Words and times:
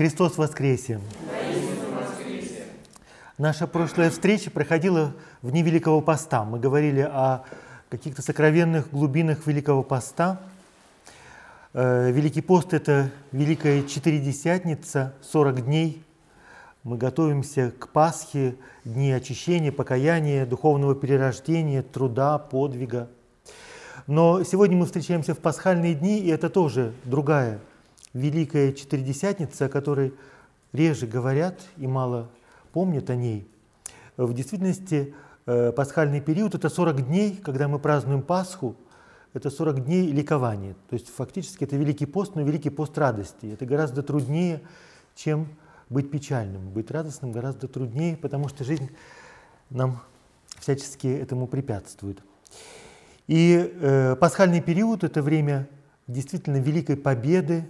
Христос 0.00 0.38
воскресе! 0.38 0.98
Наша 3.36 3.66
прошлая 3.66 4.08
встреча 4.08 4.50
проходила 4.50 5.12
в 5.42 5.50
дни 5.50 5.62
Великого 5.62 6.00
Поста. 6.00 6.42
Мы 6.46 6.58
говорили 6.58 7.02
о 7.02 7.44
каких-то 7.90 8.22
сокровенных 8.22 8.90
глубинах 8.92 9.46
Великого 9.46 9.82
Поста. 9.82 10.40
Э, 11.74 12.10
Великий 12.12 12.40
пост– 12.40 12.72
это 12.72 13.10
Великая 13.30 13.82
Четыредесятница, 13.82 15.12
40 15.20 15.66
дней. 15.66 16.02
Мы 16.82 16.96
готовимся 16.96 17.70
к 17.78 17.88
Пасхе, 17.88 18.54
дни 18.86 19.12
очищения, 19.12 19.70
покаяния, 19.70 20.46
духовного 20.46 20.94
перерождения, 20.94 21.82
труда, 21.82 22.38
подвига. 22.38 23.10
Но 24.06 24.44
сегодня 24.44 24.78
мы 24.78 24.86
встречаемся 24.86 25.34
в 25.34 25.40
пасхальные 25.40 25.94
дни, 25.94 26.20
и 26.20 26.28
это 26.28 26.48
тоже 26.48 26.94
другая 27.04 27.60
Великая 28.12 28.72
Четыредесятница, 28.72 29.66
о 29.66 29.68
которой 29.68 30.14
реже 30.72 31.06
говорят 31.06 31.60
и 31.76 31.86
мало 31.86 32.28
помнят 32.72 33.10
о 33.10 33.16
ней. 33.16 33.48
В 34.16 34.32
действительности 34.34 35.14
э, 35.46 35.72
пасхальный 35.72 36.20
период– 36.20 36.54
это 36.56 36.68
40 36.68 37.06
дней, 37.06 37.36
когда 37.36 37.68
мы 37.68 37.78
празднуем 37.78 38.22
Пасху, 38.22 38.76
это 39.32 39.48
40 39.48 39.84
дней 39.84 40.10
ликования. 40.10 40.74
То 40.88 40.94
есть 40.94 41.08
фактически 41.08 41.64
это 41.64 41.76
Великий 41.76 42.06
пост, 42.06 42.34
но 42.34 42.42
Великий 42.42 42.70
пост 42.70 42.98
радости. 42.98 43.46
Это 43.46 43.64
гораздо 43.64 44.02
труднее, 44.02 44.60
чем 45.14 45.46
быть 45.88 46.10
печальным. 46.10 46.68
Быть 46.70 46.90
радостным 46.90 47.30
гораздо 47.30 47.68
труднее, 47.68 48.16
потому 48.16 48.48
что 48.48 48.64
жизнь 48.64 48.90
нам 49.70 50.00
всячески 50.58 51.06
этому 51.06 51.46
препятствует. 51.46 52.22
И 53.28 53.72
э, 53.80 54.16
пасхальный 54.16 54.60
период– 54.60 55.04
это 55.04 55.22
время 55.22 55.68
действительно 56.08 56.56
великой 56.56 56.96
победы 56.96 57.64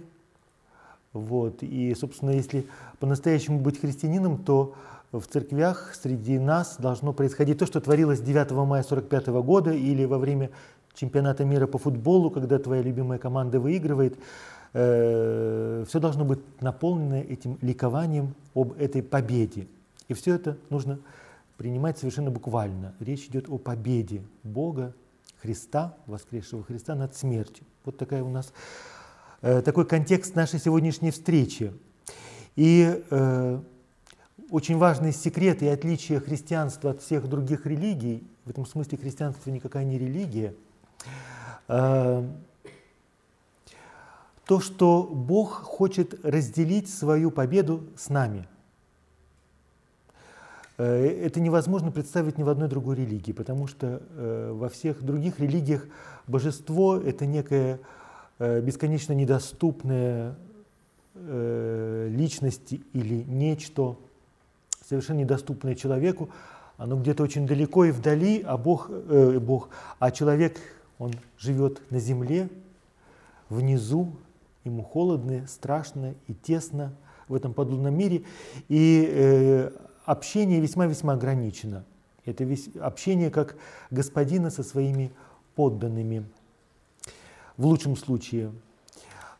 вот. 1.13 1.61
И, 1.63 1.93
собственно, 1.95 2.31
если 2.31 2.65
по-настоящему 2.99 3.59
быть 3.59 3.79
христианином, 3.79 4.43
то 4.43 4.75
в 5.11 5.23
церквях 5.27 5.93
среди 5.93 6.39
нас 6.39 6.77
должно 6.77 7.11
происходить 7.11 7.59
то, 7.59 7.65
что 7.65 7.81
творилось 7.81 8.21
9 8.21 8.51
мая 8.51 8.83
1945 8.83 9.27
года 9.43 9.71
или 9.71 10.05
во 10.05 10.17
время 10.17 10.51
чемпионата 10.93 11.43
мира 11.43 11.67
по 11.67 11.77
футболу, 11.77 12.29
когда 12.29 12.59
твоя 12.59 12.81
любимая 12.81 13.19
команда 13.19 13.59
выигрывает. 13.59 14.17
Э, 14.73 15.83
все 15.87 15.99
должно 15.99 16.23
быть 16.23 16.39
наполнено 16.61 17.15
этим 17.15 17.57
ликованием 17.61 18.33
об 18.55 18.73
этой 18.79 19.03
победе. 19.03 19.67
И 20.07 20.13
все 20.13 20.35
это 20.35 20.57
нужно 20.69 20.99
принимать 21.57 21.97
совершенно 21.97 22.31
буквально. 22.31 22.93
Речь 22.99 23.25
идет 23.25 23.49
о 23.49 23.57
победе 23.57 24.21
Бога, 24.43 24.93
Христа, 25.41 25.95
воскресшего 26.05 26.63
Христа 26.63 26.95
над 26.95 27.15
смертью. 27.15 27.65
Вот 27.83 27.97
такая 27.97 28.23
у 28.23 28.29
нас 28.29 28.53
такой 29.41 29.85
контекст 29.85 30.35
нашей 30.35 30.59
сегодняшней 30.59 31.11
встречи. 31.11 31.73
И 32.55 33.03
э, 33.09 33.59
очень 34.49 34.77
важный 34.77 35.13
секрет 35.13 35.63
и 35.63 35.67
отличие 35.67 36.19
христианства 36.19 36.91
от 36.91 37.01
всех 37.01 37.27
других 37.27 37.65
религий, 37.65 38.23
в 38.45 38.49
этом 38.49 38.65
смысле 38.65 38.97
христианство 38.97 39.49
никакая 39.49 39.85
не 39.85 39.97
религия, 39.97 40.53
э, 41.67 42.27
то, 44.45 44.59
что 44.59 45.03
Бог 45.03 45.61
хочет 45.63 46.23
разделить 46.25 46.89
свою 46.89 47.31
победу 47.31 47.85
с 47.95 48.09
нами. 48.09 48.47
Э, 50.77 51.05
это 51.05 51.39
невозможно 51.39 51.91
представить 51.91 52.37
ни 52.37 52.43
в 52.43 52.49
одной 52.49 52.67
другой 52.67 52.97
религии, 52.97 53.31
потому 53.31 53.67
что 53.67 54.01
э, 54.09 54.51
во 54.53 54.67
всех 54.67 55.01
других 55.01 55.39
религиях 55.39 55.87
божество– 56.27 56.97
это 56.97 57.25
некое 57.25 57.75
Э, 57.75 58.00
бесконечно 58.41 59.13
недоступные 59.13 60.35
э, 61.13 62.07
личности 62.09 62.81
или 62.93 63.23
нечто, 63.27 63.97
совершенно 64.83 65.19
недоступное 65.19 65.75
человеку, 65.75 66.29
оно 66.77 66.97
где-то 66.97 67.21
очень 67.21 67.45
далеко 67.45 67.85
и 67.85 67.91
вдали, 67.91 68.41
а 68.41 68.57
Бог, 68.57 68.89
э, 68.89 69.37
Бог, 69.39 69.69
а 69.99 70.09
человек, 70.09 70.57
он 70.97 71.13
живет 71.37 71.81
на 71.91 71.99
земле, 71.99 72.49
внизу, 73.49 74.13
ему 74.63 74.83
холодно, 74.83 75.45
страшно 75.47 76.15
и 76.27 76.33
тесно 76.33 76.93
в 77.27 77.35
этом 77.35 77.53
подлунном 77.53 77.95
мире, 77.95 78.23
и 78.69 79.07
э, 79.07 79.71
общение 80.05 80.59
весьма-весьма 80.59 81.13
ограничено. 81.13 81.85
Это 82.25 82.43
весь, 82.43 82.69
общение 82.79 83.29
как 83.29 83.55
господина 83.91 84.49
со 84.49 84.63
своими 84.63 85.11
подданными– 85.53 86.25
в 87.61 87.65
лучшем 87.67 87.95
случае. 87.95 88.51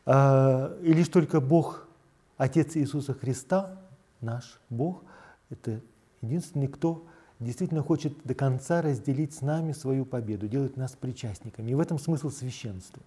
А, 0.06 0.78
и 0.80 0.92
лишь 0.92 1.08
только 1.08 1.40
Бог, 1.40 1.88
Отец 2.36 2.76
Иисуса 2.76 3.14
Христа, 3.14 3.80
наш 4.20 4.60
Бог, 4.70 5.02
это 5.50 5.80
единственный, 6.20 6.68
кто 6.68 7.04
действительно 7.40 7.82
хочет 7.82 8.14
до 8.24 8.34
конца 8.34 8.80
разделить 8.80 9.34
с 9.34 9.40
нами 9.40 9.72
свою 9.72 10.04
победу, 10.04 10.46
делать 10.46 10.76
нас 10.76 10.92
причастниками. 10.92 11.72
И 11.72 11.74
в 11.74 11.80
этом 11.80 11.98
смысл 11.98 12.30
священства. 12.30 13.02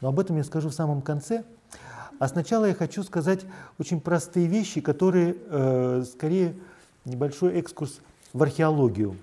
Но 0.00 0.08
об 0.08 0.18
этом 0.18 0.38
я 0.38 0.44
скажу 0.44 0.70
в 0.70 0.74
самом 0.74 1.02
конце. 1.02 1.44
А 2.18 2.26
сначала 2.26 2.64
я 2.64 2.74
хочу 2.74 3.02
сказать 3.02 3.44
очень 3.78 4.00
простые 4.00 4.46
вещи, 4.46 4.80
которые 4.80 5.36
э, 5.38 6.04
скорее 6.10 6.54
небольшой 7.04 7.58
экскурс 7.58 8.00
в 8.32 8.42
археологию 8.42 9.16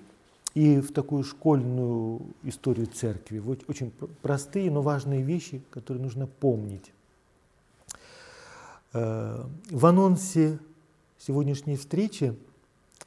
и 0.53 0.79
в 0.79 0.91
такую 0.93 1.23
школьную 1.23 2.21
историю 2.43 2.85
церкви. 2.85 3.39
Вот 3.39 3.63
очень 3.67 3.91
простые, 4.21 4.69
но 4.69 4.81
важные 4.81 5.23
вещи, 5.23 5.63
которые 5.71 6.03
нужно 6.03 6.27
помнить. 6.27 6.91
Э, 8.93 9.43
в 9.71 9.85
анонсе 9.85 10.59
сегодняшней 11.17 11.75
встречи 11.75 12.35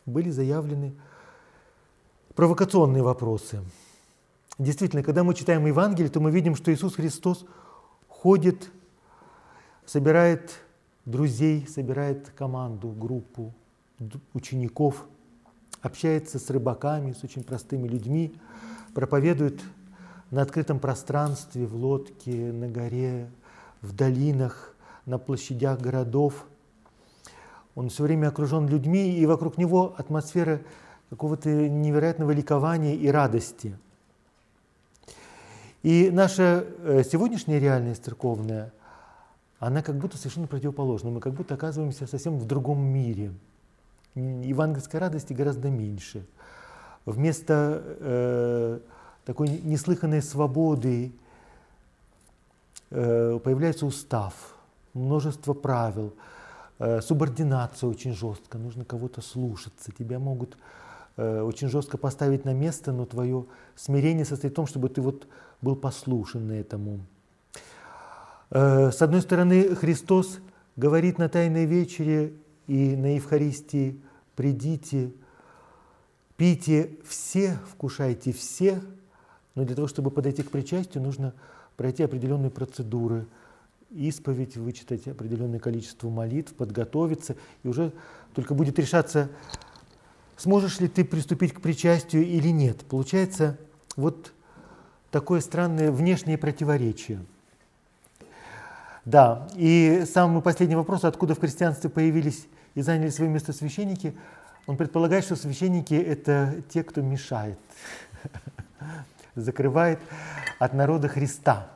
были 0.06 0.30
заявлены 0.30 0.92
провокационные 2.34 3.02
вопросы. 3.02 3.62
Действительно, 4.58 5.02
когда 5.02 5.22
мы 5.22 5.34
читаем 5.34 5.66
Евангелие, 5.66 6.10
то 6.10 6.18
мы 6.20 6.32
видим, 6.32 6.56
что 6.56 6.72
Иисус 6.72 6.96
Христос 6.96 7.44
ходит, 8.08 8.70
собирает 9.84 10.58
друзей, 11.04 11.68
собирает 11.68 12.30
команду, 12.30 12.88
группу 12.88 13.54
учеников– 14.34 15.06
общается 15.86 16.38
с 16.38 16.50
рыбаками, 16.50 17.12
с 17.12 17.24
очень 17.24 17.42
простыми 17.42 17.88
людьми, 17.88 18.34
проповедует 18.94 19.62
на 20.30 20.42
открытом 20.42 20.80
пространстве, 20.80 21.66
в 21.66 21.74
лодке, 21.76 22.52
на 22.52 22.68
горе, 22.68 23.30
в 23.80 23.94
долинах, 23.94 24.74
на 25.06 25.18
площадях 25.18 25.80
городов. 25.80 26.46
Он 27.74 27.88
все 27.88 28.02
время 28.02 28.28
окружен 28.28 28.68
людьми, 28.68 29.16
и 29.16 29.26
вокруг 29.26 29.58
него 29.58 29.94
атмосфера 29.96 30.60
какого-то 31.10 31.48
невероятного 31.48 32.32
ликования 32.32 32.94
и 32.94 33.08
радости. 33.08 33.78
И 35.82 36.10
наша 36.10 36.66
э, 36.82 37.04
сегодняшняя 37.04 37.60
реальность 37.60 38.04
церковная, 38.04 38.72
она 39.60 39.82
как 39.82 39.96
будто 39.96 40.18
совершенно 40.18 40.48
противоположна. 40.48 41.10
Мы 41.10 41.20
как 41.20 41.34
будто 41.34 41.54
оказываемся 41.54 42.06
совсем 42.06 42.38
в 42.38 42.46
другом 42.46 42.80
мире– 42.82 43.32
евангельской 44.16 44.98
радости 44.98 45.32
гораздо 45.32 45.68
меньше. 45.68 46.26
Вместо 47.04 47.82
э, 47.84 48.80
такой 49.24 49.48
неслыханной 49.48 50.22
свободы 50.22 51.12
э, 52.90 53.38
появляется 53.42 53.86
устав, 53.86 54.34
множество 54.94 55.52
правил, 55.52 56.14
э, 56.78 57.00
субординация 57.00 57.88
очень 57.88 58.12
жестко, 58.12 58.58
нужно 58.58 58.84
кого-то 58.84 59.20
слушаться, 59.20 59.92
тебя 59.92 60.18
могут 60.18 60.56
э, 61.16 61.42
очень 61.42 61.68
жестко 61.68 61.98
поставить 61.98 62.44
на 62.44 62.54
место, 62.54 62.92
но 62.92 63.04
твое 63.04 63.44
смирение 63.76 64.24
состоит 64.24 64.54
в 64.54 64.56
том, 64.56 64.66
чтобы 64.66 64.88
ты 64.88 65.00
вот 65.00 65.28
был 65.60 65.76
послушен 65.76 66.50
этому. 66.50 67.00
Э, 68.50 68.90
с 68.90 69.00
одной 69.02 69.22
стороны, 69.22 69.74
Христос 69.76 70.38
говорит 70.74 71.18
на 71.18 71.28
Тайной 71.28 71.66
вечере 71.66 72.32
и 72.66 72.96
на 72.96 73.14
Евхаристии 73.14 74.00
придите, 74.36 75.10
пейте 76.36 76.90
все, 77.04 77.58
вкушайте 77.72 78.32
все, 78.32 78.80
но 79.54 79.64
для 79.64 79.74
того, 79.74 79.88
чтобы 79.88 80.10
подойти 80.10 80.42
к 80.42 80.50
причастию, 80.50 81.02
нужно 81.02 81.34
пройти 81.76 82.02
определенные 82.04 82.50
процедуры. 82.50 83.26
исповедь, 83.90 84.56
вычитать 84.56 85.06
определенное 85.08 85.58
количество 85.58 86.08
молитв, 86.08 86.54
подготовиться, 86.54 87.36
и 87.62 87.68
уже 87.68 87.92
только 88.34 88.54
будет 88.54 88.78
решаться, 88.78 89.28
сможешь 90.36 90.80
ли 90.80 90.88
ты 90.88 91.04
приступить 91.04 91.52
к 91.54 91.60
причастию 91.60 92.24
или 92.24 92.48
нет. 92.48 92.84
Получается 92.84 93.56
вот 93.96 94.32
такое 95.10 95.40
странное 95.40 95.90
внешнее 95.90 96.36
противоречие. 96.36 97.24
Да, 99.04 99.48
и 99.54 100.04
самый 100.04 100.42
последний 100.42 100.76
вопрос, 100.76 101.04
откуда 101.04 101.34
в 101.34 101.40
христианстве 101.40 101.88
появились 101.88 102.46
и 102.76 102.82
заняли 102.82 103.08
свое 103.08 103.28
место 103.28 103.52
священники, 103.52 104.14
он 104.66 104.76
предполагает, 104.76 105.24
что 105.24 105.34
священники– 105.34 105.94
это 105.94 106.62
те, 106.68 106.84
кто 106.84 107.00
мешает, 107.00 107.58
закрывает 109.34 109.98
от 110.58 110.74
народа 110.74 111.08
Христа. 111.08 111.68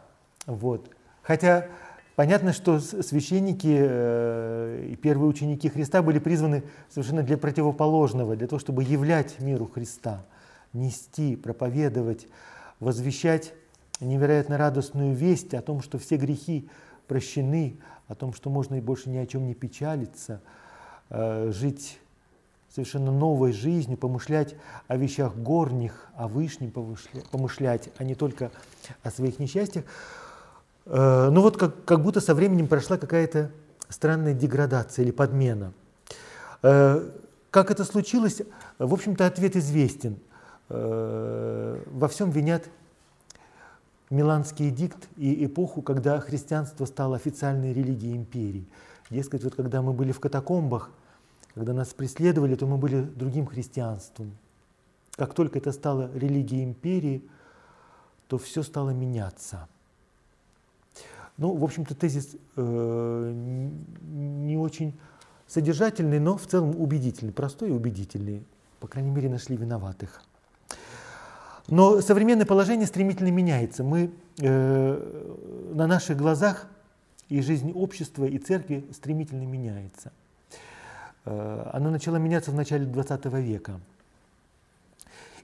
Вот. 0.47 0.91
Хотя 1.23 1.69
понятно, 2.17 2.53
что 2.53 2.81
священники 2.81 3.77
э, 3.81 4.89
и 4.93 4.97
первые 4.97 5.29
ученики 5.29 5.69
Христа 5.69 6.03
были 6.03 6.19
призваны 6.19 6.65
совершенно 6.91 7.23
для 7.23 7.39
противоположного, 7.39 8.37
для 8.37 8.47
того, 8.47 8.61
чтобы 8.61 8.85
являть 8.85 9.41
миру 9.41 9.67
Христа, 9.67 10.23
нести, 10.75 11.35
проповедовать, 11.35 12.27
возвещать 12.79 13.55
невероятно 14.01 14.59
радостную 14.59 15.15
весть 15.15 15.55
о 15.55 15.63
том, 15.63 15.81
что 15.83 15.99
все 15.99 16.17
грехи 16.17 16.69
прощены, 17.07 17.79
о 18.07 18.15
том, 18.15 18.35
что 18.35 18.51
можно 18.51 18.75
и 18.75 18.81
больше 18.81 19.09
ни 19.09 19.17
о 19.17 19.27
чем 19.27 19.47
не 19.47 19.55
печалиться, 19.55 20.43
жить 21.11 22.01
совершенно 22.73 23.11
новой 23.11 23.53
жизнью, 23.53 23.99
помышлять 23.99 24.55
о 24.87 24.97
вещах 24.97 25.35
горних, 25.37 26.07
о 26.17 26.29
вышнем 26.29 26.71
помышлять, 26.71 27.91
а 27.99 28.05
не 28.05 28.15
только 28.15 28.51
о 29.03 29.11
своих 29.11 29.39
несчастьях. 29.39 29.85
Э, 30.87 31.31
ну 31.31 31.41
вот 31.43 31.57
как, 31.57 31.85
как 31.85 32.03
будто 32.03 32.21
со 32.21 32.35
временем 32.35 32.69
прошла 32.69 32.97
какая-то 32.97 33.51
странная 33.89 34.35
деградация 34.35 35.05
или 35.05 35.11
подмена. 35.11 35.73
Э, 36.63 37.11
как 37.51 37.71
это 37.71 37.85
случилось? 37.85 38.43
В 38.79 38.95
общем-то, 38.95 39.27
ответ 39.27 39.57
известен. 39.57 40.19
Э, 40.69 41.83
во 41.87 42.09
всем 42.09 42.31
винят 42.31 42.69
Миланский 44.11 44.71
эдикт 44.71 45.09
и 45.17 45.45
эпоху, 45.45 45.83
когда 45.83 46.19
христианство 46.21 46.85
стало 46.85 47.17
официальной 47.17 47.73
религией 47.73 48.17
империи. 48.17 48.67
Дескать, 49.09 49.43
вот 49.43 49.57
когда 49.57 49.83
мы 49.83 49.93
были 49.93 50.13
в 50.13 50.21
катакомбах, 50.21 50.91
когда 51.55 51.73
нас 51.73 51.93
преследовали, 51.95 52.55
то 52.55 52.67
мы 52.67 52.77
были 52.77 53.03
другим 53.03 53.47
христианством. 53.47 54.37
Как 55.17 55.35
только 55.35 55.59
это 55.59 55.73
стало 55.73 56.11
религией 56.15 56.65
империи, 56.65 57.23
то 58.29 58.39
все 58.39 58.63
стало 58.63 58.91
меняться. 58.91 59.69
Ну, 61.37 61.55
в 61.55 61.65
общем-то, 61.65 61.95
тезис 61.95 62.37
э, 62.57 63.33
не 63.33 64.57
очень 64.57 64.99
содержательный, 65.47 66.21
но 66.21 66.37
в 66.37 66.47
целом 66.47 66.81
убедительный, 66.81 67.33
простой 67.33 67.71
и 67.71 67.73
убедительный. 67.73 68.45
По 68.79 68.87
крайней 68.87 69.11
мере, 69.11 69.29
нашли 69.29 69.57
виноватых. 69.57 70.23
Но 71.67 72.01
современное 72.01 72.47
положение 72.47 72.87
стремительно 72.87 73.31
меняется. 73.31 73.83
Мы 73.85 74.13
э, 74.39 75.73
на 75.75 75.87
наших 75.87 76.17
глазах 76.17 76.67
и 77.29 77.41
жизнь 77.43 77.73
общества, 77.73 78.25
и 78.25 78.39
церкви 78.39 78.85
стремительно 78.93 79.43
меняется. 79.43 80.13
Э, 81.25 81.71
она 81.73 81.91
начала 81.91 82.17
меняться 82.17 82.51
в 82.51 82.55
начале 82.55 82.87
20 82.87 83.25
века. 83.27 83.81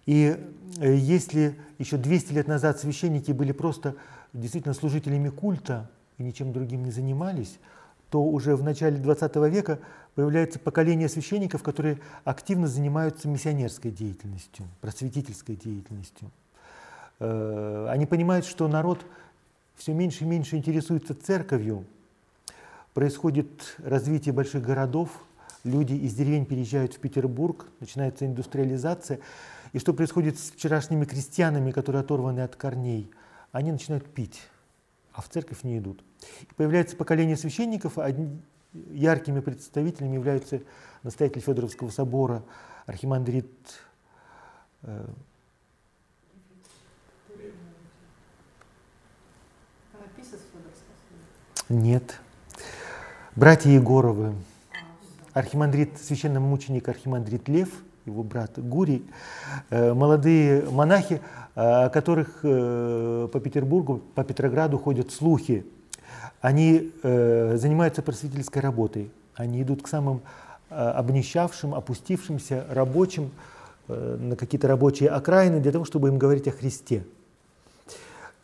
И 0.07 0.37
э, 0.79 0.95
если 0.95 1.57
еще 1.79 1.97
200 1.97 2.33
лет 2.33 2.49
назад 2.49 2.79
священники 2.81 3.33
были 3.33 3.53
просто 3.53 3.97
действительно 4.33 4.75
служителями 4.75 5.29
культа 5.29 5.91
и 6.19 6.23
ничем 6.23 6.53
другим 6.53 6.85
не 6.85 6.91
занимались, 6.91 7.59
то 8.11 8.23
уже 8.23 8.55
в 8.57 8.63
начале 8.63 8.99
20 8.99 9.37
века 9.51 9.81
появляется 10.15 10.59
поколение 10.59 11.09
священников, 11.09 11.63
которые 11.63 11.99
активно 12.25 12.69
занимаются 12.69 13.29
миссионерской 13.29 13.91
деятельностью, 13.91 14.67
просветительской 14.81 15.57
деятельностью. 15.57 16.31
Э, 17.19 17.89
они 17.91 18.07
понимают, 18.07 18.47
что 18.47 18.69
народ 18.69 19.05
все 19.75 19.93
меньше 19.93 20.25
и 20.25 20.27
меньше 20.27 20.57
интересуется 20.57 21.15
церковью, 21.15 21.85
происходит 22.95 23.77
развитие 23.79 24.33
больших 24.33 24.63
городов, 24.63 25.11
люди 25.67 25.93
из 25.93 26.15
деревень 26.15 26.47
переезжают 26.47 26.95
в 26.95 26.99
Петербург, 26.99 27.67
начинается 27.81 28.25
индустриализация. 28.25 29.21
И 29.73 29.79
что 29.79 29.93
происходит 29.93 30.39
с 30.39 30.51
вчерашними 30.53 31.05
крестьянами, 31.05 31.73
которые 31.73 32.01
оторваны 32.01 32.41
от 32.41 32.57
корней? 32.57 33.11
Они 33.53 33.73
начинают 33.73 34.07
пить, 34.07 34.41
а 35.13 35.21
в 35.21 35.29
церковь 35.29 35.63
не 35.63 35.79
идут. 35.79 36.03
И 36.43 36.55
появляется 36.55 36.97
поколение 36.97 37.37
священников, 37.37 37.99
одни, 37.99 38.41
яркими 38.91 39.41
представителями 39.41 40.15
являются 40.15 40.63
настоятель 41.03 41.41
Федоровского 41.41 41.91
собора, 41.91 42.43
архимандрит 42.87 43.51
э, 44.83 45.07
Нет. 51.69 52.21
Братья 53.35 53.71
Егоровы, 53.71 54.35
архимандрит, 55.37 55.91
священномученик 56.03 56.89
архимандрит 56.89 57.47
Лев, 57.47 57.69
его 58.07 58.23
брат 58.23 58.53
Гурий, 58.57 59.05
э, 59.69 59.93
молодые 59.93 60.63
монахи, 60.71 61.21
э, 61.55 61.61
о 61.61 61.91
которых 61.91 62.41
э, 62.43 63.29
по 63.31 63.39
Петербургу, 63.39 64.01
по 64.15 64.25
Петрограду 64.25 64.79
ходят 64.79 65.11
слухи. 65.13 65.67
Они 66.41 66.93
занимаются 67.03 68.03
просветительской 68.03 68.63
работой, 68.63 69.11
они 69.35 69.63
идут 69.63 69.83
к 69.83 69.89
самым 69.89 70.21
обнищавшим, 70.69 71.75
опустившимся 71.75 72.65
рабочим 72.71 73.31
на 73.89 74.37
какие-то 74.37 74.69
рабочие 74.69 75.09
окраины 75.09 75.61
для 75.61 75.73
того, 75.73 75.85
чтобы 75.85 76.09
им 76.09 76.19
говорить 76.19 76.47
о 76.47 76.53
Христе. 76.53 77.05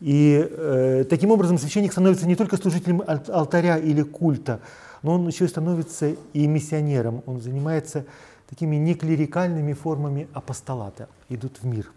И 0.03 0.45
э, 0.49 1.05
таким 1.09 1.31
образом 1.31 1.57
священник 1.57 1.93
становится 1.93 2.27
не 2.27 2.35
только 2.35 2.57
служителем 2.57 3.03
алтаря 3.07 3.77
или 3.77 4.01
культа, 4.01 4.59
но 5.03 5.13
он 5.13 5.27
еще 5.27 5.47
становится 5.47 6.15
и 6.33 6.47
миссионером. 6.47 7.21
Он 7.25 7.41
занимается 7.41 8.05
такими 8.49 8.77
неклерикальными 8.77 9.73
формами 9.73 10.27
апостолата, 10.33 11.09
идут 11.29 11.59
в 11.61 11.65
мир 11.65 11.91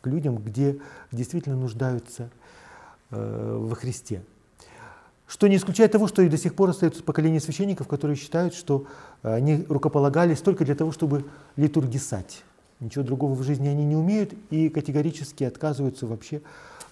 к 0.00 0.06
людям, 0.06 0.36
где 0.36 0.78
действительно 1.12 1.56
нуждаются 1.56 2.28
э, 3.10 3.56
во 3.58 3.74
Христе. 3.74 4.22
Что 5.26 5.46
не 5.46 5.56
исключает 5.56 5.92
того, 5.92 6.06
что 6.06 6.20
и 6.20 6.28
до 6.28 6.36
сих 6.36 6.54
пор 6.54 6.70
остается 6.70 7.02
поколение 7.02 7.40
священников, 7.40 7.88
которые 7.88 8.16
считают, 8.16 8.52
что 8.52 8.86
они 9.22 9.64
рукополагались 9.70 10.40
только 10.40 10.66
для 10.66 10.74
того, 10.74 10.92
чтобы 10.92 11.24
литургисать. 11.56 12.44
Ничего 12.80 13.04
другого 13.04 13.34
в 13.34 13.42
жизни 13.42 13.68
они 13.68 13.84
не 13.84 13.96
умеют 13.96 14.34
и 14.50 14.68
категорически 14.68 15.44
отказываются 15.44 16.06
вообще 16.06 16.42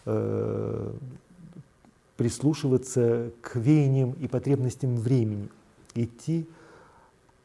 э, 0.07 0.93
прислушиваться 2.23 3.33
к 3.41 3.57
веяниям 3.57 4.13
и 4.13 4.29
потребностям 4.29 4.95
времени, 4.95 5.49
идти 5.97 6.49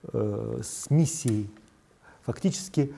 э, 0.04 0.62
с 0.64 0.92
миссией. 0.92 1.50
Фактически 2.22 2.94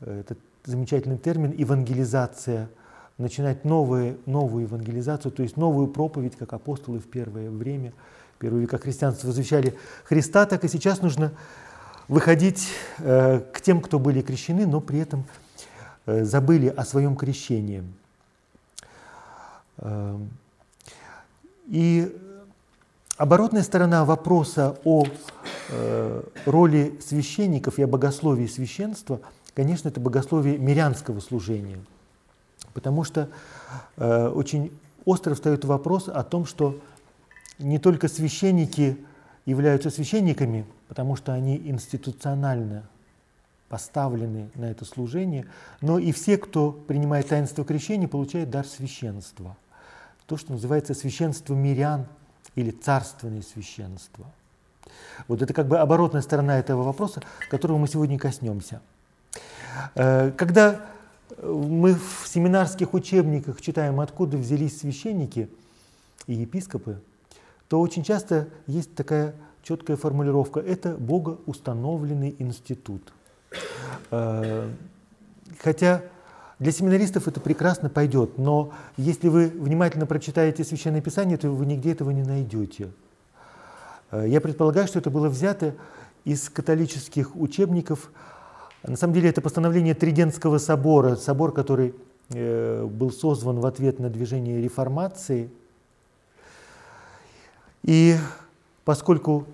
э, 0.00 0.20
этот 0.20 0.38
замечательный 0.66 1.16
термин 1.16 1.52
евангелизация, 1.52 2.68
начинать 3.16 3.64
новые, 3.64 4.18
новую 4.26 4.64
евангелизацию, 4.64 5.32
то 5.32 5.42
есть 5.42 5.56
новую 5.56 5.88
проповедь, 5.88 6.36
как 6.36 6.52
апостолы 6.52 6.98
в 6.98 7.06
первое 7.06 7.48
время, 7.48 7.94
первые 8.38 8.60
века 8.64 8.76
христианства 8.76 9.28
возвещали 9.28 9.74
Христа, 10.04 10.44
так 10.44 10.62
и 10.64 10.68
сейчас 10.68 11.00
нужно 11.00 11.32
выходить 12.06 12.68
э, 12.98 13.40
к 13.50 13.62
тем, 13.62 13.80
кто 13.80 13.98
были 13.98 14.20
крещены, 14.20 14.66
но 14.66 14.82
при 14.82 14.98
этом 14.98 15.24
э, 16.04 16.24
забыли 16.24 16.68
о 16.68 16.84
своем 16.84 17.16
крещении. 17.16 17.82
Э, 19.78 20.18
и 21.68 22.16
оборотная 23.18 23.62
сторона 23.62 24.04
вопроса 24.04 24.78
о 24.84 25.04
э, 25.68 26.22
роли 26.46 26.98
священников 27.04 27.78
и 27.78 27.82
о 27.82 27.86
богословии 27.86 28.46
священства, 28.46 29.20
конечно, 29.54 29.88
это 29.88 30.00
богословие 30.00 30.56
мирянского 30.56 31.20
служения. 31.20 31.78
Потому 32.72 33.04
что 33.04 33.28
э, 33.96 34.28
очень 34.28 34.72
остро 35.04 35.34
встает 35.34 35.64
вопрос 35.64 36.08
о 36.08 36.24
том, 36.24 36.46
что 36.46 36.78
не 37.58 37.78
только 37.78 38.08
священники 38.08 38.96
являются 39.44 39.90
священниками, 39.90 40.64
потому 40.88 41.16
что 41.16 41.32
они 41.32 41.56
институционально 41.56 42.84
поставлены 43.68 44.48
на 44.54 44.70
это 44.70 44.86
служение, 44.86 45.46
но 45.82 45.98
и 45.98 46.12
все, 46.12 46.38
кто 46.38 46.72
принимает 46.72 47.28
таинство 47.28 47.64
крещения, 47.64 48.08
получают 48.08 48.48
дар 48.48 48.66
священства– 48.66 49.54
то, 50.28 50.36
что 50.36 50.52
называется 50.52 50.92
священство 50.92 51.54
мирян 51.54 52.06
или 52.54 52.70
царственное 52.70 53.42
священство. 53.42 54.26
Вот 55.26 55.40
это 55.40 55.54
как 55.54 55.68
бы 55.68 55.78
оборотная 55.78 56.20
сторона 56.20 56.58
этого 56.58 56.82
вопроса, 56.82 57.22
которого 57.50 57.78
мы 57.78 57.88
сегодня 57.88 58.18
коснемся. 58.18 58.82
Э, 59.94 60.30
когда 60.36 60.82
мы 61.42 61.94
в 61.94 62.28
семинарских 62.28 62.92
учебниках 62.92 63.60
читаем, 63.62 64.00
откуда 64.00 64.36
взялись 64.36 64.78
священники, 64.78 65.48
и 66.26 66.34
епископы, 66.34 67.00
то 67.68 67.80
очень 67.80 68.04
часто 68.04 68.48
есть 68.66 68.94
такая 68.94 69.34
четкая 69.62 69.96
формулировка. 69.96 70.60
Это 70.60 70.94
богоустановленный 70.94 72.36
институт. 72.38 73.14
Э, 74.10 74.70
хотя 75.58 76.02
для 76.58 76.72
семинаристов 76.72 77.28
это 77.28 77.40
прекрасно 77.40 77.88
пойдет, 77.88 78.38
но 78.38 78.72
если 78.96 79.28
вы 79.28 79.48
внимательно 79.48 80.06
прочитаете 80.06 80.64
Священное 80.64 81.00
Писание, 81.00 81.36
то 81.36 81.48
вы 81.50 81.66
нигде 81.66 81.92
этого 81.92 82.10
не 82.10 82.22
найдете. 82.22 82.90
Э, 84.10 84.24
я 84.26 84.40
предполагаю, 84.40 84.86
что 84.86 84.98
это 84.98 85.10
было 85.10 85.28
взято 85.28 85.74
из 86.24 86.48
католических 86.48 87.36
учебников. 87.36 88.10
На 88.82 88.96
самом 88.96 89.14
деле 89.14 89.30
это 89.30 89.40
постановление 89.40 89.94
Тридентского 89.94 90.58
собора, 90.58 91.16
собор, 91.16 91.52
который 91.52 91.94
э, 92.30 92.84
был 92.84 93.12
созван 93.12 93.60
в 93.60 93.66
ответ 93.66 93.98
на 93.98 94.10
движение 94.10 94.60
реформации. 94.60 95.50
И 97.84 98.16
поскольку 98.84 99.46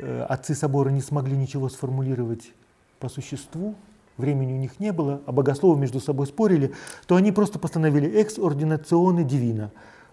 Э, 0.00 0.22
отцы 0.28 0.54
собора 0.54 0.90
не 0.90 1.00
смогли 1.00 1.36
ничего 1.36 1.68
сформулировать 1.68 2.52
по 3.00 3.08
существу, 3.08 3.74
времени 4.18 4.52
у 4.52 4.56
них 4.56 4.80
не 4.80 4.92
было, 4.92 5.22
а 5.26 5.32
богословы 5.32 5.78
между 5.78 6.00
собой 6.00 6.26
спорили, 6.26 6.74
то 7.06 7.16
они 7.16 7.32
просто 7.32 7.58
постановили 7.58 8.08
«экс 8.20 8.38
ординационе 8.38 9.24
дивина». 9.24 9.70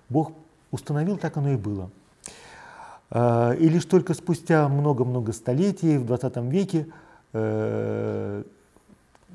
Бог 0.10 0.32
установил, 0.72 1.18
так 1.18 1.38
оно 1.38 1.54
и 1.54 1.56
было. 1.56 1.90
А, 3.10 3.54
и 3.54 3.68
лишь 3.68 3.86
только 3.86 4.14
спустя 4.14 4.68
много-много 4.70 5.34
столетий, 5.34 5.98
в 5.98 6.06
20 6.06 6.38
веке, 6.52 6.88
э, 7.34 8.44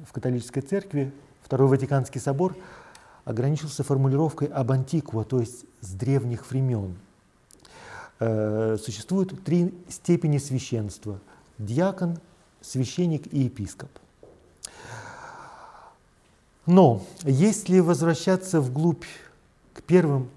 в 0.06 0.12
католической 0.12 0.60
церкви 0.60 1.12
Второй 1.42 1.68
Ватиканский 1.68 2.20
собор 2.20 2.56
ограничился 3.24 3.82
формулировкой 3.82 4.48
об 4.48 4.72
антиква, 4.72 5.24
то 5.24 5.40
есть 5.40 5.66
с 5.80 5.92
древних 5.92 6.50
времен– 6.50 6.96
Э, 8.20 8.76
существует 8.78 9.42
три 9.44 9.74
степени 9.88 10.36
священства– 10.36 11.20
диакон, 11.58 12.18
священник 12.60 13.32
и 13.32 13.44
епископ. 13.44 13.88
Но 16.70 17.02
если 17.24 17.80
возвращаться 17.80 18.60
вглубь 18.60 19.04
к 19.74 19.82
первым 19.82 20.28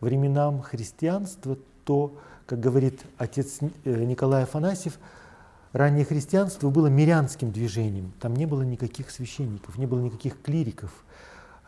временам 0.00 0.62
христианства, 0.62 1.56
то, 1.84 2.12
как 2.46 2.60
говорит 2.60 3.00
отец 3.18 3.58
э, 3.60 4.04
Николай 4.04 4.42
Афанасьев, 4.42 4.98
раннее 5.72 6.04
христианство 6.04 6.70
было 6.70 6.88
мирянским 6.88 7.52
движением. 7.52 8.12
Там 8.20 8.34
не 8.34 8.46
было 8.46 8.62
никаких 8.62 9.10
священников, 9.10 9.78
не 9.78 9.86
было 9.86 10.00
никаких 10.00 10.42
клириков. 10.42 10.90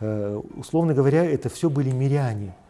Э, 0.01 0.41
условно 0.57 0.95
говоря, 0.95 1.25
это 1.25 1.49
все 1.49 1.71
были 1.71 1.91
миряне– 1.91 2.55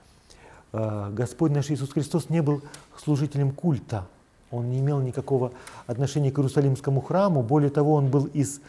Э, 0.72 1.10
Господь 1.12 1.52
наш 1.52 1.70
Иисус 1.70 1.90
Христос 1.90 2.28
не 2.28 2.42
был 2.42 2.62
служителем 2.96 3.52
культа, 3.52 4.06
он 4.50 4.70
не 4.70 4.80
имел 4.80 5.00
никакого 5.00 5.52
отношения 5.86 6.30
к 6.30 6.38
Иерусалимскому 6.38 7.00
храму, 7.00 7.42
более 7.42 7.70
того, 7.70 7.94
он 7.94 8.08
был 8.08 8.26
из 8.26 8.60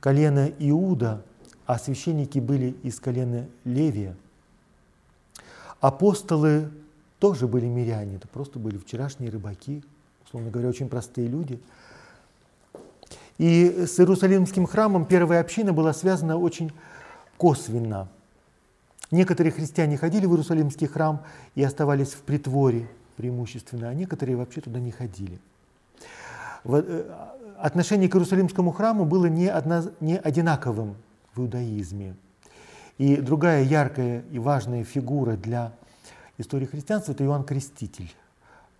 колена 0.00 0.50
Иуда, 0.58 1.22
а 1.68 1.78
священники 1.78 2.40
были 2.40 2.74
из 2.82 2.98
колена 2.98 3.46
Левия. 3.64 4.16
Апостолы 5.80 6.70
тоже 7.20 7.46
были 7.46 7.66
миряне, 7.66 8.16
это 8.16 8.26
просто 8.26 8.58
были 8.58 8.76
вчерашние 8.78 9.30
рыбаки, 9.30 9.84
условно 10.24 10.50
говоря, 10.50 10.70
очень 10.70 10.88
простые 10.88 11.28
люди. 11.28 11.60
И 13.38 13.84
с 13.86 14.00
Иерусалимским 14.00 14.66
храмом 14.66 15.04
первая 15.04 15.40
община 15.40 15.72
была 15.72 15.92
связана 15.92 16.36
очень 16.36 16.72
косвенно– 17.36 18.08
Некоторые 19.10 19.52
христиане 19.52 19.96
ходили 19.96 20.26
в 20.26 20.32
Иерусалимский 20.32 20.86
храм 20.86 21.22
и 21.54 21.62
оставались 21.62 22.12
в 22.12 22.20
притворе 22.20 22.88
преимущественно, 23.16 23.88
а 23.88 23.94
некоторые 23.94 24.36
вообще 24.36 24.60
туда 24.60 24.80
не 24.80 24.90
ходили. 24.90 25.38
Э, 26.64 27.04
отношение 27.58 28.10
к 28.10 28.14
Иерусалимскому 28.14 28.70
храму 28.70 29.06
было 29.06 29.24
не, 29.26 29.48
одинаковым 29.48 30.96
в 31.38 31.42
иудаизме. 31.42 32.16
И 32.98 33.16
другая 33.16 33.62
яркая 33.62 34.24
и 34.32 34.38
важная 34.38 34.84
фигура 34.84 35.36
для 35.36 35.72
истории 36.36 36.66
христианства– 36.66 37.12
это 37.12 37.24
Иоанн 37.24 37.44
Креститель. 37.44 38.12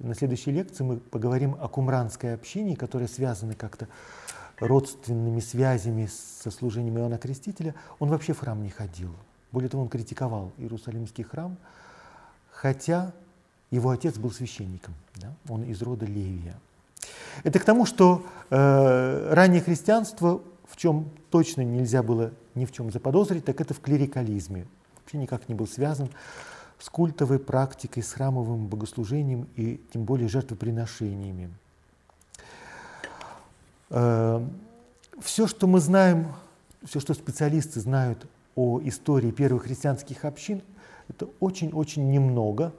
На 0.00 0.14
следующей 0.14 0.50
лекции 0.50 0.84
мы 0.84 0.96
поговорим 0.96 1.56
о 1.60 1.68
кумранской 1.68 2.34
общине, 2.34 2.76
которая 2.76 3.08
связана 3.08 3.54
как-то 3.54 3.88
родственными 4.58 5.40
связями 5.40 6.06
со 6.06 6.50
служением 6.50 6.98
Иоанна 6.98 7.18
Крестителя. 7.18 7.74
Он 8.00 8.08
вообще 8.08 8.32
в 8.32 8.40
храм 8.40 8.60
не 8.62 8.70
ходил. 8.70 9.14
Более 9.52 9.70
того, 9.70 9.84
он 9.84 9.88
критиковал 9.88 10.52
Иерусалимский 10.58 11.24
храм, 11.24 11.56
хотя 12.50 13.12
его 13.70 13.90
отец 13.90 14.18
был 14.18 14.32
священником, 14.32 14.94
да? 15.16 15.32
он 15.48 15.62
из 15.62 15.80
рода 15.80 16.06
Левия. 16.06 16.56
Это 17.44 17.58
к 17.60 17.64
тому, 17.64 17.86
что 17.86 18.26
э, 18.50 19.32
раннее 19.32 19.62
христианство, 19.62 20.42
в 20.68 20.76
чем 20.76 21.10
точно 21.30 21.62
нельзя 21.62 22.02
было 22.02 22.32
ни 22.54 22.64
в 22.64 22.72
чем 22.72 22.92
заподозрить, 22.92 23.44
так 23.44 23.60
это 23.60 23.74
в 23.74 23.80
клерикализме. 23.80 24.66
Вообще 24.96 25.18
никак 25.18 25.48
не 25.48 25.54
был 25.54 25.66
связан 25.66 26.10
с 26.78 26.88
культовой 26.90 27.38
практикой, 27.38 28.02
с 28.02 28.12
храмовым 28.12 28.68
богослужением 28.68 29.48
и 29.56 29.80
тем 29.92 30.04
более 30.04 30.28
жертвоприношениями. 30.28 31.50
Э, 33.90 34.46
все, 35.20 35.46
что 35.46 35.66
мы 35.66 35.80
знаем, 35.80 36.32
все, 36.84 37.00
что 37.00 37.14
специалисты 37.14 37.80
знают 37.80 38.26
о 38.54 38.80
истории 38.84 39.30
первых 39.30 39.64
христианских 39.64 40.24
общин, 40.24 40.62
это 41.08 41.28
очень-очень 41.40 42.10
немного. 42.10 42.72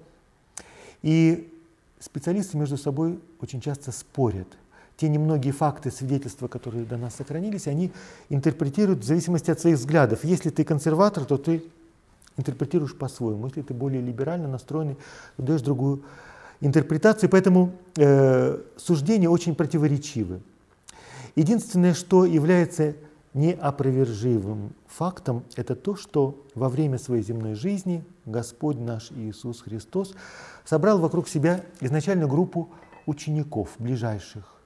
И 1.02 1.52
специалисты 2.00 2.58
между 2.58 2.78
собой 2.78 3.20
очень 3.42 3.60
часто 3.60 3.92
спорят. 3.92 4.48
Те 5.00 5.08
немногие 5.08 5.54
факты, 5.54 5.92
свидетельства, 5.92 6.50
которые 6.50 6.84
до 6.84 6.98
нас 6.98 7.16
сохранились, 7.16 7.68
они 7.68 7.94
интерпретируют 8.28 9.00
в 9.00 9.06
зависимости 9.06 9.50
от 9.50 9.58
своих 9.58 9.78
взглядов. 9.78 10.26
Если 10.26 10.50
ты 10.50 10.66
консерватор, 10.66 11.24
то 11.24 11.38
ты 11.38 11.64
интерпретируешь 12.36 12.98
по-своему. 12.98 13.48
Если 13.48 13.62
ты 13.62 13.74
более 13.74 14.02
либерально 14.02 14.50
настроенный, 14.50 14.98
то 15.38 15.44
даешь 15.44 15.62
другую 15.62 16.04
интерпретацию. 16.60 17.30
Поэтому 17.30 17.72
э, 17.96 18.60
суждения 18.76 19.30
очень 19.30 19.56
противоречивы. 19.56 20.42
Единственное, 21.38 21.94
что 21.94 22.26
является 22.26 22.96
неопровержимым 23.34 24.74
фактом 24.86 25.46
это 25.56 25.78
то, 25.78 25.96
что 25.96 26.44
во 26.56 26.68
время 26.68 26.98
своей 26.98 27.24
земной 27.24 27.54
жизни 27.54 28.04
Господь 28.26 28.78
наш 28.78 29.12
Иисус 29.12 29.62
Христос 29.62 30.14
собрал 30.66 31.00
вокруг 31.00 31.30
себя 31.30 31.64
изначально 31.80 32.28
группу 32.28 32.70
учеников, 33.06 33.70
ближайших, 33.78 34.59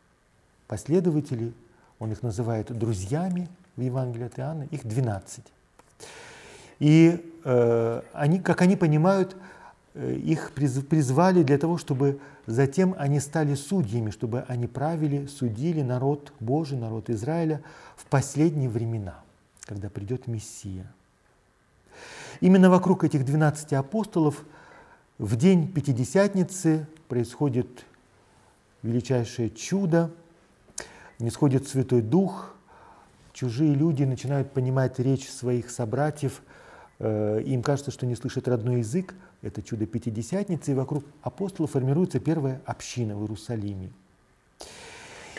последователей, 0.73 1.53
он 1.99 2.11
их 2.11 2.23
называет 2.23 2.77
друзьями 2.77 3.47
в 3.75 3.81
Евангелии 3.81 4.25
от 4.25 4.39
Иоанна, 4.39 4.63
их 4.71 4.85
12. 4.85 5.43
И 6.79 7.33
э, 7.43 8.01
они, 8.13 8.39
как 8.39 8.61
они 8.61 8.75
понимают, 8.75 9.35
Э, 9.95 10.15
их 10.15 10.53
призвали 10.53 11.43
для 11.43 11.57
того, 11.57 11.77
чтобы 11.77 12.19
затем 12.47 12.95
они 12.97 13.19
стали 13.19 13.53
судьями, 13.53 14.09
чтобы 14.09 14.43
они 14.47 14.67
правили, 14.67 15.27
судили 15.27 15.81
народ 15.81 16.33
Божий, 16.39 16.77
народ 16.77 17.09
Израиля 17.09 17.61
в 17.95 18.05
последние 18.05 18.69
времена, 18.69 19.19
когда 19.65 19.89
придет 19.89 20.27
Мессия. 20.27 20.91
Именно 22.41 22.69
вокруг 22.69 23.03
этих 23.03 23.23
12 23.23 23.73
апостолов 23.73 24.43
в 25.19 25.35
день 25.35 25.71
Пятидесятницы 25.71 26.87
происходит 27.07 27.85
величайшее 28.81 29.51
чудо, 29.51 30.09
не 31.23 31.29
сходит 31.29 31.69
Святой 31.69 32.01
Дух, 32.01 32.53
чужие 33.31 33.73
люди 33.73 34.03
начинают 34.03 34.51
понимать 34.51 34.99
речь 34.99 35.29
своих 35.29 35.71
собратьев, 35.71 36.41
э, 36.99 37.41
им 37.45 37.63
кажется, 37.63 37.91
что 37.91 38.05
не 38.05 38.15
слышат 38.15 38.49
родной 38.49 38.79
язык, 38.79 39.15
это 39.41 39.61
чудо 39.61 39.85
Пятидесятницы, 39.85 40.71
и 40.71 40.75
вокруг 40.75 41.05
апостолов 41.21 41.71
формируется 41.71 42.19
первая 42.19 42.61
община 42.65 43.15
в 43.15 43.21
Иерусалиме. 43.21 43.89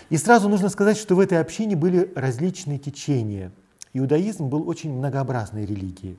И 0.09 0.17
сразу 0.17 0.49
нужно 0.49 0.71
сказать, 0.71 0.97
что 0.97 1.17
в 1.17 1.21
этой 1.21 1.39
общине 1.39 1.77
были 1.77 2.11
различные 2.15 2.79
течения. 2.79 3.53
Иудаизм 3.93 4.49
был 4.49 4.67
очень 4.67 4.91
многообразной 4.91 5.67
религией. 5.67 6.19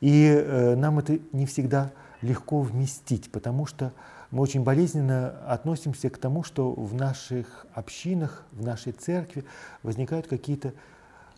И 0.00 0.26
э, 0.26 0.74
нам 0.74 0.98
это 0.98 1.20
не 1.30 1.46
всегда 1.46 1.92
легко 2.20 2.60
вместить, 2.60 3.30
потому 3.30 3.64
что 3.64 3.92
мы 4.32 4.40
очень 4.40 4.62
болезненно 4.62 5.28
относимся 5.46 6.08
к 6.08 6.16
тому, 6.16 6.42
что 6.42 6.72
в 6.72 6.94
наших 6.94 7.66
общинах, 7.74 8.44
в 8.52 8.62
нашей 8.62 8.92
церкви 8.92 9.44
возникают 9.82 10.26
какие-то 10.26 10.72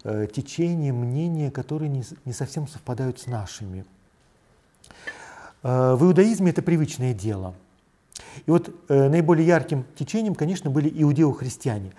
э, 0.05 0.29
течения, 0.33 0.93
мнения, 0.93 1.51
которые 1.51 1.89
не, 1.89 2.05
не 2.25 2.33
совсем 2.33 2.69
совпадают 2.69 3.19
с 3.19 3.27
нашими. 3.27 3.85
Э, 5.65 5.97
в 5.97 6.05
иудаизме 6.05 6.51
это 6.51 6.63
привычное 6.63 7.13
дело. 7.13 7.55
И 8.47 8.51
вот 8.53 8.73
э, 8.89 9.09
наиболее 9.09 9.45
ярким 9.45 9.85
течением, 9.97 10.37
конечно, 10.37 10.71
были 10.71 10.89
иудео-христиане. 11.03 11.93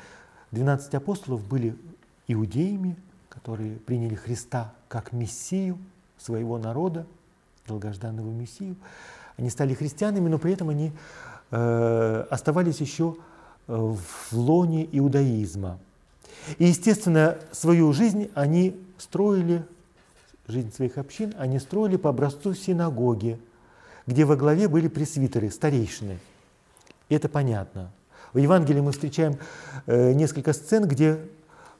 12 0.51 0.95
апостолов 0.95 1.45
были 1.45 1.75
иудеями, 2.29 2.95
которые 3.27 3.75
приняли 3.79 4.15
Христа 4.15 4.73
как 4.87 5.11
Мессию 5.11 5.77
своего 6.17 6.57
народа, 6.57 7.05
долгожданного 7.67 8.31
Мессию. 8.31 8.77
Они 9.37 9.49
стали 9.49 9.73
христианами, 9.73 10.29
но 10.29 10.37
при 10.37 10.53
этом 10.53 10.69
они 10.69 10.91
э, 11.51 12.25
оставались 12.29 12.79
еще 12.79 13.15
э, 13.67 13.73
в 13.75 14.33
лоне 14.33 14.87
иудаизма. 14.91 15.79
И, 16.57 16.65
естественно, 16.65 17.37
свою 17.51 17.91
жизнь 17.93 18.29
они 18.33 18.79
строили, 18.97 19.63
жизнь 20.47 20.73
своих 20.73 20.97
общин, 20.97 21.33
они 21.37 21.59
строили 21.59 21.97
по 21.97 22.09
образцу 22.09 22.53
синагоги, 22.53 23.39
где 24.07 24.25
во 24.25 24.35
главе 24.35 24.67
были 24.67 24.87
пресвитеры, 24.87 25.49
старейшины. 25.49 26.19
И 27.09 27.15
это 27.15 27.29
понятно. 27.29 27.91
В 28.33 28.37
Евангелии 28.37 28.81
мы 28.81 28.91
встречаем 28.91 29.37
э, 29.85 30.13
несколько 30.13 30.53
сцен, 30.53 30.87
где 30.87 31.19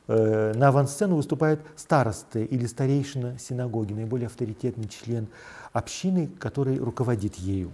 на 0.08 0.68
авансцену 0.68 1.16
выступает 1.16 1.60
старосты 1.76 2.46
или 2.46 2.66
старейшина 2.66 3.38
синагоги, 3.40 3.94
наиболее 3.94 4.28
авторитетный 4.28 4.88
член 4.88 5.28
общины, 5.74 6.30
который 6.40 6.78
руководит 6.78 7.36
ею. 7.36 7.72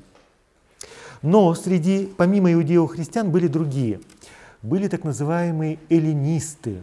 Но 1.21 1.53
среди, 1.53 2.11
помимо 2.17 2.51
иудеев-христиан, 2.53 3.31
были 3.31 3.47
другие. 3.47 4.00
Были 4.61 4.88
так 4.88 5.03
называемые 5.03 5.77
эллинисты. 5.89 6.81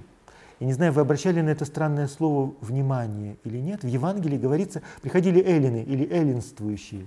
Я 0.61 0.67
не 0.67 0.73
знаю, 0.73 0.93
вы 0.93 1.01
обращали 1.01 1.41
на 1.41 1.51
это 1.51 1.65
странное 1.65 2.09
слово 2.09 2.53
внимание 2.61 3.37
или 3.45 3.59
нет. 3.59 3.83
В 3.83 3.87
Евангелии 3.87 4.37
говорится, 4.37 4.83
приходили 5.01 5.41
эллины 5.41 5.85
или 5.85 6.05
эллинствующие, 6.13 7.07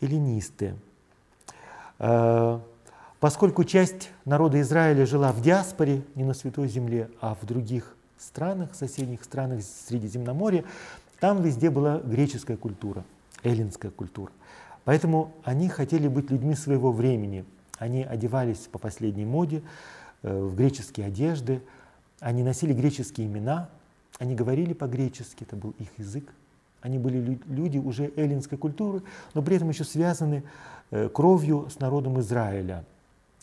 эллинисты. 0.00 0.74
Поскольку 3.20 3.64
часть 3.64 4.08
народа 4.24 4.60
Израиля 4.62 5.04
жила 5.04 5.30
в 5.32 5.42
диаспоре, 5.42 6.02
не 6.14 6.24
на 6.24 6.32
Святой 6.32 6.68
Земле, 6.68 7.10
а 7.20 7.34
в 7.34 7.44
других 7.44 7.94
странах, 8.18 8.74
соседних 8.74 9.22
странах 9.24 9.62
Средиземноморья, 9.62 10.64
там 11.20 11.42
везде 11.42 11.68
была 11.68 11.98
греческая 11.98 12.56
культура, 12.56 13.04
эллинская 13.42 13.90
культура. 13.90 14.32
Поэтому 14.84 15.34
они 15.44 15.68
хотели 15.68 16.08
быть 16.08 16.30
людьми 16.30 16.54
своего 16.54 16.92
времени. 16.92 17.44
Они 17.78 18.02
одевались 18.02 18.68
по 18.72 18.78
последней 18.78 19.26
моде, 19.26 19.62
э, 20.22 20.42
в 20.42 20.56
греческие 20.56 21.06
одежды, 21.06 21.62
они 22.20 22.42
носили 22.42 22.72
греческие 22.72 23.26
имена, 23.26 23.68
они 24.18 24.34
говорили 24.34 24.72
по-гречески, 24.72 25.44
это 25.44 25.56
был 25.56 25.74
их 25.78 25.88
язык. 25.98 26.32
Они 26.80 26.98
были 26.98 27.38
люди 27.46 27.76
уже 27.76 28.10
эллинской 28.16 28.56
культуры, 28.56 29.02
но 29.34 29.42
при 29.42 29.56
этом 29.56 29.68
еще 29.68 29.84
связаны 29.84 30.42
э, 30.90 31.10
кровью 31.10 31.68
с 31.70 31.78
народом 31.80 32.18
Израиля. 32.20 32.84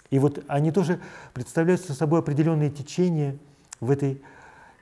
И 0.10 0.20
вот 0.20 0.44
они 0.48 0.72
тоже 0.72 1.00
представляют 1.34 1.82
собой 1.82 2.20
определенные 2.20 2.70
течения 2.70 3.38
в 3.80 3.92
этой 3.92 4.22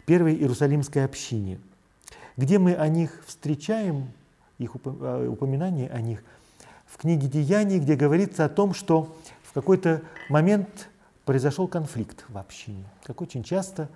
первой 0.06 0.36
Иерусалимской 0.36 1.04
общине. 1.04 1.60
Где 2.38 2.60
мы 2.60 2.76
о 2.76 2.88
них 2.88 3.24
встречаем, 3.26 4.10
их 4.60 4.72
э, 4.84 5.28
упоминание 5.30 5.90
о 5.90 6.02
них– 6.02 6.24
в 6.96 6.98
книге 6.98 7.28
«Деяний», 7.28 7.80
где 7.80 7.96
говорится 7.96 8.46
о 8.46 8.50
том, 8.50 8.74
что 8.74 9.14
в 9.44 9.54
какой-то 9.54 10.02
момент 10.30 10.88
произошел 11.26 11.68
конфликт 11.68 12.24
в 12.30 12.38
общине. 12.38 12.86
Как 13.04 13.22
очень 13.22 13.44
часто 13.44 13.90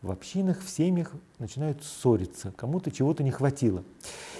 в 0.00 0.10
общинах, 0.10 0.62
в 0.62 0.70
семьях 0.70 1.12
начинают 1.38 1.84
ссориться, 1.84 2.52
кому-то 2.56 2.90
чего-то 2.90 3.22
не 3.22 3.30
хватило. 3.30 3.82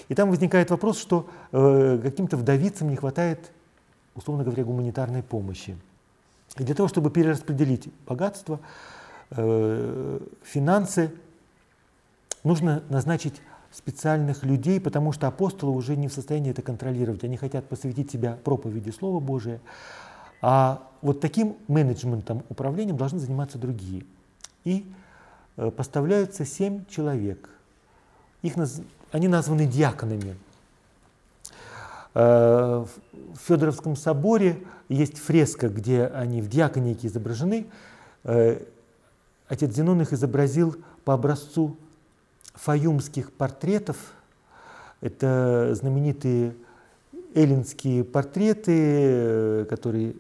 И 0.09 0.15
там 0.15 0.31
возникает 0.31 0.71
вопрос, 0.71 0.99
что 0.99 1.29
э, 1.53 1.99
каким-то 2.03 2.39
вдовицам 2.39 2.89
не 2.89 2.97
хватает, 2.97 3.51
условно 4.15 4.45
говоря, 4.45 4.65
гуманитарной 4.65 5.23
помощи. 5.23 5.77
И 6.59 6.65
для 6.65 6.75
того, 6.75 6.89
чтобы 6.89 7.11
перераспределить 7.11 7.89
богатство, 8.07 8.61
э, 9.31 10.21
финансы, 10.43 11.13
нужно 12.45 12.83
назначить 12.89 13.41
специальных 13.73 14.43
людей, 14.45 14.81
потому 14.81 15.13
что 15.13 15.27
апостолы 15.27 15.73
уже 15.73 15.97
не 15.97 16.09
в 16.09 16.13
состоянии 16.13 16.51
это 16.51 16.63
контролировать. 16.63 17.25
Они 17.25 17.37
хотят 17.37 17.69
посвятить 17.69 18.11
себя 18.11 18.39
проповеди 18.43 18.91
Слова 18.91 19.21
Божия. 19.21 19.61
А 20.41 20.83
вот 21.03 21.21
таким 21.21 21.57
менеджментом, 21.69 22.43
управлением 22.49 22.97
должны 22.97 23.19
заниматься 23.19 23.59
другие. 23.59 24.05
И 24.65 24.91
э, 25.57 25.71
поставляются 25.71 26.45
семь 26.47 26.87
человек. 26.87 27.51
Их, 28.43 28.55
они 29.13 29.29
названы 29.29 29.67
диаконами. 29.67 30.37
Э, 32.19 32.87
в 33.35 33.39
Федоровском 33.47 33.95
соборе 33.95 34.63
есть 34.89 35.19
фреска, 35.19 35.69
где 35.69 36.07
они 36.07 36.41
в 36.41 36.49
диаконике 36.49 37.09
изображены. 37.09 37.67
Э, 38.25 38.63
отец 39.49 39.75
Зенон 39.75 40.01
их 40.01 40.15
изобразил 40.15 40.77
по 41.05 41.13
образцу 41.13 41.77
фаюмских 42.55 43.33
портретов. 43.33 43.99
Это 45.03 45.75
знаменитые 45.75 46.55
эллинские 47.35 48.03
портреты, 48.03 48.73
э, 48.73 49.67
которые 49.69 50.17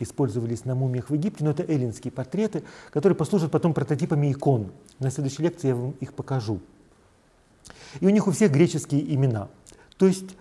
использовались 0.00 0.64
на 0.64 0.74
мумиях 0.74 1.10
в 1.10 1.14
Египте, 1.14 1.44
но 1.44 1.52
это 1.52 1.62
эллинские 1.62 2.10
портреты, 2.10 2.64
которые 2.90 3.14
послужат 3.14 3.52
потом 3.52 3.72
прототипами 3.72 4.32
икон. 4.32 4.72
На 4.98 5.12
следующей 5.12 5.44
лекции 5.44 5.68
я 5.68 5.76
вам 5.76 5.92
их 6.00 6.12
покажу. 6.12 6.58
И 8.00 8.06
у 8.06 8.10
них 8.10 8.26
у 8.26 8.32
всех 8.32 8.50
греческие 8.50 9.14
имена. 9.14 9.46
То 9.96 10.08
есть 10.08 10.34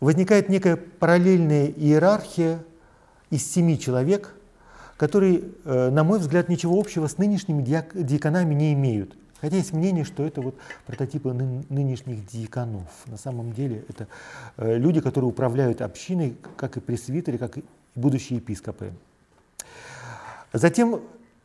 возникает 0.00 0.48
некая 0.48 0.76
параллельная 0.76 1.66
иерархия 1.66 2.62
из 3.30 3.50
семи 3.50 3.78
человек, 3.78 4.34
которые, 4.96 5.42
э, 5.64 5.90
на 5.90 6.04
мой 6.04 6.18
взгляд, 6.18 6.48
ничего 6.48 6.78
общего 6.78 7.06
с 7.06 7.18
нынешними 7.18 7.62
диаконами 7.62 8.54
не 8.54 8.72
имеют. 8.72 9.16
Хотя 9.40 9.56
есть 9.56 9.72
мнение, 9.72 10.04
что 10.04 10.24
это 10.24 10.40
вот 10.40 10.56
прототипы 10.86 11.32
ны 11.32 11.64
нынешних 11.68 12.26
диаконов. 12.26 12.88
На 13.06 13.18
самом 13.18 13.52
деле 13.52 13.84
это 13.88 14.08
э, 14.56 14.78
люди, 14.78 15.00
которые 15.00 15.28
управляют 15.28 15.82
общиной, 15.82 16.36
как 16.56 16.76
и 16.78 16.80
пресвитеры, 16.80 17.36
как 17.36 17.58
и 17.58 17.64
будущие 17.94 18.38
епископы. 18.38 18.92
Затем 20.52 21.00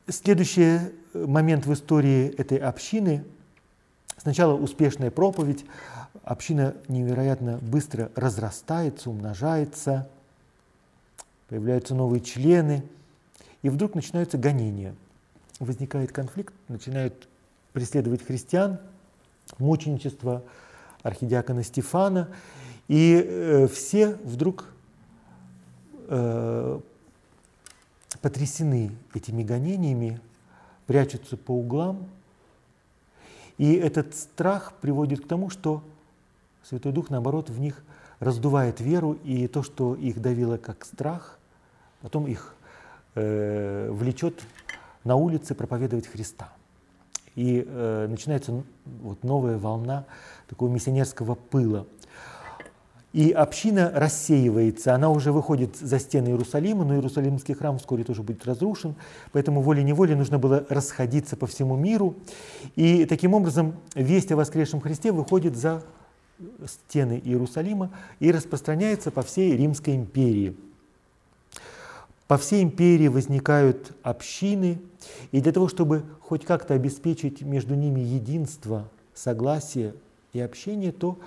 следующий 0.07 0.79
момент 1.13 1.65
в 1.65 1.73
истории 1.73 2.33
этой 2.37 2.57
общины. 2.57 3.23
Сначала 4.21 4.53
успешная 4.53 5.09
проповедь. 5.09 5.65
Община 6.23 6.75
невероятно 6.87 7.57
быстро 7.57 8.11
разрастается, 8.15 9.09
умножается, 9.09 10.07
появляются 11.49 11.95
новые 11.95 12.21
члены. 12.21 12.83
И 13.63 13.69
вдруг 13.69 13.95
начинаются 13.95 14.37
гонения. 14.37 14.93
Возникает 15.57 16.11
конфликт, 16.11 16.53
начинают 16.67 17.27
преследовать 17.73 18.23
христиан, 18.23 18.77
мученичество 19.57 20.43
архидиакона 21.01 21.63
Стефана. 21.63 22.27
И 22.87 23.25
э, 23.25 23.67
все 23.69 24.19
вдруг 24.23 24.67
э, 26.09 26.79
потрясены 28.21 28.91
этими 29.15 29.41
гонениями, 29.41 30.21
прячутся 30.85 31.37
по 31.37 31.53
углам. 31.53 32.07
И 33.61 33.75
этот 33.75 34.15
страх 34.15 34.73
приводит 34.81 35.23
к 35.23 35.27
тому, 35.27 35.51
что 35.51 35.83
Святой 36.63 36.91
Дух, 36.91 37.11
наоборот, 37.11 37.51
в 37.51 37.59
них 37.59 37.83
раздувает 38.19 38.81
веру, 38.81 39.19
и 39.23 39.47
то, 39.47 39.61
что 39.61 39.93
их 39.93 40.19
давило 40.19 40.57
как 40.57 40.83
страх, 40.83 41.37
потом 42.01 42.25
их 42.25 42.55
э, 43.13 43.91
влечет 43.91 44.41
на 45.03 45.15
улице 45.15 45.53
проповедовать 45.53 46.07
Христа. 46.07 46.51
И 47.35 47.63
э, 47.63 48.07
начинается 48.09 48.63
вот 49.03 49.23
новая 49.23 49.59
волна 49.59 50.05
такого 50.49 50.71
миссионерского 50.71 51.35
пыла. 51.35 51.85
И 53.13 53.31
община 53.31 53.91
рассеивается, 53.93 54.95
она 54.95 55.09
уже 55.09 55.33
выходит 55.33 55.75
за 55.75 55.99
стены 55.99 56.29
Иерусалима, 56.29 56.85
но 56.85 56.95
Иерусалимский 56.95 57.53
храм 57.53 57.77
вскоре 57.77 58.05
тоже 58.05 58.23
будет 58.23 58.45
разрушен, 58.45 58.95
поэтому 59.33 59.61
волей-неволей 59.61 60.15
нужно 60.15 60.39
было 60.39 60.65
расходиться 60.69 61.35
по 61.35 61.45
всему 61.45 61.75
миру. 61.75 62.15
И 62.77 63.03
таким 63.05 63.33
образом 63.33 63.75
весть 63.95 64.31
о 64.31 64.37
воскресшем 64.37 64.79
Христе 64.79 65.11
выходит 65.11 65.57
за 65.57 65.83
стены 66.65 67.21
Иерусалима 67.23 67.91
и 68.21 68.31
распространяется 68.31 69.11
по 69.11 69.23
всей 69.23 69.57
Римской 69.57 69.95
империи. 69.95 70.55
По 72.27 72.37
всей 72.37 72.63
империи 72.63 73.09
возникают 73.09 73.91
общины, 74.03 74.79
и 75.33 75.41
для 75.41 75.51
того, 75.51 75.67
чтобы 75.67 76.03
хоть 76.21 76.45
как-то 76.45 76.75
обеспечить 76.75 77.41
между 77.41 77.75
ними 77.75 77.99
единство, 77.99 78.87
согласие 79.13 79.95
и 80.31 80.39
общение, 80.39 80.93
то 80.93 81.19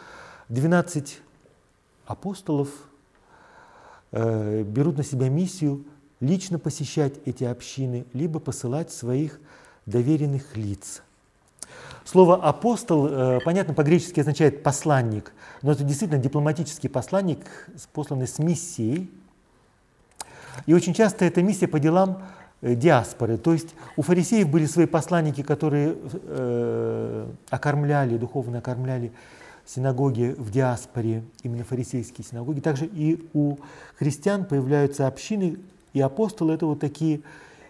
12 0.49 1.21
апостолов 2.07 2.69
э, 4.13 4.63
берут 4.63 4.97
на 4.97 5.05
себя 5.05 5.29
миссию 5.29 5.85
лично 6.21 6.59
посещать 6.59 7.15
эти 7.25 7.45
общины, 7.45 8.05
либо 8.13 8.41
посылать 8.41 8.91
своих 8.91 9.41
доверенных 9.87 10.57
лиц. 10.57 11.03
Слово 12.05 12.37
«апостол», 12.37 13.09
э, 13.09 13.39
понятно, 13.45 13.75
по-гречески 13.75 14.21
означает 14.21 14.63
«посланник», 14.63 15.33
но 15.63 15.73
это 15.73 15.85
действительно 15.85 16.21
дипломатический 16.21 16.89
посланник, 16.89 17.41
посланный 17.93 18.27
с 18.29 18.39
миссией– 18.39 19.11
и 20.67 20.75
очень 20.75 20.95
часто 20.95 21.25
эта 21.25 21.43
миссия 21.43 21.69
по 21.69 21.79
делам 21.79 22.23
э, 22.61 22.75
диаспоры. 22.75 23.37
То 23.39 23.53
есть 23.53 23.75
у 23.97 24.03
фарисеев 24.03 24.49
были 24.49 24.67
свои 24.67 24.87
посланники, 24.87 25.43
которые 25.43 25.97
э, 26.13 27.27
окормляли, 27.51 28.17
духовно 28.17 28.59
окормляли 28.59 29.13
синагоги 29.67 30.35
в 30.37 30.51
диаспоре, 30.51 31.25
именно 31.43 31.65
фарисейские 31.65 32.25
синагоги. 32.25 32.61
Также 32.61 32.87
и 32.87 33.27
у 33.33 33.57
христиан 33.97 34.45
появляются 34.45 35.07
общины, 35.07 35.59
и 35.93 36.01
апостолы– 36.01 36.53
это 36.55 36.67
вот 36.67 36.81
такие 36.81 37.23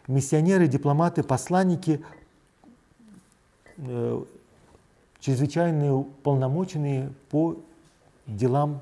миссионеры, 0.09 0.67
дипломаты, 0.67 1.23
посланники, 1.23 2.05
э, 3.77 4.25
чрезвычайно 5.21 5.95
уполномоченные 5.95 7.13
по 7.31 7.57
делам 8.27 8.81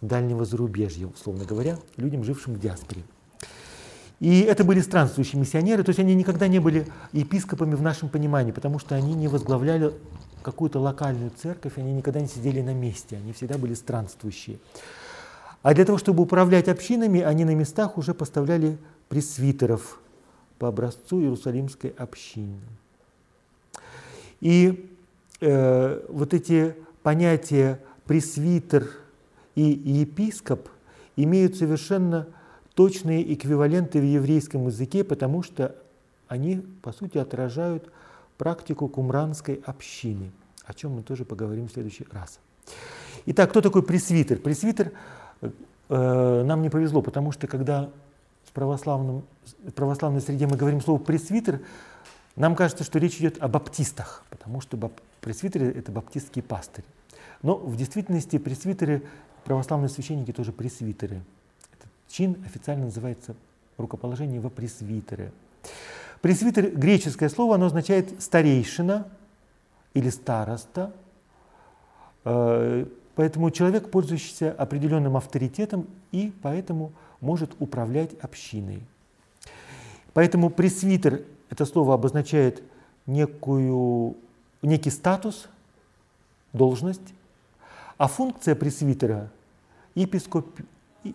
дальнего 0.00 0.44
зарубежья, 0.44 1.06
условно 1.06 1.44
говоря, 1.44 1.78
людям, 1.96 2.24
жившим 2.24 2.54
в 2.54 2.60
диаспоре. 2.60 3.02
И 4.18 4.40
это 4.40 4.64
были 4.64 4.80
странствующие 4.80 5.38
миссионеры, 5.40 5.82
то 5.82 5.90
есть 5.90 5.98
они 5.98 6.14
никогда 6.14 6.48
не 6.48 6.58
были 6.58 6.86
епископами 7.12 7.74
в 7.74 7.82
нашем 7.82 8.08
понимании, 8.08 8.52
потому 8.52 8.78
что 8.78 8.94
они 8.94 9.14
не 9.14 9.28
возглавляли 9.28 9.92
какую-то 10.46 10.78
локальную 10.78 11.32
церковь, 11.36 11.72
они 11.76 11.92
никогда 11.92 12.20
не 12.20 12.28
сидели 12.28 12.60
на 12.60 12.72
месте, 12.72 13.16
они 13.16 13.32
всегда 13.32 13.58
были 13.58 13.74
странствующие. 13.74 14.58
А 15.62 15.74
для 15.74 15.84
того, 15.84 15.98
чтобы 15.98 16.22
управлять 16.22 16.68
общинами, 16.68 17.20
они 17.20 17.44
на 17.44 17.52
местах 17.56 17.98
уже 17.98 18.14
поставляли 18.14 18.78
пресвитеров 19.08 19.98
по 20.60 20.68
образцу 20.68 21.20
Иерусалимской 21.20 21.90
общины. 21.98 22.60
И 24.40 24.88
э, 25.40 26.06
вот 26.08 26.32
эти 26.32 26.76
понятия 27.02 27.80
пресвитер 28.04 28.88
и 29.56 29.62
епископ 29.62 30.68
имеют 31.16 31.56
совершенно 31.56 32.28
точные 32.76 33.34
эквиваленты 33.34 33.98
в 33.98 34.04
еврейском 34.04 34.68
языке, 34.68 35.02
потому 35.02 35.42
что 35.42 35.74
они, 36.28 36.64
по 36.82 36.92
сути, 36.92 37.18
отражают 37.18 37.90
практику 38.38 38.88
кумранской 38.88 39.62
общины, 39.64 40.30
о 40.64 40.74
чем 40.74 40.92
мы 40.92 41.02
тоже 41.02 41.24
поговорим 41.24 41.68
в 41.68 41.72
следующий 41.72 42.06
раз. 42.10 42.38
Итак, 43.26 43.50
кто 43.50 43.60
такой 43.60 43.82
пресвитер? 43.82 44.38
Пресвитер 44.38 44.92
э, 45.88 46.42
нам 46.44 46.62
не 46.62 46.70
повезло, 46.70 47.02
потому 47.02 47.32
что 47.32 47.46
когда 47.46 47.90
в, 48.44 48.52
православном, 48.52 49.24
в 49.64 49.72
православной 49.72 50.20
среде 50.20 50.46
мы 50.46 50.56
говорим 50.56 50.80
слово 50.80 50.98
пресвитер, 50.98 51.60
нам 52.36 52.54
кажется, 52.54 52.84
что 52.84 52.98
речь 52.98 53.16
идет 53.16 53.42
о 53.42 53.48
баптистах, 53.48 54.24
потому 54.30 54.60
что 54.60 54.76
бап, 54.76 54.92
пресвитеры– 55.20 55.66
это 55.76 55.90
баптистские 55.90 56.42
пастыри. 56.42 56.86
Но 57.42 57.56
в 57.56 57.76
действительности 57.76 58.38
пресвитеры, 58.38 59.02
православные 59.44 59.88
священники 59.88 60.32
тоже 60.32 60.52
пресвитеры. 60.52 61.22
Этот 61.72 61.90
чин 62.08 62.36
официально 62.44 62.84
называется 62.84 63.34
рукоположение 63.78 64.40
во 64.40 64.50
пресвитеры. 64.50 65.32
Пресвитер– 66.20 66.70
греческое 66.76 67.28
слово, 67.28 67.56
оно 67.56 67.66
означает 67.66 68.22
старейшина 68.22 69.06
или 69.94 70.08
староста. 70.10 70.92
Э, 72.24 72.86
поэтому 73.14 73.50
человек, 73.50 73.90
пользующийся 73.90 74.52
определенным 74.52 75.16
авторитетом 75.16 75.86
и 76.12 76.32
поэтому 76.42 76.92
может 77.20 77.54
управлять 77.60 78.12
общиной. 78.20 78.82
Поэтому 80.12 80.50
пресвитер– 80.50 81.22
это 81.50 81.64
слово 81.66 81.94
обозначает 81.94 82.62
некую, 83.06 84.16
некий 84.62 84.90
статус, 84.90 85.48
должность, 86.52 87.14
а 87.98 88.08
функция 88.08 88.54
пресвитера– 88.54 89.30
епископ, 89.96 90.46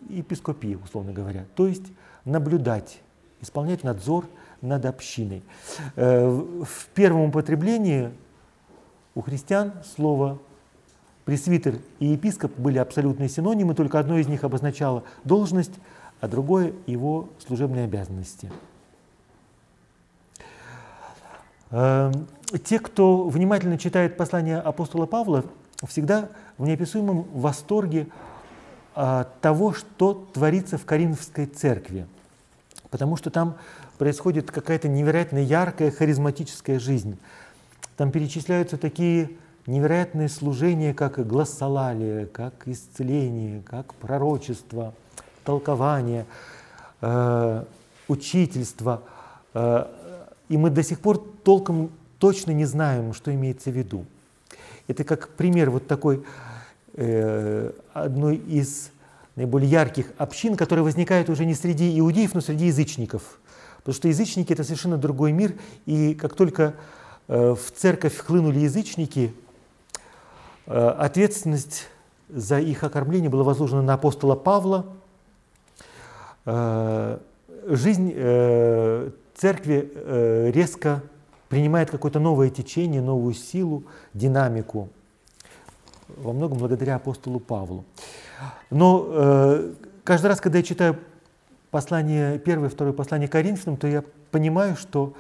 епископия, 0.10 0.78
условно 0.78 1.14
говоря, 1.14 1.46
то 1.56 1.68
есть 1.68 1.86
наблюдать, 2.26 3.00
исполнять 3.40 3.84
надзор 3.84 4.28
над 4.62 4.86
общиной. 4.86 5.44
Э, 5.96 6.28
в 6.28 6.88
первом 6.94 7.30
употреблении 7.30 8.12
у 9.16 9.22
христиан 9.22 9.74
слово 9.96 10.40
пресвитер 11.26 11.80
и 12.00 12.08
епископ 12.08 12.58
были 12.58 12.78
абсолютные 12.78 13.30
синонимы, 13.30 13.76
только 13.76 14.00
одно 14.00 14.18
из 14.18 14.28
них 14.28 14.44
обозначало 14.44 15.04
должность, 15.24 15.74
а 16.20 16.28
другое– 16.28 16.74
его 16.86 17.30
служебные 17.46 17.86
обязанности. 17.86 18.52
Э, 21.72 22.12
те, 22.64 22.80
кто 22.80 23.28
внимательно 23.28 23.78
читает 23.78 24.18
послание 24.18 24.60
апостола 24.60 25.06
Павла, 25.06 25.46
всегда 25.88 26.30
в 26.58 26.66
неописуемом 26.66 27.24
восторге 27.34 28.08
от 28.94 29.40
того, 29.40 29.74
что 29.74 30.14
творится 30.34 30.78
в 30.78 30.86
Коринфской 30.86 31.46
церкви. 31.46 32.08
Потому 32.90 33.16
что 33.16 33.30
там 33.30 33.56
происходит 34.02 34.50
какая-то 34.50 34.88
невероятно 34.88 35.38
яркая 35.38 35.92
харизматическая 35.92 36.80
жизнь. 36.80 37.20
Там 37.98 38.10
перечисляются 38.10 38.78
такие 38.78 39.30
невероятные 39.68 40.28
служения, 40.28 40.96
как 40.96 41.28
глассолалие, 41.28 42.26
как 42.26 42.68
исцеление, 42.68 43.62
как 43.62 43.94
пророчество, 43.94 44.96
толкование, 45.44 46.26
э, 47.02 47.64
учительство. 48.08 49.04
Э, 49.54 49.86
и 50.50 50.58
мы 50.58 50.72
до 50.72 50.82
сих 50.82 51.00
пор 51.00 51.24
толком 51.44 51.92
точно 52.18 52.50
не 52.54 52.66
знаем, 52.66 53.14
что 53.14 53.32
имеется 53.32 53.70
в 53.70 53.76
виду. 53.76 54.08
Это 54.88 55.04
как 55.04 55.30
пример 55.30 55.70
вот 55.70 55.86
такой 55.86 56.24
э, 56.96 57.72
одной 57.94 58.38
из 58.38 58.90
наиболее 59.36 59.70
ярких 59.70 60.08
общин, 60.18 60.58
которая 60.58 60.84
возникает 60.84 61.30
уже 61.30 61.46
не 61.46 61.54
среди 61.54 62.00
иудеев, 62.00 62.34
но 62.34 62.42
среди 62.42 62.66
язычников. 62.66 63.38
Потому 63.82 63.96
что 63.96 64.08
язычники– 64.08 64.54
это 64.54 64.64
совершенно 64.64 64.98
другой 64.98 65.32
мир, 65.32 65.56
и 65.88 66.14
как 66.14 66.36
только 66.36 66.76
э, 67.28 67.56
в 67.56 67.72
церковь 67.72 68.16
хлынули 68.16 68.60
язычники, 68.60 69.34
э, 70.68 70.88
ответственность 70.88 71.88
за 72.30 72.60
их 72.60 72.84
окормление 72.84 73.32
была 73.32 73.44
возложена 73.44 73.82
на 73.82 73.96
апостола 73.96 74.36
Павла. 74.36 74.86
Э, 76.46 77.18
жизнь 77.68 78.12
церкви 79.36 80.52
резко 80.52 81.04
принимает 81.50 81.92
какое-то 81.92 82.20
новое 82.20 82.50
течение, 82.50 83.02
новую 83.02 83.34
силу, 83.34 83.84
динамику, 84.14 84.90
во 86.08 86.34
многом 86.34 86.58
благодаря 86.58 86.96
апостолу 86.96 87.40
Павлу. 87.40 87.86
Но 88.72 89.74
каждый 90.04 90.28
раз, 90.28 90.42
когда 90.42 90.60
я 90.60 90.64
читаю 90.64 90.98
послание, 91.72 92.38
первое, 92.40 92.70
второе 92.70 92.94
послание 92.94 93.28
Коринфянам, 93.28 93.78
то 93.78 93.88
я 93.88 94.04
понимаю, 94.30 94.76
что 94.76 95.16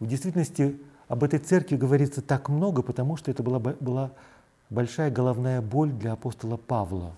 в 0.00 0.06
действительности 0.06 0.78
об 1.08 1.22
этой 1.22 1.38
церкви 1.38 1.76
говорится 1.76 2.22
так 2.22 2.48
много, 2.48 2.82
потому 2.82 3.16
что 3.16 3.30
это 3.30 3.42
была, 3.42 3.58
была 3.58 4.10
большая 4.70 5.10
головная 5.10 5.60
боль 5.60 5.90
для 5.90 6.12
апостола 6.12 6.56
Павла. 6.56 7.12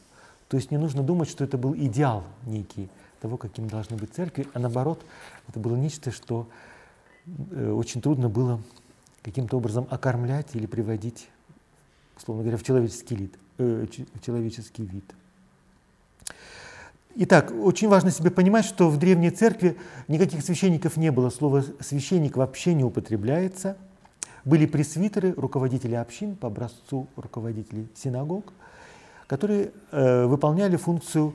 То 0.48 0.57
есть 0.57 0.70
не 0.70 0.79
нужно 0.79 1.03
думать, 1.03 1.29
что 1.29 1.44
это 1.44 1.57
был 1.57 1.74
идеал 1.77 2.24
некий 2.46 2.88
того, 3.20 3.37
каким 3.37 3.68
должны 3.68 3.96
быть 3.96 4.12
церкви, 4.14 4.46
а 4.55 4.59
наоборот, 4.59 5.05
это 5.48 5.61
было 5.61 5.77
нечто, 5.77 6.11
что 6.11 6.48
Э, 7.51 7.70
очень 7.70 8.01
трудно 8.01 8.29
было 8.29 8.61
каким-то 9.22 9.57
образом 9.57 9.87
окормлять 9.90 10.55
или 10.55 10.66
приводить, 10.66 11.29
условно 12.16 12.42
говоря, 12.42 12.59
в 12.59 12.62
человеческий, 12.62 13.16
вид, 13.16 13.38
э, 13.59 13.87
в 14.14 14.20
человеческий 14.24 14.85
вид. 14.85 15.05
Итак, 17.20 17.52
очень 17.64 17.88
важно 17.88 18.12
себе 18.12 18.31
понимать, 18.31 18.64
что 18.64 18.88
в 18.88 18.96
Древней 18.96 19.31
Церкви 19.31 19.76
никаких 20.07 20.40
священников 20.40 20.96
не 20.96 21.11
было. 21.11 21.31
Слово 21.31 21.64
«священник» 21.81 22.37
вообще 22.37 22.74
не 22.74 22.85
употребляется. 22.85 23.76
Были 24.44 24.66
пресвитеры, 24.66 25.35
руководители 25.37 25.96
общин 25.96 26.37
по 26.37 26.46
образцу 26.46 27.09
руководителей 27.16 27.88
синагог, 27.96 28.52
которые 29.26 29.72
э, 29.90 30.26
выполняли 30.26 30.76
функцию 30.76 31.35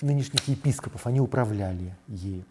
нынешних 0.00 0.46
епископов, 0.46 1.04
они 1.08 1.20
управляли 1.20 1.96
ею. 2.06 2.44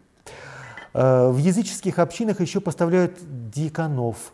Э, 0.94 1.30
в 1.30 1.38
языческих 1.38 2.00
общинах 2.00 2.42
еще 2.42 2.60
поставляют 2.60 3.18
диаконов, 3.50 4.34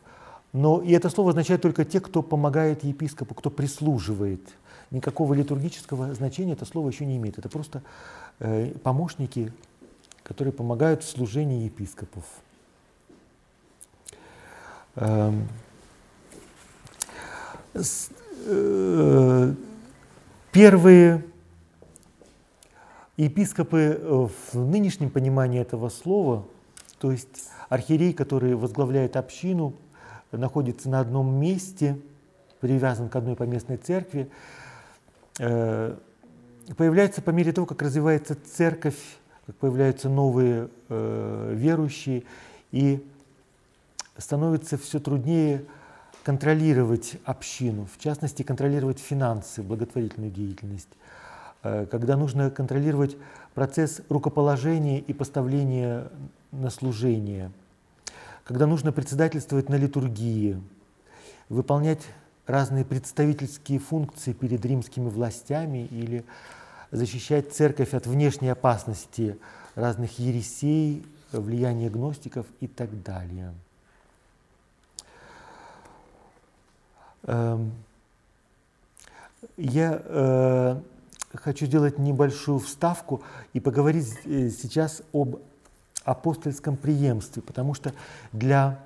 но 0.53 0.82
и 0.82 0.91
это 0.91 1.12
слово 1.12 1.29
означает 1.29 1.62
только 1.62 1.86
те, 1.86 1.99
кто 1.99 2.23
помогает 2.23 2.84
епископу, 2.84 3.36
кто 3.36 3.51
прислуживает. 3.51 4.41
Никакого 4.91 5.34
литургического 5.34 6.13
значения 6.13 6.54
это 6.54 6.65
слово 6.65 6.89
еще 6.89 7.06
не 7.06 7.17
имеет. 7.17 7.38
Это 7.38 7.47
просто 7.49 7.84
э, 8.39 8.71
помощники, 8.84 9.54
которые 10.23 10.52
помогают 10.52 11.04
в 11.04 11.10
служении 11.10 11.65
епископов. 11.65 12.23
Эм, 14.95 15.47
э, 18.45 19.54
первые 20.52 21.23
епископы 23.17 24.30
в 24.52 24.58
нынешнем 24.58 25.12
понимании 25.12 25.62
этого 25.62 25.89
слова, 25.89 26.45
то 26.99 27.12
есть 27.12 27.49
архиерей, 27.69 28.13
который 28.13 28.56
возглавляет 28.56 29.17
общину, 29.17 29.73
находится 30.32 30.89
на 30.89 30.99
одном 30.99 31.34
месте, 31.39 31.99
привязан 32.60 33.10
к 33.10 33.15
одной 33.15 33.36
поместной 33.36 33.78
церкви, 33.78 34.30
появляется 36.75 37.21
по 37.21 37.30
мере 37.32 37.52
того, 37.52 37.65
как 37.65 37.82
развивается 37.82 38.36
церковь, 38.36 38.99
как 39.45 39.56
появляются 39.56 40.10
новые 40.10 40.69
э, 40.89 41.54
верующие, 41.56 42.23
и 42.71 43.04
становится 44.17 44.78
все 44.78 44.99
труднее 44.99 45.65
контролировать 46.23 47.15
общину, 47.23 47.88
в 47.91 47.99
частности, 47.99 48.43
контролировать 48.43 48.99
финансы, 48.99 49.63
благотворительную 49.63 50.32
деятельность, 50.32 50.89
э, 51.63 51.88
когда 51.89 52.17
нужно 52.17 52.52
контролировать 52.52 53.17
процесс 53.56 54.02
рукоположения 54.10 54.99
и 54.99 55.13
поставления 55.13 56.12
на 56.52 56.69
служение, 56.69 57.52
когда 58.43 58.67
нужно 58.67 58.91
председательствовать 58.91 59.69
на 59.69 59.75
литургии, 59.75 60.62
выполнять 61.49 62.02
разные 62.50 62.84
представительские 62.84 63.78
функции 63.78 64.34
перед 64.34 64.66
римскими 64.66 65.08
властями 65.08 65.86
или 65.86 66.26
защищать 66.90 67.54
церковь 67.54 67.94
от 67.94 68.08
внешней 68.08 68.50
опасности 68.50 69.38
разных 69.76 70.18
ересей, 70.18 71.06
влияния 71.32 71.92
гностиков 71.92 72.48
и 72.60 72.68
так 72.68 73.04
далее. 73.04 73.54
Эм, 77.24 77.72
я 79.56 80.02
э, 80.04 80.82
хочу 81.36 81.68
сделать 81.68 82.00
небольшую 82.00 82.58
вставку 82.58 83.22
и 83.54 83.60
поговорить 83.60 84.12
э, 84.26 84.50
сейчас 84.50 85.04
об 85.14 85.40
апостольском 86.04 86.78
преемстве, 86.78 87.44
потому 87.44 87.76
что 87.76 87.94
для 88.34 88.80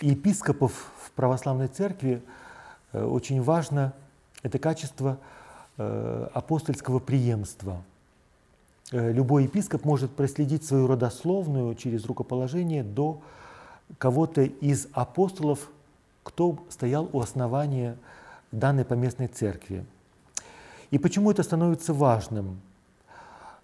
епископов 0.00 0.92
православной 1.18 1.68
церкви 1.68 2.22
э, 2.92 3.04
очень 3.04 3.42
важно 3.42 3.92
это 4.42 4.58
качество 4.58 5.18
апостольского 6.34 6.98
преемства. 6.98 7.84
Любой 8.90 9.44
епископ 9.44 9.84
может 9.84 10.10
проследить 10.10 10.64
свою 10.64 10.88
родословную 10.88 11.76
через 11.76 12.04
рукоположение 12.04 12.82
до 12.82 13.20
кого-то 13.98 14.42
из 14.42 14.88
апостолов 14.92 15.70
кто 16.28 16.58
стоял 16.68 17.08
у 17.14 17.20
основания 17.20 17.96
данной 18.52 18.84
поместной 18.84 19.28
церкви. 19.28 19.86
И 20.90 20.98
почему 20.98 21.30
это 21.30 21.42
становится 21.42 21.94
важным? 21.94 22.60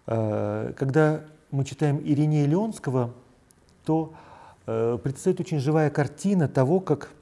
Э, 0.06 0.72
когда 0.74 1.20
мы 1.50 1.66
читаем 1.66 2.00
Иринея 2.02 2.46
Леонского, 2.46 3.12
то 3.84 4.14
э, 4.66 4.98
предстоит 5.02 5.40
очень 5.40 5.58
живая 5.58 5.90
картина 5.90 6.48
того, 6.48 6.80
как 6.80 7.10
э, 7.10 7.14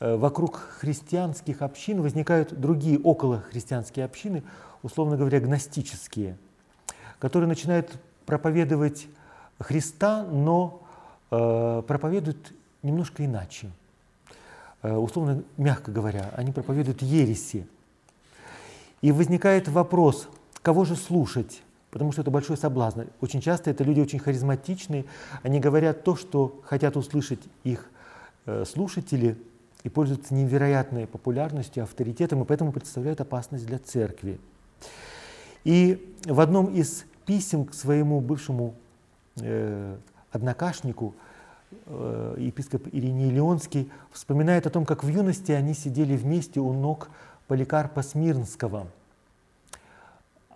вокруг 0.00 0.56
христианских 0.78 1.62
общин 1.62 2.02
возникают 2.02 2.58
другие 2.58 2.98
околохристианские 2.98 4.04
общины, 4.04 4.42
условно 4.82 5.16
говоря, 5.16 5.40
гностические, 5.40 6.36
которые 7.18 7.48
начинают 7.48 7.90
проповедовать 8.26 9.06
Христа, 9.58 10.24
но 10.24 10.82
проповедуют 11.30 12.52
немножко 12.82 13.24
иначе. 13.24 13.70
Э, 14.84 14.94
условно, 14.96 15.42
мягко 15.56 15.90
говоря, 15.90 16.30
они 16.36 16.52
проповедуют 16.52 17.02
ереси. 17.02 17.66
И 19.00 19.10
возникает 19.12 19.66
вопрос, 19.66 20.28
кого 20.62 20.84
же 20.84 20.94
слушать? 20.94 21.62
Потому 21.90 22.12
что 22.12 22.20
это 22.20 22.30
большой 22.30 22.56
соблазн. 22.56 23.02
Очень 23.20 23.40
часто 23.40 23.70
это 23.70 23.82
люди 23.82 24.00
очень 24.00 24.18
харизматичные, 24.18 25.06
они 25.42 25.58
говорят 25.58 26.04
то, 26.04 26.16
что 26.16 26.60
хотят 26.64 26.96
услышать 26.96 27.40
их 27.64 27.88
э, 28.44 28.64
слушатели, 28.66 29.38
и 29.84 29.88
пользуются 29.88 30.34
невероятной 30.34 31.06
популярностью, 31.06 31.84
авторитетом, 31.84 32.42
и 32.42 32.44
поэтому 32.44 32.72
представляют 32.72 33.20
опасность 33.20 33.66
для 33.66 33.78
церкви. 33.78 34.40
И 35.62 36.14
в 36.24 36.40
одном 36.40 36.66
из 36.74 37.04
писем 37.24 37.64
к 37.64 37.74
своему 37.74 38.20
бывшему 38.20 38.74
э, 39.36 39.96
однокашнику 40.32 41.14
Э, 41.86 42.36
епископ 42.38 42.86
Ириней 42.92 43.30
Леонский 43.30 43.90
вспоминает 44.12 44.66
о 44.66 44.70
том, 44.70 44.84
как 44.84 45.04
в 45.04 45.08
юности 45.08 45.52
они 45.52 45.74
сидели 45.74 46.16
вместе 46.16 46.60
у 46.60 46.72
ног 46.72 47.10
Поликарпа 47.46 48.02
Смирнского. 48.02 48.86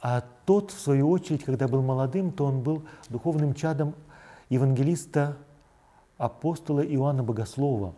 А 0.00 0.24
тот, 0.46 0.70
в 0.70 0.80
свою 0.80 1.10
очередь, 1.10 1.44
когда 1.44 1.66
был 1.66 1.82
молодым, 1.82 2.30
то 2.30 2.44
он 2.44 2.60
был 2.60 2.82
духовным 3.08 3.54
чадом 3.54 3.94
евангелиста 4.48 5.36
апостола 6.16 6.80
Иоанна 6.80 7.22
Богослова. 7.22 7.94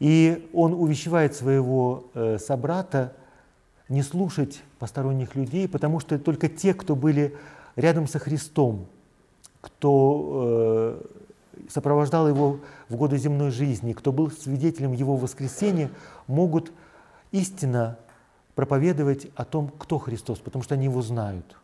И 0.00 0.48
он 0.52 0.74
увещевает 0.74 1.34
своего 1.34 2.04
э, 2.14 2.38
собрата 2.38 3.12
не 3.88 4.02
слушать 4.02 4.62
посторонних 4.78 5.34
людей, 5.34 5.68
потому 5.68 6.00
что 6.00 6.18
только 6.18 6.48
те, 6.48 6.74
кто 6.74 6.96
были 6.96 7.36
рядом 7.76 8.08
со 8.08 8.18
Христом, 8.18 8.86
кто 9.60 10.30
э, 10.34 11.06
сопровождал 11.68 12.28
его 12.28 12.60
в 12.88 12.96
годы 12.96 13.18
земной 13.18 13.50
жизни, 13.50 13.92
кто 13.92 14.12
был 14.12 14.30
свидетелем 14.30 14.92
его 14.92 15.16
воскресения, 15.16 15.90
могут 16.26 16.72
истинно 17.32 17.98
проповедовать 18.54 19.26
о 19.36 19.44
том, 19.44 19.70
кто 19.78 19.98
Христос, 19.98 20.38
потому 20.38 20.62
что 20.62 20.74
они 20.74 20.84
его 20.84 21.02
знают. 21.02 21.56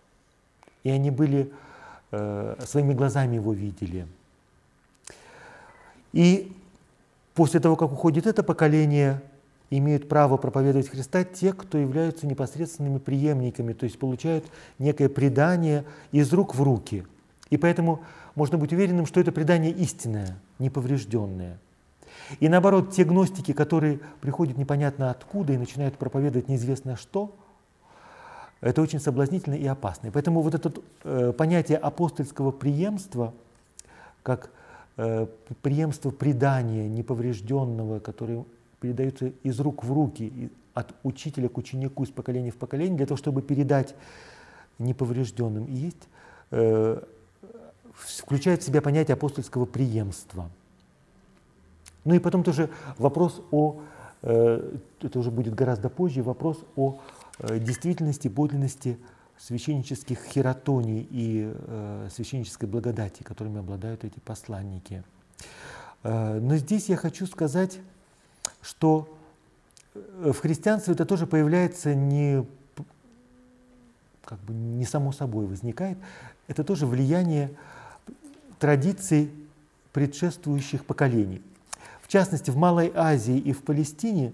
И 0.82 0.90
они 0.90 1.10
были, 1.10 1.52
э, 2.10 2.56
своими 2.64 2.94
глазами 2.94 3.36
его 3.36 3.52
видели. 3.52 4.06
И 6.12 6.52
после 7.34 7.60
того, 7.60 7.76
как 7.76 7.92
уходит 7.92 8.26
это 8.26 8.42
поколение, 8.42 9.22
имеют 9.70 10.08
право 10.08 10.36
проповедовать 10.36 10.88
Христа 10.88 11.24
те, 11.24 11.52
кто 11.52 11.78
являются 11.78 12.26
непосредственными 12.26 12.98
преемниками, 12.98 13.72
то 13.72 13.84
есть 13.84 13.98
получают 13.98 14.44
некое 14.78 15.08
предание 15.08 15.84
из 16.12 16.32
рук 16.32 16.54
в 16.54 16.62
руки. 16.62 17.06
И 17.50 17.56
поэтому 17.56 18.00
можно 18.34 18.58
быть 18.58 18.72
уверенным, 18.72 19.06
что 19.06 19.20
это 19.20 19.32
предание 19.32 19.70
истинное, 19.70 20.38
неповрежденное. 20.58 21.58
И 22.38 22.48
наоборот, 22.48 22.92
те 22.92 23.04
гностики, 23.04 23.52
которые 23.52 24.00
приходят 24.20 24.56
непонятно 24.56 25.10
откуда 25.10 25.52
и 25.52 25.58
начинают 25.58 25.96
проповедовать 25.96 26.48
неизвестно 26.48 26.96
что, 26.96 27.34
это 28.60 28.82
очень 28.82 29.00
соблазнительно 29.00 29.54
и 29.54 29.66
опасно. 29.66 30.10
Поэтому 30.12 30.42
вот 30.42 30.54
это 30.54 30.72
э, 31.04 31.32
понятие 31.36 31.78
апостольского 31.78 32.50
преемства, 32.50 33.32
как 34.22 34.50
преемство 35.62 36.10
предания 36.10 36.88
неповрежденного, 36.88 38.00
которое 38.00 38.44
передается 38.80 39.32
из 39.42 39.60
рук 39.60 39.84
в 39.84 39.92
руки, 39.92 40.50
от 40.74 40.94
учителя 41.02 41.48
к 41.48 41.58
ученику, 41.58 42.04
из 42.04 42.10
поколения 42.10 42.50
в 42.50 42.56
поколение, 42.56 42.96
для 42.96 43.06
того, 43.06 43.16
чтобы 43.16 43.42
передать 43.42 43.94
неповрежденным, 44.78 45.66
и 45.66 45.74
есть 45.74 46.08
э, 46.50 47.02
включает 47.92 48.62
в 48.62 48.66
себя 48.66 48.80
понятие 48.80 49.14
апостольского 49.14 49.66
преемства. 49.66 50.50
Ну 52.04 52.14
и 52.14 52.18
потом 52.18 52.42
тоже 52.42 52.70
вопрос 52.98 53.42
о, 53.50 53.80
э, 54.22 54.76
это 55.02 55.18
уже 55.18 55.30
будет 55.30 55.54
гораздо 55.54 55.90
позже, 55.90 56.22
вопрос 56.22 56.64
о 56.76 56.98
э, 57.38 57.58
действительности, 57.58 58.28
подлинности 58.28 58.98
священнических 59.40 60.22
хератоний 60.22 61.06
и 61.10 61.52
э, 61.52 62.08
священнической 62.14 62.68
благодати, 62.68 63.22
которыми 63.22 63.58
обладают 63.60 64.04
эти 64.04 64.18
посланники. 64.20 65.02
Но 66.02 66.56
здесь 66.56 66.88
я 66.88 66.96
хочу 66.96 67.26
сказать, 67.26 67.78
что 68.62 69.14
в 69.94 70.34
христианстве 70.34 70.94
это 70.94 71.04
тоже 71.04 71.26
появляется 71.26 71.94
не, 71.94 72.46
как 74.24 74.38
бы 74.40 74.54
не 74.54 74.86
само 74.86 75.12
собой 75.12 75.44
возникает, 75.46 75.98
это 76.48 76.64
тоже 76.64 76.86
влияние 76.86 77.50
традиций 78.58 79.30
предшествующих 79.92 80.84
поколений. 80.84 81.42
В 82.02 82.08
частности, 82.08 82.50
в 82.50 82.56
Малой 82.56 82.92
Азии 82.94 83.38
и 83.38 83.52
в 83.52 83.62
Палестине 83.62 84.32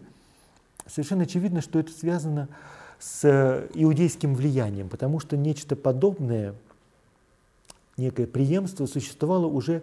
совершенно 0.87 1.25
очевидно, 1.25 1.61
что 1.61 1.79
это 1.79 1.93
связано 1.93 2.47
с 2.47 2.51
иудейским 2.99 4.35
влиянием, 4.35 4.89
потому 4.89 5.21
что 5.21 5.37
нечто 5.37 5.77
подобное, 5.77 6.55
некое 7.97 8.27
преемство 8.27 8.87
существовало 8.87 9.47
уже 9.47 9.83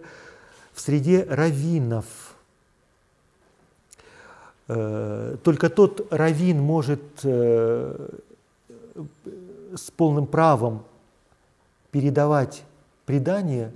в 0.72 0.80
среде 0.80 1.24
раввинов. 1.24 2.04
Э, 4.66 5.36
только 5.42 5.70
тот 5.70 6.06
раввин 6.10 6.60
может 6.60 7.02
э, 7.22 8.08
с 9.74 9.90
полным 9.90 10.26
правом 10.26 10.84
передавать 11.90 12.64
предание, 13.06 13.72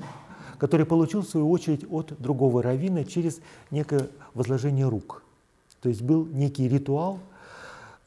который 0.58 0.86
получил 0.86 1.22
в 1.22 1.28
свою 1.28 1.50
очередь 1.50 1.84
от 1.90 2.14
другого 2.18 2.62
раввина 2.62 3.04
через 3.04 3.40
некое 3.70 4.08
возложение 4.34 4.88
рук. 4.88 5.22
То 5.82 5.88
есть 5.88 6.02
был 6.02 6.26
некий 6.26 6.68
ритуал, 6.68 7.16
э, 7.16 7.27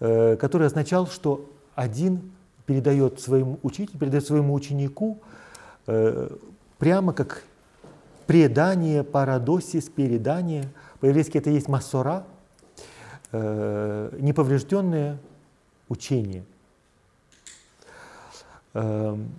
который 0.02 0.66
означал, 0.66 1.06
что 1.06 1.48
один 1.76 2.32
передает 2.66 3.20
своему 3.20 3.60
учителю, 3.64 4.00
передает 4.00 4.26
своему 4.26 4.54
ученику 4.54 5.20
э, 5.88 6.30
прямо 6.78 7.14
как 7.14 7.44
предание, 8.28 9.04
парадосис, 9.04 9.90
передание. 9.90 10.70
По-еврейски 11.00 11.38
это 11.38 11.50
есть 11.50 11.68
массора, 11.68 12.26
э, 13.32 14.18
неповрежденное 14.20 15.18
учение. 15.90 16.44
Эм, 18.74 19.30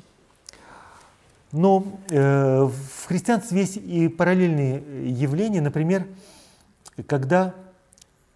Но 1.52 1.84
э, 2.10 2.64
в 2.64 3.06
христианстве 3.06 3.60
есть 3.60 3.76
и 3.76 4.08
параллельные 4.08 5.10
явления, 5.10 5.60
например, 5.60 6.06
когда 7.06 7.54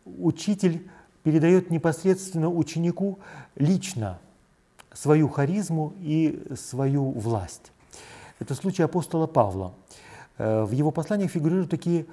учитель 0.05 0.89
передает 1.27 1.73
непосредственно 1.73 2.49
ученику 2.49 3.19
лично 3.57 4.21
свою 4.93 5.29
харизму 5.29 5.93
и 5.99 6.41
свою 6.55 7.11
власть. 7.11 7.73
Это 8.39 8.55
случай 8.55 8.85
апостола 8.85 9.27
Павла. 9.27 9.75
Э, 10.39 10.63
в 10.63 10.71
его 10.71 10.93
посланиях 10.93 11.33
фигурируют 11.33 11.69
такие 11.69 12.07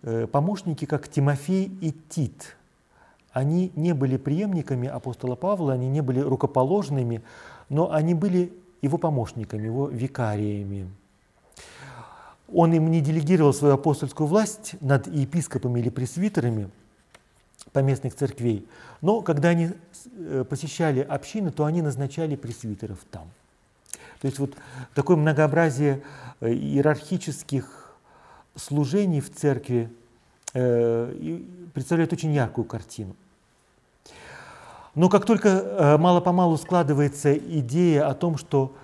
э, 0.00 0.26
помощники, 0.26 0.86
как 0.86 1.08
Тимофей 1.08 1.76
и 1.82 1.92
Тит. 2.08 2.56
Они 3.34 3.70
не 3.76 3.92
были 3.92 4.16
преемниками 4.16 4.88
апостола 4.88 5.36
Павла, 5.36 5.74
они 5.74 5.90
не 5.90 6.00
были 6.00 6.20
рукоположными, 6.20 7.20
но 7.68 7.92
они 7.92 8.14
были 8.14 8.50
его 8.80 8.96
помощниками, 8.96 9.66
его 9.66 9.88
викариями. 9.88 10.88
Он 12.50 12.72
им 12.72 12.90
не 12.90 13.02
делегировал 13.02 13.52
свою 13.52 13.74
апостольскую 13.74 14.26
власть 14.26 14.76
над 14.80 15.06
епископами 15.06 15.80
или 15.80 15.90
пресвитерами 15.90 16.70
поместных 17.72 18.14
церквей, 18.14 18.66
но 19.00 19.20
когда 19.20 19.50
они 19.50 19.70
э, 20.16 20.44
посещали 20.48 21.00
общины, 21.00 21.50
то 21.50 21.64
они 21.64 21.82
назначали 21.82 22.36
пресвитеров 22.36 22.98
там. 23.10 23.28
То 24.20 24.26
есть 24.26 24.38
вот 24.38 24.54
такое 24.94 25.16
многообразие 25.16 26.02
э, 26.40 26.52
иерархических 26.52 27.94
служений 28.54 29.20
в 29.20 29.30
церкви 29.34 29.90
э, 30.54 31.40
представляет 31.74 32.12
очень 32.12 32.32
яркую 32.32 32.64
картину. 32.64 33.16
Но 34.94 35.08
как 35.08 35.26
только 35.26 35.96
мало-помалу 35.98 36.56
складывается 36.56 37.36
идея 37.36 38.08
о 38.08 38.14
том, 38.14 38.38
что 38.38 38.76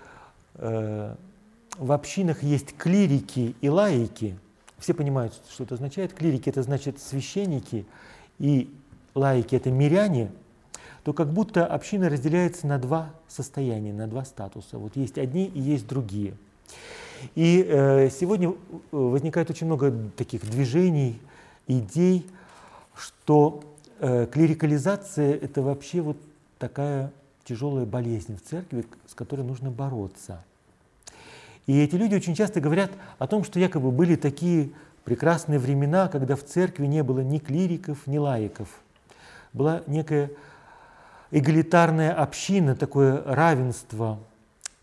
в 0.55 1.93
общинах 1.93 2.43
есть 2.43 2.77
клирики 2.77 3.55
и 3.61 3.69
лаики, 3.69 4.37
все 4.81 4.93
понимают, 4.93 5.35
что 5.49 5.62
это 5.64 5.77
означает. 5.77 6.12
Клирики 6.12 6.49
это 6.49 6.62
значит 6.62 7.01
священники, 7.01 7.87
и 8.40 8.68
лаики 9.14 9.55
это 9.55 9.70
миряне, 9.70 10.33
то 11.05 11.12
как 11.12 11.33
будто 11.33 11.64
община 11.66 12.09
разделяется 12.09 12.66
на 12.66 12.79
два 12.79 13.11
состояния, 13.29 13.92
на 13.92 14.09
два 14.09 14.24
статуса. 14.24 14.79
Вот 14.79 14.96
есть 14.96 15.18
одни 15.18 15.46
и 15.46 15.61
есть 15.61 15.87
другие. 15.87 16.35
И 17.35 17.64
э, 17.68 18.09
сегодня 18.11 18.55
возникает 18.90 19.50
очень 19.50 19.66
много 19.66 19.94
таких 20.16 20.48
движений, 20.50 21.20
идей, 21.68 22.26
что 22.94 23.62
э, 23.98 24.26
клерикализация– 24.26 25.35
это 25.42 25.62
вообще 25.62 26.00
вот 26.00 26.16
такая 26.59 27.12
тяжелая 27.44 27.85
болезнь 27.85 28.37
в 28.37 28.42
церкви, 28.42 28.87
с 29.07 29.14
которой 29.14 29.42
нужно 29.42 29.70
бороться. 29.70 30.42
И 31.66 31.79
эти 31.79 31.94
люди 31.94 32.14
очень 32.14 32.35
часто 32.35 32.61
говорят 32.61 32.90
о 33.18 33.26
том, 33.26 33.44
что 33.44 33.61
якобы 33.61 33.90
были 33.90 34.16
такие 34.16 34.70
прекрасные 35.11 35.59
времена, 35.59 36.07
когда 36.07 36.37
в 36.37 36.44
церкви 36.44 36.87
не 36.87 37.03
было 37.03 37.18
ни 37.18 37.38
клириков, 37.38 38.07
ни 38.07 38.16
лаиков. 38.16 38.68
Была 39.53 39.83
некая 39.88 40.31
эгалитарная 41.33 42.14
община, 42.14 42.77
такое 42.77 43.20
равенство, 43.25 44.20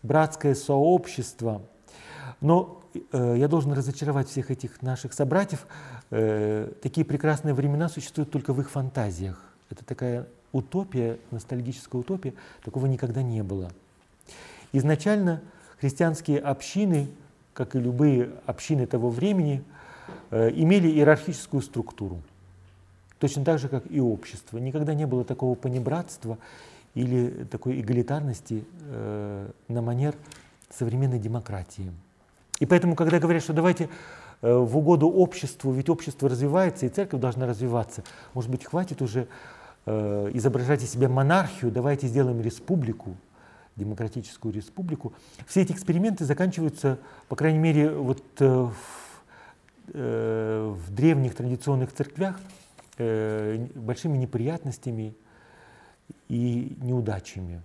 братское 0.02 0.54
сообщество. 0.54 1.62
Но 2.42 2.82
э, 3.10 3.36
я 3.38 3.48
должен 3.48 3.72
разочаровать 3.72 4.28
всех 4.28 4.50
этих 4.50 4.82
наших 4.82 5.14
собратьев. 5.14 5.66
Э, 6.10 6.70
такие 6.82 7.06
прекрасные 7.06 7.54
времена 7.54 7.88
существуют 7.88 8.30
только 8.30 8.52
в 8.52 8.60
их 8.60 8.68
фантазиях. 8.68 9.42
Это 9.70 9.82
такая 9.82 10.26
утопия, 10.52 11.16
ностальгическая 11.30 11.98
утопия, 11.98 12.34
такого 12.62 12.84
никогда 12.84 13.22
не 13.22 13.42
было. 13.42 13.70
Изначально 14.74 15.40
христианские 15.80 16.40
общины, 16.40 17.08
как 17.54 17.74
и 17.74 17.78
любые 17.78 18.32
общины 18.44 18.86
того 18.86 19.08
времени, 19.08 19.64
имели 20.30 20.88
иерархическую 20.88 21.62
структуру. 21.62 22.20
Точно 23.18 23.44
так 23.44 23.58
же, 23.58 23.68
как 23.68 23.84
и 23.90 24.00
общество. 24.00 24.58
Никогда 24.58 24.94
не 24.94 25.06
было 25.06 25.24
такого 25.24 25.54
понебратства 25.54 26.38
или 26.94 27.44
такой 27.50 27.80
эгалитарности 27.80 28.64
э, 28.90 29.50
на 29.68 29.82
манер 29.82 30.14
современной 30.70 31.18
демократии. 31.18 31.92
И 32.60 32.66
поэтому, 32.66 32.94
когда 32.94 33.18
говорят, 33.18 33.42
что 33.42 33.52
давайте 33.52 33.88
э, 34.42 34.52
в 34.52 34.76
угоду 34.76 35.08
обществу, 35.08 35.72
ведь 35.72 35.88
общество 35.88 36.28
развивается, 36.28 36.86
и 36.86 36.88
церковь 36.88 37.20
должна 37.20 37.46
развиваться, 37.46 38.04
может 38.34 38.50
быть, 38.50 38.64
хватит 38.64 39.02
уже 39.02 39.26
э, 39.86 40.30
изображать 40.34 40.82
из 40.82 40.90
себя 40.90 41.08
монархию, 41.08 41.70
давайте 41.72 42.06
сделаем 42.06 42.40
республику, 42.40 43.16
демократическую 43.76 44.52
республику. 44.52 45.12
Все 45.46 45.62
эти 45.62 45.72
эксперименты 45.72 46.24
заканчиваются, 46.24 46.98
по 47.28 47.36
крайней 47.36 47.58
мере, 47.58 47.90
вот 47.90 48.22
э, 48.40 48.44
в, 48.44 48.70
э, 48.70 48.72
в 49.92 50.90
древних 50.90 51.34
традиционных 51.34 51.92
церквях, 51.92 52.38
э, 52.98 53.66
большими 53.74 54.18
неприятностями 54.18 55.14
и 56.28 56.76
неудачами. 56.80 57.62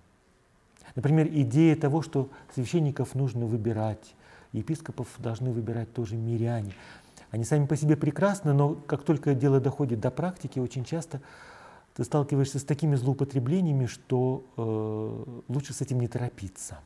Например, 0.95 1.27
идея 1.27 1.75
того, 1.75 2.01
что 2.01 2.29
священников 2.53 3.15
нужно 3.15 3.45
выбирать, 3.45 4.15
епископов 4.51 5.07
должны 5.17 5.51
выбирать 5.51 5.91
тоже 5.93 6.15
миряне. 6.15 6.73
Они 7.31 7.43
сами 7.43 7.65
по 7.65 7.75
себе 7.75 7.97
прекрасны, 7.97 8.53
но 8.53 8.75
как 8.75 9.03
только 9.03 9.33
дело 9.33 9.59
доходит 9.59 9.99
до 9.99 10.11
практики, 10.11 10.59
очень 10.59 10.85
часто 10.85 11.19
ты 11.95 12.03
сталкиваешься 12.03 12.59
с 12.59 12.63
такими 12.63 12.95
злоупотреблениями, 12.95 13.87
что 13.87 14.45
э, 14.55 15.41
лучше 15.47 15.73
с 15.73 15.81
этим 15.81 15.99
не 15.99 16.07
торопиться. 16.07 16.79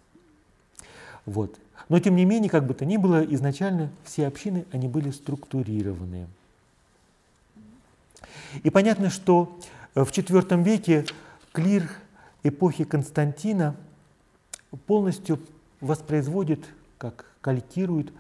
Вот. 1.27 1.59
Но 1.89 1.99
тем 1.99 2.15
не 2.15 2.25
менее, 2.25 2.49
как 2.49 2.65
бы 2.65 2.73
то 2.73 2.85
ни 2.85 2.97
было, 2.97 3.23
изначально 3.23 3.91
все 4.05 4.27
общины, 4.27 4.65
они 4.71 4.87
были 4.87 5.11
структурированные. 5.11 6.27
И 8.63 8.69
понятно, 8.69 9.09
что 9.09 9.59
э, 9.93 10.03
в 10.03 10.09
IV 10.09 10.63
веке 10.63 11.05
клир 11.51 11.89
эпохи 12.43 12.85
Константина 12.85 13.75
полностью 14.85 15.39
воспроизводит, 15.81 16.61
как 16.97 17.25
калькирует 17.41 18.13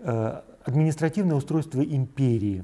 э, 0.00 0.42
административное 0.64 1.36
устройство 1.36 1.80
империи. 1.82 2.62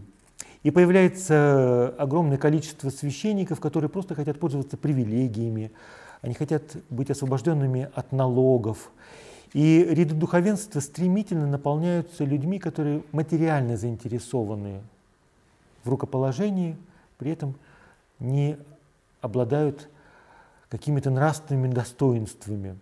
И 0.63 0.71
появляется 0.71 1.95
огромное 1.97 2.37
количество 2.37 2.91
священников, 2.91 3.61
которые 3.61 3.89
просто 3.89 4.15
хотят 4.15 4.39
пользоваться 4.39 4.77
привилегиями, 4.77 5.71
они 6.27 6.35
хотят 6.35 6.77
быть 6.91 7.09
освобожденными 7.09 7.89
от 7.95 8.11
налогов. 8.11 8.91
И 9.53 9.87
ряды 9.89 10.13
духовенства 10.13 10.81
стремительно 10.81 11.47
наполняются 11.47 12.25
людьми, 12.25 12.59
которые 12.59 13.05
материально 13.13 13.77
заинтересованы 13.77 14.81
в 15.85 15.89
рукоположении, 15.89 16.77
при 17.17 17.31
этом 17.31 17.55
не 18.19 18.59
обладают 19.21 19.89
какими-то 20.69 21.11
нравственными 21.11 21.73
достоинствами. 21.73 22.77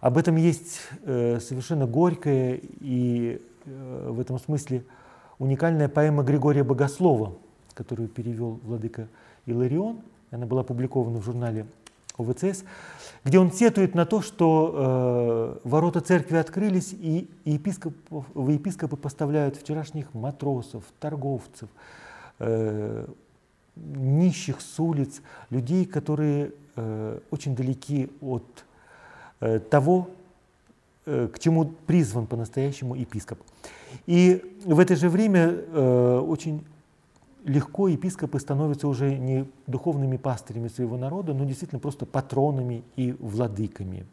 Об 0.00 0.18
этом 0.18 0.36
есть 0.36 0.80
э, 1.04 1.40
совершенно 1.40 1.86
горькая 1.86 2.60
и 2.80 3.40
э, 3.64 4.08
в 4.10 4.20
этом 4.20 4.38
смысле 4.38 4.84
уникальная 5.38 5.88
поэма 5.88 6.22
Григория 6.22 6.64
Богослова, 6.64 7.32
которую 7.72 8.10
перевел 8.10 8.60
владыка 8.62 9.08
Иларион. 9.46 10.00
Она 10.30 10.44
была 10.44 10.60
опубликована 10.60 11.18
в 11.18 11.24
журнале 11.24 11.64
ОВЦС, 12.18 12.64
где 13.24 13.38
он 13.38 13.52
сетует 13.52 13.94
на 13.94 14.06
то, 14.06 14.22
что 14.22 15.60
э, 15.64 15.68
ворота 15.68 16.00
церкви 16.00 16.36
открылись, 16.36 16.92
и 16.92 17.28
епископов, 17.44 18.26
епископы 18.34 18.96
поставляют 18.96 19.56
вчерашних 19.56 20.12
матросов, 20.14 20.84
торговцев, 21.00 21.68
э, 22.38 23.06
нищих 23.76 24.60
с 24.60 24.78
улиц, 24.78 25.22
людей, 25.50 25.84
которые 25.84 26.52
э, 26.76 27.18
очень 27.30 27.56
далеки 27.56 28.10
от 28.20 28.64
э, 29.40 29.58
того, 29.58 30.10
э, 31.06 31.28
к 31.32 31.38
чему 31.38 31.64
призван 31.86 32.26
по-настоящему 32.26 32.94
епископ. 32.94 33.38
И 34.06 34.58
в 34.64 34.78
это 34.78 34.96
же 34.96 35.08
время 35.08 35.50
э, 35.50 36.18
очень 36.26 36.64
легко 37.44 37.88
епископы 37.88 38.40
становятся 38.40 38.88
уже 38.88 39.16
не 39.16 39.46
духовными 39.66 40.16
пастырями 40.16 40.68
своего 40.68 40.96
народа, 40.96 41.34
но 41.34 41.44
действительно 41.44 41.78
просто 41.78 42.06
патронами 42.06 42.82
и 42.96 43.12
владыками. 43.12 44.06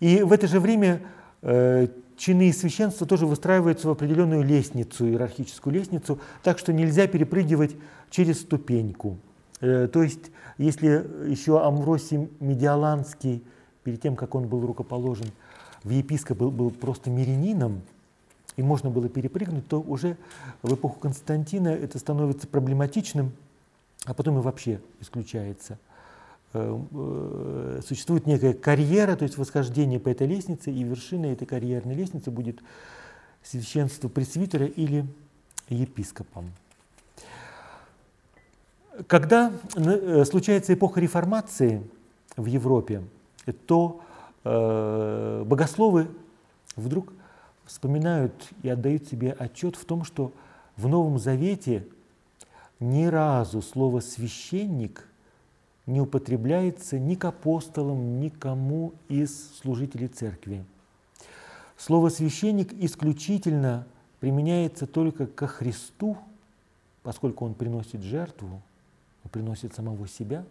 И 0.00 0.22
в 0.22 0.32
это 0.32 0.46
же 0.46 0.60
время 0.60 1.02
э, 1.42 1.88
чины 2.16 2.48
и 2.48 2.52
священства 2.52 3.06
тоже 3.06 3.26
выстраиваются 3.26 3.88
в 3.88 3.90
определенную 3.90 4.42
лестницу, 4.42 5.06
иерархическую 5.06 5.74
лестницу, 5.74 6.18
так 6.42 6.58
что 6.58 6.72
нельзя 6.72 7.06
перепрыгивать 7.06 7.76
через 8.10 8.40
ступеньку. 8.40 9.18
Э, 9.60 9.88
то 9.92 10.02
есть, 10.02 10.30
если 10.56 11.06
еще 11.28 11.62
Амвросий 11.62 12.28
Медиаланский, 12.40 13.42
перед 13.84 14.00
тем, 14.00 14.16
как 14.16 14.34
он 14.34 14.48
был 14.48 14.66
рукоположен 14.66 15.28
в 15.84 15.90
епископ, 15.90 16.38
был, 16.38 16.50
был 16.50 16.70
просто 16.70 17.10
мирянином, 17.10 17.82
и 18.58 18.62
можно 18.62 18.90
было 18.90 19.08
перепрыгнуть, 19.08 19.68
то 19.68 19.80
уже 19.80 20.16
в 20.62 20.74
эпоху 20.74 20.98
Константина 20.98 21.68
это 21.68 22.00
становится 22.00 22.48
проблематичным, 22.48 23.30
а 24.04 24.14
потом 24.14 24.38
и 24.38 24.42
вообще 24.42 24.80
исключается 25.00 25.78
э, 26.54 27.80
существует 27.86 28.26
некая 28.26 28.54
карьера, 28.54 29.14
то 29.14 29.22
есть 29.22 29.38
восхождение 29.38 30.00
по 30.00 30.08
этой 30.08 30.26
лестнице, 30.26 30.72
и 30.72 30.82
вершиной 30.82 31.34
этой 31.34 31.46
карьерной 31.46 31.94
лестницы 31.94 32.32
будет 32.32 32.58
священство 33.44 34.08
пресвитера 34.08 34.66
или 34.66 35.06
епископом. 35.68 36.50
Когда 39.06 39.52
э, 39.76 40.24
случается 40.24 40.74
эпоха 40.74 40.98
реформации 40.98 41.80
в 42.36 42.46
Европе, 42.46 43.04
то 43.66 44.00
э, 44.42 45.44
богословы 45.46 46.08
вдруг 46.74 47.12
вспоминают 47.68 48.32
и 48.62 48.68
отдают 48.68 49.06
себе 49.06 49.32
отчет 49.32 49.76
в 49.76 49.84
том, 49.84 50.02
что 50.02 50.32
в 50.76 50.88
Новом 50.88 51.18
Завете 51.18 51.86
ни 52.80 53.04
разу 53.04 53.62
слово 53.62 54.00
«священник» 54.00 55.06
не 55.86 56.00
употребляется 56.00 56.98
ни 56.98 57.14
к 57.14 57.24
апостолам, 57.24 58.20
ни 58.20 58.28
кому 58.28 58.94
из 59.08 59.56
служителей 59.58 60.08
церкви. 60.08 60.64
Слово 61.76 62.08
«священник» 62.08 62.72
исключительно 62.72 63.86
применяется 64.20 64.86
только 64.86 65.26
ко 65.26 65.46
Христу, 65.46 66.16
поскольку 67.02 67.44
Он 67.44 67.54
приносит 67.54 68.02
жертву, 68.02 68.62
Он 69.24 69.30
приносит 69.30 69.74
самого 69.74 70.08
себя. 70.08 70.44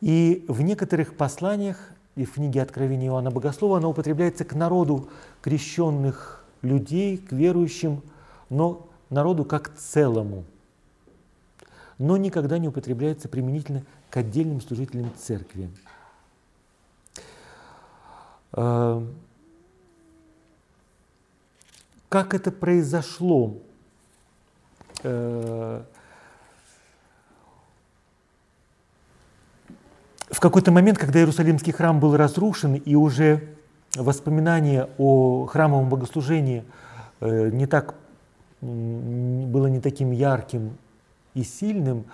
И 0.00 0.44
в 0.48 0.62
некоторых 0.62 1.16
посланиях 1.16 1.92
и 2.14 2.24
в 2.24 2.34
книге 2.34 2.62
Откровения 2.62 3.08
Иоанна 3.08 3.30
Богослова 3.30 3.78
оно 3.78 3.90
употребляется 3.90 4.44
к 4.44 4.54
народу 4.54 5.08
крещенных 5.40 6.44
людей, 6.60 7.16
к 7.16 7.32
верующим, 7.32 8.02
но 8.50 8.86
народу 9.10 9.44
как 9.44 9.74
целому. 9.76 10.44
Но 11.98 12.16
никогда 12.16 12.58
не 12.58 12.68
употребляется 12.68 13.28
применительно 13.28 13.84
к 14.10 14.16
отдельным 14.16 14.60
служителям 14.60 15.10
церкви. 15.16 15.70
А, 18.52 19.06
как 22.08 22.34
это 22.34 22.50
произошло? 22.52 23.56
В 30.32 30.40
какой-то 30.40 30.72
момент, 30.72 30.98
когда 30.98 31.18
Иерусалимский 31.20 31.72
храм 31.72 32.00
был 32.00 32.16
разрушен, 32.16 32.74
и 32.74 32.94
уже 32.94 33.48
воспоминание 33.94 34.88
о 34.96 35.46
храмовом 35.46 35.90
богослужении 35.90 36.64
э, 37.20 37.50
не 37.50 37.66
так, 37.66 37.94
было 38.62 39.66
не 39.66 39.80
таким 39.80 40.10
ярким 40.10 40.78
и 41.34 41.44
сильным, 41.44 42.06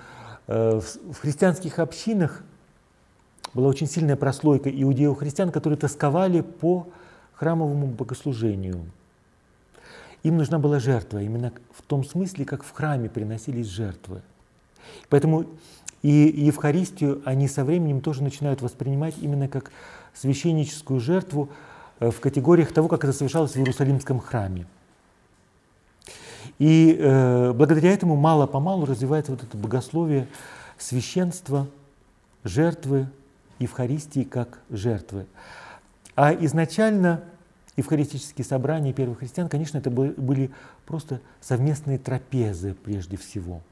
э, 0.49 0.81
в 0.81 1.19
христианских 1.21 1.79
общинах 1.79 2.43
была 3.55 3.69
очень 3.69 3.87
сильная 3.87 4.16
прослойка 4.16 4.69
иудеев-христиан, 4.69 5.53
которые 5.53 5.79
тосковали 5.79 6.41
по 6.41 6.89
храмовому 7.35 7.87
богослужению. 7.87 8.85
Им 10.25 10.37
нужна 10.37 10.59
была 10.59 10.81
жертва, 10.81 11.23
именно 11.23 11.53
в 11.73 11.83
том 11.83 12.05
смысле, 12.05 12.45
как 12.45 12.64
в 12.64 12.73
храме 12.73 13.09
приносились 13.09 13.69
жертвы. 13.69 14.23
Поэтому 15.09 15.47
и 16.03 16.09
Евхаристию 16.09 17.22
они 17.24 17.49
со 17.49 17.64
временем 17.64 18.01
тоже 18.01 18.22
начинают 18.22 18.62
воспринимать 18.62 19.16
именно 19.20 19.49
как 19.49 19.72
священническую 20.14 21.01
жертву 21.01 21.49
э, 22.01 22.11
в 22.11 22.20
категориях 22.20 22.72
того, 22.72 22.88
как 22.88 23.05
это 23.05 23.12
совершалось 23.12 23.53
в 23.53 23.57
Иерусалимском 23.57 24.20
храме. 24.20 24.66
И 26.59 26.96
э, 26.99 27.53
благодаря 27.53 27.92
этому 27.92 28.16
мало-помалу 28.16 28.86
развивается 28.86 29.32
вот 29.32 29.42
это 29.42 29.57
богословие 29.57 30.28
священства, 30.76 31.66
жертвы, 32.44 33.09
Евхаристии 33.59 34.22
как 34.22 34.61
жертвы. 34.70 35.26
А 36.14 36.32
изначально 36.32 37.22
евхаристические 37.76 38.44
собрания 38.44 38.92
первых 38.92 39.18
христиан, 39.18 39.49
конечно, 39.49 39.78
это 39.78 39.90
были 39.90 40.51
просто 40.86 41.20
совместные 41.40 41.99
трапезы 41.99 42.74
прежде 42.74 43.16
всего– 43.16 43.62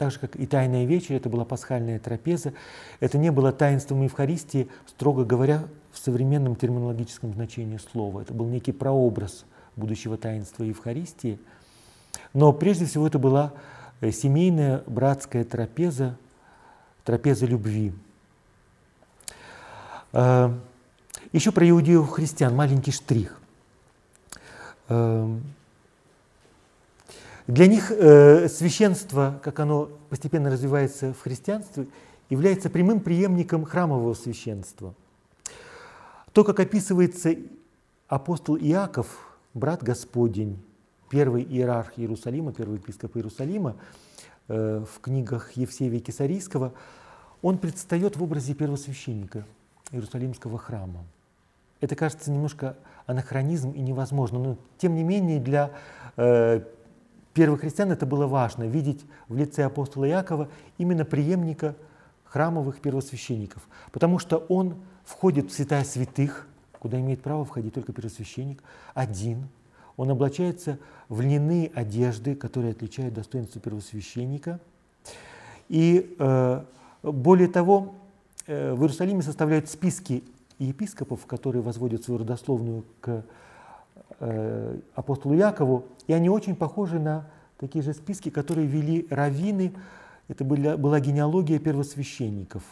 так 0.00 0.12
же, 0.12 0.18
как 0.18 0.34
и 0.36 0.46
Тайная 0.46 0.86
вечеря, 0.86 1.18
это 1.18 1.28
была 1.28 1.44
пасхальная 1.44 1.98
трапеза. 1.98 2.54
Это 3.00 3.18
не 3.18 3.30
было 3.30 3.52
таинством 3.52 4.00
Евхаристии, 4.00 4.70
строго 4.86 5.26
говоря, 5.26 5.64
в 5.92 5.98
современном 5.98 6.56
терминологическом 6.56 7.34
значении 7.34 7.76
слова. 7.76 8.22
Это 8.22 8.32
был 8.32 8.46
некий 8.46 8.72
прообраз 8.72 9.44
будущего 9.76 10.16
таинства 10.16 10.64
Евхаристии. 10.64 11.38
Но 12.32 12.54
прежде 12.54 12.86
всего 12.86 13.06
это 13.08 13.18
была 13.18 13.52
э, 14.00 14.10
семейная 14.10 14.82
братская 14.86 15.44
трапеза, 15.44 16.16
трапеза 17.04 17.44
любви. 17.44 17.92
Э, 20.14 20.50
Еще 21.32 21.52
про 21.52 21.68
иудеев 21.68 22.08
христиан 22.08 22.56
маленький 22.56 22.92
штрих. 22.92 23.38
Для 27.50 27.66
них 27.66 27.90
э, 27.90 28.48
священство, 28.48 29.40
как 29.42 29.58
оно 29.58 29.86
постепенно 30.08 30.50
развивается 30.50 31.12
в 31.12 31.20
христианстве, 31.20 31.88
является 32.28 32.70
прямым 32.70 33.00
преемником 33.00 33.64
храмового 33.64 34.14
священства. 34.14 34.94
То, 36.32 36.44
как 36.44 36.60
описывается 36.60 37.34
апостол 38.06 38.56
Иаков, 38.56 39.36
брат 39.52 39.82
Господень, 39.82 40.62
первый 41.08 41.42
иерарх 41.42 41.94
Иерусалима, 41.96 42.52
первый 42.52 42.76
епископ 42.78 43.16
Иерусалима, 43.16 43.74
э, 44.46 44.84
в 44.88 45.00
книгах 45.00 45.50
Евсевия 45.54 45.98
Кесарийского, 45.98 46.72
он 47.42 47.58
предстает 47.58 48.16
в 48.16 48.22
образе 48.22 48.54
первосвященника 48.54 49.44
Иерусалимского 49.90 50.56
храма. 50.56 51.04
Это 51.80 51.96
кажется 51.96 52.30
немножко 52.30 52.76
анахронизм 53.06 53.72
и 53.72 53.80
невозможно, 53.80 54.38
но 54.38 54.56
тем 54.78 54.94
не 54.94 55.02
менее 55.02 55.40
для 55.40 55.72
э, 56.16 56.60
первых 57.32 57.60
христиан 57.60 57.92
это 57.92 58.06
было 58.06 58.26
важно, 58.26 58.64
видеть 58.64 59.04
в 59.28 59.36
лице 59.36 59.64
апостола 59.64 60.04
Якова 60.04 60.48
именно 60.78 61.04
преемника 61.04 61.76
храмовых 62.24 62.80
первосвященников, 62.80 63.66
потому 63.92 64.18
что 64.18 64.38
он 64.48 64.76
входит 65.04 65.50
в 65.50 65.54
святая 65.54 65.84
святых, 65.84 66.46
куда 66.78 67.00
имеет 67.00 67.22
право 67.22 67.44
входить 67.44 67.74
только 67.74 67.92
первосвященник, 67.92 68.62
один. 68.94 69.48
Он 69.96 70.10
облачается 70.10 70.78
в 71.08 71.20
льняные 71.20 71.70
одежды, 71.74 72.34
которые 72.34 72.72
отличают 72.72 73.14
достоинство 73.14 73.60
первосвященника. 73.60 74.60
И 75.68 76.16
э, 76.18 76.64
более 77.02 77.48
того, 77.48 77.94
э, 78.46 78.72
в 78.72 78.80
Иерусалиме 78.80 79.22
составляют 79.22 79.68
списки 79.68 80.24
епископов, 80.58 81.26
которые 81.26 81.62
возводят 81.62 82.04
свою 82.04 82.20
родословную 82.20 82.84
к 83.00 83.24
апостолу 84.94 85.34
Якову, 85.34 85.84
и 86.06 86.12
они 86.12 86.28
очень 86.28 86.54
похожи 86.54 86.98
на 86.98 87.26
такие 87.58 87.82
же 87.82 87.94
списки, 87.94 88.30
которые 88.30 88.66
вели 88.66 89.06
раввины. 89.10 89.72
Это 90.28 90.44
была, 90.44 90.76
была 90.76 91.00
генеалогия 91.00 91.58
первосвященников. 91.58 92.62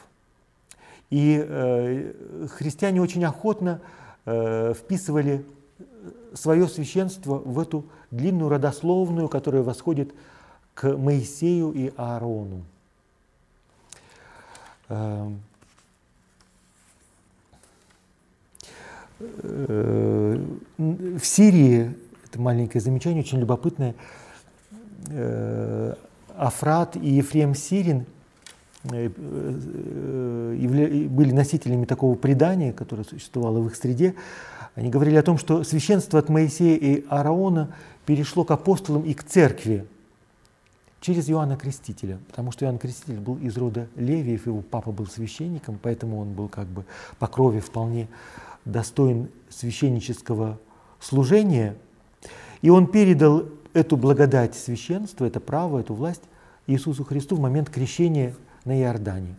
И 1.11 1.43
э, 1.47 2.12
христиане 2.49 3.01
очень 3.01 3.24
охотно 3.24 3.81
э, 4.26 4.74
вписывали 4.74 5.45
свое 6.35 6.68
священство 6.68 7.39
в 7.39 7.59
эту 7.59 7.87
длинную 8.11 8.51
родословную, 8.51 9.29
которая 9.29 9.62
восходит 9.62 10.12
к 10.74 10.97
Моисею 10.97 11.72
и 11.72 11.93
Аарону. 11.97 12.62
Э, 14.89 15.31
в 19.18 21.20
Сирии, 21.22 21.94
это 22.30 22.40
маленькое 22.40 22.80
замечание, 22.80 23.22
очень 23.22 23.38
любопытное, 23.38 23.94
э, 25.08 25.94
Афрат 26.36 26.96
и 26.96 27.08
Ефрем 27.08 27.54
Сирин 27.54 28.06
э, 28.92 29.08
были 29.08 31.32
носителями 31.32 31.84
такого 31.84 32.14
предания, 32.14 32.72
которое 32.72 33.04
существовало 33.04 33.60
в 33.60 33.66
их 33.66 33.76
среде. 33.76 34.14
Они 34.74 34.90
говорили 34.90 35.16
о 35.16 35.22
том, 35.22 35.38
что 35.38 35.64
священство 35.64 36.20
от 36.20 36.28
Моисея 36.28 36.76
и 36.76 37.04
Аарона 37.08 37.74
перешло 38.06 38.44
к 38.44 38.50
апостолам 38.52 39.02
и 39.02 39.14
к 39.14 39.24
церкви 39.24 39.84
через 41.00 41.28
Иоанна 41.30 41.56
Крестителя, 41.56 42.18
потому 42.28 42.52
что 42.52 42.64
Иоанн 42.64 42.78
Креститель 42.78 43.18
был 43.18 43.36
из 43.38 43.56
рода 43.56 43.88
Левиев, 43.96 44.46
его 44.46 44.60
папа 44.60 44.92
был 44.92 45.06
священником, 45.06 45.78
поэтому 45.80 46.18
он 46.18 46.32
был 46.32 46.48
как 46.48 46.66
бы 46.66 46.84
по 47.18 47.26
крови 47.26 47.60
вполне 47.60 48.08
достоин 48.68 49.30
священнического 49.48 50.58
служения, 51.00 51.74
и 52.62 52.70
он 52.70 52.86
передал 52.86 53.46
эту 53.72 53.96
благодать 53.96 54.54
священства, 54.54 55.24
это 55.24 55.40
право, 55.40 55.78
эту 55.80 55.94
власть 55.94 56.22
Иисусу 56.66 57.04
Христу 57.04 57.36
в 57.36 57.40
момент 57.40 57.70
крещения 57.70 58.34
на 58.64 58.78
Иордане. 58.80 59.34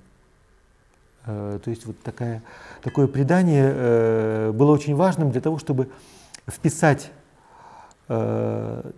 Э, 1.26 1.60
то 1.64 1.70
есть 1.70 1.86
вот 1.86 2.00
такая, 2.02 2.42
такое 2.82 3.08
предание 3.08 3.72
э, 3.74 4.52
было 4.52 4.72
очень 4.72 4.96
важным 4.96 5.32
для 5.32 5.42
того, 5.42 5.60
чтобы 5.60 5.90
вписать 6.48 7.12
э, 8.08 8.92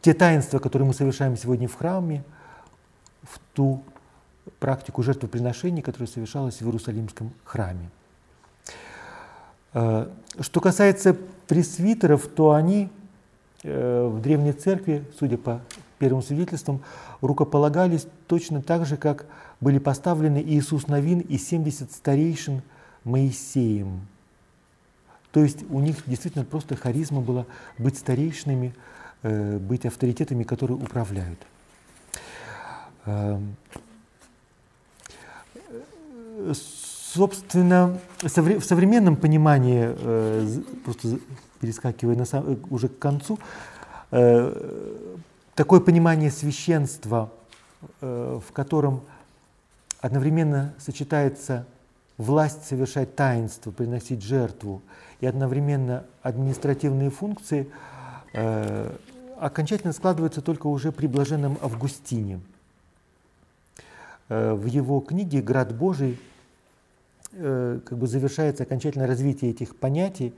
те 0.00 0.14
таинства, 0.14 0.58
которые 0.58 0.88
мы 0.88 0.94
совершаем 0.94 1.36
сегодня 1.36 1.68
в 1.68 1.74
храме, 1.74 2.24
в 3.22 3.38
ту 3.54 3.82
практику 4.58 5.02
жертвоприношений, 5.02 5.82
которая 5.82 6.08
совершалась 6.08 6.60
в 6.60 6.66
Иерусалимском 6.66 7.32
храме. 7.44 7.90
Э, 9.78 10.08
что 10.40 10.60
касается 10.62 11.14
пресвитеров, 11.46 12.26
то 12.28 12.52
они 12.52 12.88
э, 13.62 14.06
в 14.06 14.22
Древней 14.22 14.52
Церкви, 14.52 15.04
судя 15.18 15.36
по 15.36 15.60
первым 15.98 16.22
свидетельствам, 16.22 16.80
рукополагались 17.20 18.06
точно 18.26 18.62
так 18.62 18.86
же, 18.86 18.96
как 18.96 19.26
были 19.60 19.78
поставлены 19.78 20.42
Иисус 20.42 20.86
Новин 20.86 21.20
и 21.20 21.36
70 21.36 21.92
старейшин 21.92 22.62
Моисеем. 23.04 24.06
То 25.30 25.42
есть 25.42 25.70
у 25.70 25.80
них 25.80 25.96
действительно 26.06 26.46
просто 26.46 26.74
харизма 26.74 27.20
была 27.20 27.44
быть 27.76 27.98
старейшинами, 27.98 28.74
э, 29.22 29.58
быть 29.58 29.84
авторитетами, 29.84 30.44
которые 30.44 30.78
управляют. 30.78 31.38
Эм, 33.04 33.56
собственно, 37.16 37.98
в 38.22 38.60
современном 38.62 39.16
понимании, 39.16 39.88
э, 39.88 40.60
просто 40.84 41.18
перескакивая 41.60 42.16
на 42.16 42.24
сам, 42.24 42.58
уже 42.70 42.88
к 42.88 42.98
концу, 42.98 43.38
э, 44.10 44.96
такое 45.54 45.80
понимание 45.80 46.30
священства, 46.30 47.30
в 48.00 48.52
котором 48.52 49.02
одновременно 50.00 50.74
сочетается 50.78 51.66
власть 52.18 52.66
совершать 52.66 53.14
таинство, 53.16 53.70
приносить 53.70 54.22
жертву, 54.22 54.82
и 55.20 55.26
одновременно 55.26 56.04
административные 56.22 57.10
функции 57.10 57.70
э, 58.32 58.92
окончательно 59.38 59.92
складываются 59.92 60.42
только 60.42 60.66
уже 60.66 60.92
при 60.92 61.06
блаженном 61.06 61.58
Августине. 61.62 62.40
Э, 64.28 64.52
в 64.54 64.66
его 64.66 65.00
книге 65.00 65.40
«Град 65.40 65.74
Божий» 65.74 66.18
э, 67.36 67.80
как 67.84 67.98
бы 67.98 68.06
завершается 68.06 68.64
окончательное 68.64 69.06
развитие 69.06 69.50
этих 69.50 69.76
понятий. 69.76 70.34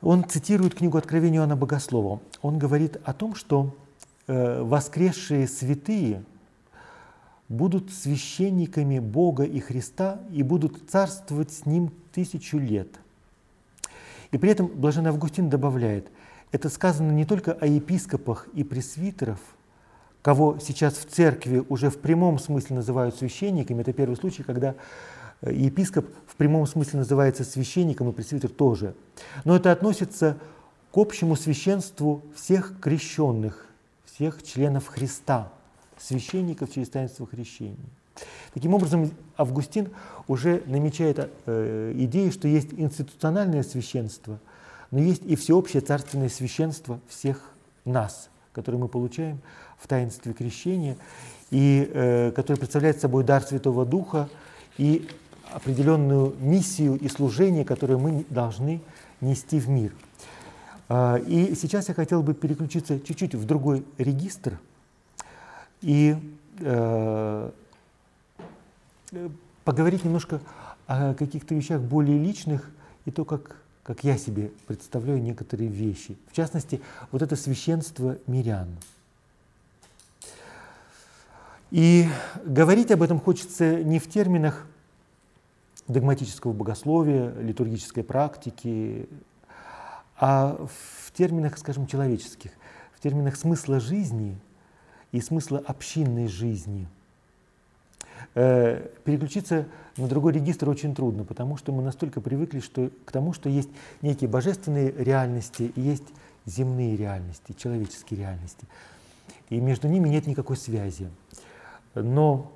Он 0.00 0.24
цитирует 0.24 0.74
книгу 0.74 0.96
Откровения 0.96 1.40
Иоанна 1.40 1.56
Богослова. 1.56 2.20
Он 2.40 2.58
говорит 2.58 2.98
о 3.04 3.12
том, 3.12 3.34
что 3.34 3.74
э, 4.26 4.62
воскресшие 4.62 5.46
святые– 5.46 6.22
будут 7.48 7.90
священниками 7.92 8.98
Бога 8.98 9.44
и 9.44 9.58
Христа 9.60 10.20
и 10.30 10.42
будут 10.42 10.90
царствовать 10.90 11.52
с 11.52 11.66
Ним 11.66 11.92
тысячу 12.12 12.58
лет. 12.58 12.88
И 14.30 14.38
при 14.38 14.50
этом 14.50 14.66
Блаженный 14.66 15.10
Августин 15.10 15.48
добавляет, 15.48 16.08
это 16.52 16.68
сказано 16.68 17.12
не 17.12 17.24
только 17.24 17.52
о 17.52 17.66
епископах 17.66 18.48
и 18.52 18.64
пресвитеров, 18.64 19.40
кого 20.28 20.58
сейчас 20.60 20.92
в 20.92 21.06
церкви 21.06 21.64
уже 21.70 21.88
в 21.88 21.98
прямом 21.98 22.38
смысле 22.38 22.76
называют 22.76 23.16
священниками. 23.16 23.80
Это 23.80 23.94
первый 23.94 24.14
случай, 24.14 24.42
когда 24.42 24.74
э, 25.40 25.54
епископ 25.54 26.04
в 26.26 26.36
прямом 26.36 26.66
смысле 26.66 26.98
называется 26.98 27.44
священником, 27.44 28.10
и 28.10 28.12
пресвитер 28.12 28.50
тоже. 28.50 28.94
Но 29.46 29.56
это 29.56 29.72
относится 29.72 30.36
к 30.92 30.98
общему 30.98 31.34
священству 31.34 32.20
всех 32.36 32.74
крещенных, 32.78 33.68
всех 34.04 34.42
членов 34.42 34.88
Христа– 34.88 35.50
священников 35.98 36.74
через 36.74 36.90
таинство 36.90 37.26
крещения. 37.26 37.88
Таким 38.52 38.74
образом, 38.74 39.10
Августин 39.38 39.88
уже 40.26 40.62
намечает 40.66 41.30
э, 41.46 41.92
идею, 42.00 42.32
что 42.32 42.48
есть 42.48 42.74
институциональное 42.74 43.62
священство, 43.62 44.38
но 44.90 44.98
есть 44.98 45.22
и 45.24 45.36
всеобщее 45.36 45.80
царственное 45.80 46.28
священство 46.28 47.00
всех 47.08 47.50
нас, 47.86 48.28
которое 48.52 48.76
мы 48.76 48.88
получаем 48.88 49.40
в 49.78 49.86
таинстве 49.86 50.32
крещения, 50.32 50.96
и 51.50 51.90
э, 51.92 52.32
которое 52.32 52.58
представляет 52.58 53.00
собой 53.00 53.24
дар 53.24 53.42
Святого 53.42 53.86
Духа 53.86 54.28
и 54.76 55.08
определенную 55.52 56.34
миссию 56.40 56.98
и 56.98 57.08
служение, 57.08 57.64
которое 57.64 57.96
мы 57.96 58.24
должны 58.28 58.80
нести 59.20 59.58
в 59.58 59.68
мир. 59.68 59.92
Э, 60.88 61.18
и 61.26 61.54
сейчас 61.54 61.88
я 61.88 61.94
хотел 61.94 62.22
бы 62.22 62.34
переключиться 62.34 63.00
чуть-чуть 63.00 63.34
в 63.34 63.44
другой 63.44 63.84
регистр– 63.98 64.58
и 65.80 66.16
э, 66.60 67.50
поговорить 69.64 70.04
немножко 70.04 70.40
о 70.86 71.14
каких-то 71.14 71.54
вещах 71.54 71.80
более 71.80 72.18
личных 72.18 72.70
и 73.04 73.10
то, 73.10 73.24
как, 73.24 73.56
как 73.82 74.04
я 74.04 74.18
себе 74.18 74.50
представляю 74.66 75.22
некоторые 75.22 75.68
вещи. 75.68 76.16
В 76.30 76.36
частности, 76.36 76.80
вот 77.12 77.22
это 77.22 77.36
священство 77.36 78.18
мирян. 78.26 78.68
И 81.70 82.06
говорить 82.44 82.90
об 82.90 83.02
этом 83.02 83.20
хочется 83.20 83.82
не 83.82 83.98
в 83.98 84.08
терминах 84.08 84.66
догматического 85.86 86.52
богословия, 86.52 87.32
литургической 87.40 88.04
практики, 88.04 89.08
а 90.16 90.66
в 90.66 91.12
терминах, 91.12 91.58
скажем, 91.58 91.86
человеческих, 91.86 92.50
в 92.94 93.00
терминах 93.00 93.36
смысла 93.36 93.80
жизни– 93.80 94.38
и 95.12 95.20
смысла 95.20 95.62
общинной 95.64 96.28
жизни. 96.28 96.86
Э, 98.34 98.88
переключиться 99.04 99.66
на 99.96 100.08
другой 100.08 100.32
регистр 100.32 100.68
очень 100.68 100.94
трудно, 100.94 101.24
потому 101.24 101.56
что 101.56 101.72
мы 101.72 101.82
настолько 101.82 102.20
привыкли 102.20 102.60
что, 102.60 102.90
к 103.04 103.12
тому, 103.12 103.32
что 103.32 103.48
есть 103.48 103.70
некие 104.02 104.28
божественные 104.28 104.92
реальности 104.92 105.72
и 105.74 105.80
есть 105.80 106.04
земные 106.44 106.96
реальности, 106.96 107.54
человеческие 107.56 108.20
реальности. 108.20 108.66
И 109.50 109.60
между 109.60 109.88
ними 109.88 110.08
нет 110.08 110.26
никакой 110.26 110.56
связи. 110.56 111.08
Но 112.02 112.52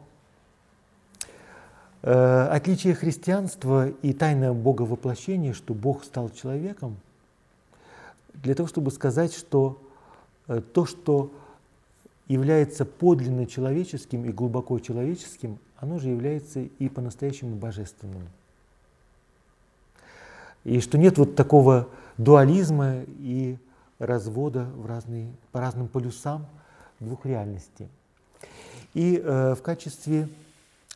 э, 2.03 2.49
отличие 2.51 2.95
христианства 2.95 3.89
и 3.89 4.13
тайное 4.13 4.53
боговоплощение, 4.53 5.53
что 5.53 5.75
Бог 5.75 6.05
стал 6.05 6.31
человеком, 6.31 6.97
для 8.35 8.55
того, 8.55 8.69
чтобы 8.69 8.91
сказать, 8.91 9.35
что 9.35 9.81
э, 10.49 10.61
то, 10.61 10.87
что 10.87 11.33
является 12.29 12.85
подлинно 12.85 13.47
человеческим 13.47 14.25
и 14.25 14.33
глубоко 14.33 14.79
человеческим, 14.79 15.59
оно 15.77 15.99
же 15.99 16.09
является 16.09 16.61
и 16.61 16.89
по-настоящему 16.89 17.57
божественным. 17.57 18.29
И 20.65 20.81
что 20.81 20.97
нет 20.97 21.19
вот 21.19 21.35
такого 21.35 21.89
дуализма 22.19 23.03
и 23.19 23.59
развода 23.99 24.65
в 24.77 24.87
разные, 24.87 25.33
по 25.51 25.61
разным 25.61 25.89
полюсам 25.89 26.47
двух 27.01 27.27
реальностей. 27.27 27.89
И 28.95 29.17
э, 29.17 29.55
в 29.55 29.63
качестве 29.63 30.29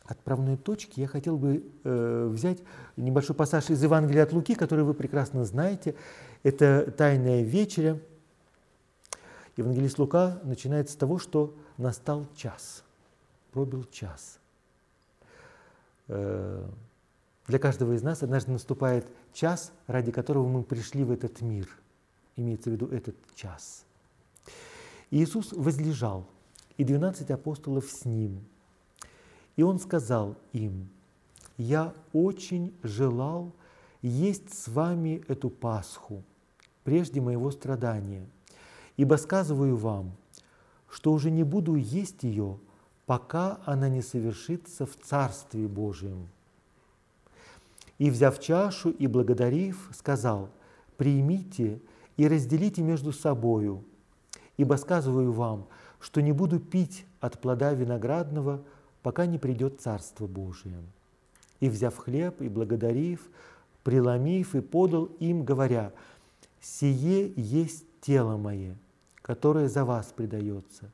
отправной 0.05 0.57
точки 0.57 0.99
я 0.99 1.07
хотел 1.07 1.37
бы 1.37 1.63
э, 1.83 2.29
взять 2.31 2.59
небольшой 2.95 3.35
пассаж 3.35 3.69
из 3.69 3.81
Евангелия 3.81 4.23
от 4.23 4.33
Луки, 4.33 4.55
который 4.55 4.85
вы 4.85 4.93
прекрасно 4.93 5.45
знаете. 5.45 5.95
Это 6.43 6.91
«Тайная 6.91 7.41
вечеря», 7.41 7.99
Евангелист 9.57 9.97
Лука 9.97 10.39
начинает 10.43 10.89
с 10.89 10.95
того, 10.95 11.17
что 11.17 11.55
настал 11.77 12.27
час, 12.35 12.83
пробил 13.51 13.85
час. 13.91 14.39
Э, 16.07 16.63
для 17.47 17.59
каждого 17.59 17.93
из 17.93 18.03
нас 18.03 18.21
однажды 18.21 18.51
наступает 18.51 19.07
час, 19.33 19.71
ради 19.87 20.11
которого 20.11 20.47
мы 20.47 20.63
пришли 20.63 21.03
в 21.03 21.11
этот 21.11 21.41
мир. 21.41 21.67
Имеется 22.35 22.69
в 22.69 22.73
виду 22.73 22.87
этот 22.87 23.15
час. 23.35 23.83
Иисус 25.09 25.51
возлежал, 25.53 26.27
и 26.77 26.83
двенадцать 26.83 27.31
апостолов 27.31 27.85
с 27.85 28.05
ним. 28.05 28.45
И 29.55 29.63
Он 29.63 29.79
сказал 29.79 30.35
им, 30.53 30.89
«Я 31.57 31.93
очень 32.13 32.73
желал 32.83 33.51
есть 34.01 34.53
с 34.53 34.67
вами 34.67 35.23
эту 35.27 35.49
Пасху, 35.49 36.23
прежде 36.83 37.19
моего 37.19 37.51
страдания– 37.51 38.25
Ибо 38.97 39.15
сказываю 39.15 39.77
вам, 39.77 40.11
что 40.89 41.13
уже 41.13 41.29
не 41.29 41.43
буду 41.43 41.75
есть 41.75 42.23
ее, 42.23 42.59
пока 43.05 43.59
она 43.65 43.89
не 43.89 44.01
совершится 44.01 44.85
в 44.85 44.95
Царстве 44.97 45.67
Божьем. 45.67 46.27
И, 47.99 48.09
взяв 48.09 48.39
чашу 48.39 48.89
и 48.89 49.07
благодарив, 49.07 49.89
сказал, 49.93 50.49
«Примите 50.97 51.79
и 52.17 52.27
разделите 52.27 52.81
между 52.81 53.13
собою, 53.13 53.83
ибо 54.57 54.75
сказываю 54.75 55.31
вам, 55.31 55.67
что 55.99 56.21
не 56.21 56.31
буду 56.31 56.59
пить 56.59 57.05
от 57.19 57.39
плода 57.39 57.73
виноградного, 57.73 58.61
пока 59.01 59.25
не 59.25 59.37
придет 59.37 59.81
Царство 59.81 60.27
Божие». 60.27 60.77
И, 61.59 61.69
взяв 61.69 61.97
хлеб 61.97 62.41
и 62.41 62.49
благодарив, 62.49 63.29
преломив 63.83 64.53
и 64.55 64.61
подал 64.61 65.05
им, 65.19 65.43
говоря, 65.43 65.91
«Сие 66.61 67.33
есть 67.35 67.85
тело 68.01 68.37
мое, 68.37 68.75
которое 69.21 69.67
за 69.67 69.85
вас 69.85 70.13
предается. 70.15 70.91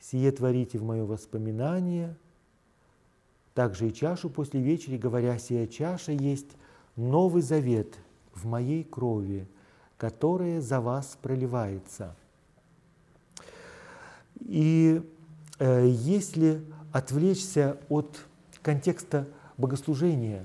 Сие 0.00 0.32
творите 0.32 0.78
в 0.78 0.82
мое 0.82 1.04
воспоминание. 1.04 2.16
Также 3.54 3.88
и 3.88 3.94
чашу 3.94 4.28
после 4.30 4.60
вечери, 4.60 4.96
говоря, 4.96 5.38
сия 5.38 5.66
чаша 5.66 6.12
есть 6.12 6.50
новый 6.96 7.42
завет 7.42 7.98
в 8.34 8.46
моей 8.46 8.82
крови, 8.82 9.46
которая 9.96 10.60
за 10.60 10.80
вас 10.80 11.16
проливается. 11.22 12.16
И 14.52 15.00
э, 15.60 15.86
если 15.88 16.62
отвлечься 16.92 17.78
от 17.88 18.20
контекста 18.60 19.26
богослужения, 19.56 20.44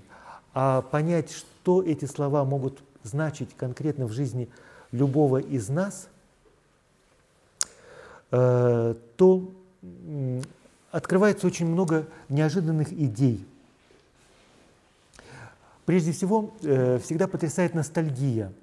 а 0.54 0.82
понять, 0.82 1.30
что 1.30 1.84
эти 1.84 2.06
слова 2.06 2.46
могут 2.46 2.80
значить 3.04 3.50
конкретно 3.58 4.06
в 4.06 4.14
жизни 4.14 4.48
любого 4.94 5.40
из 5.42 5.68
нас, 5.68 6.08
э, 8.32 8.96
то 9.18 9.52
открывается 10.92 11.46
очень 11.46 11.66
много 11.66 12.08
неожиданных 12.30 12.94
идей. 12.94 13.46
Прежде 15.84 16.14
всего, 16.14 16.54
э, 16.64 16.98
всегда 17.00 17.28
потрясает 17.28 17.74
ностальгия. 17.74 18.54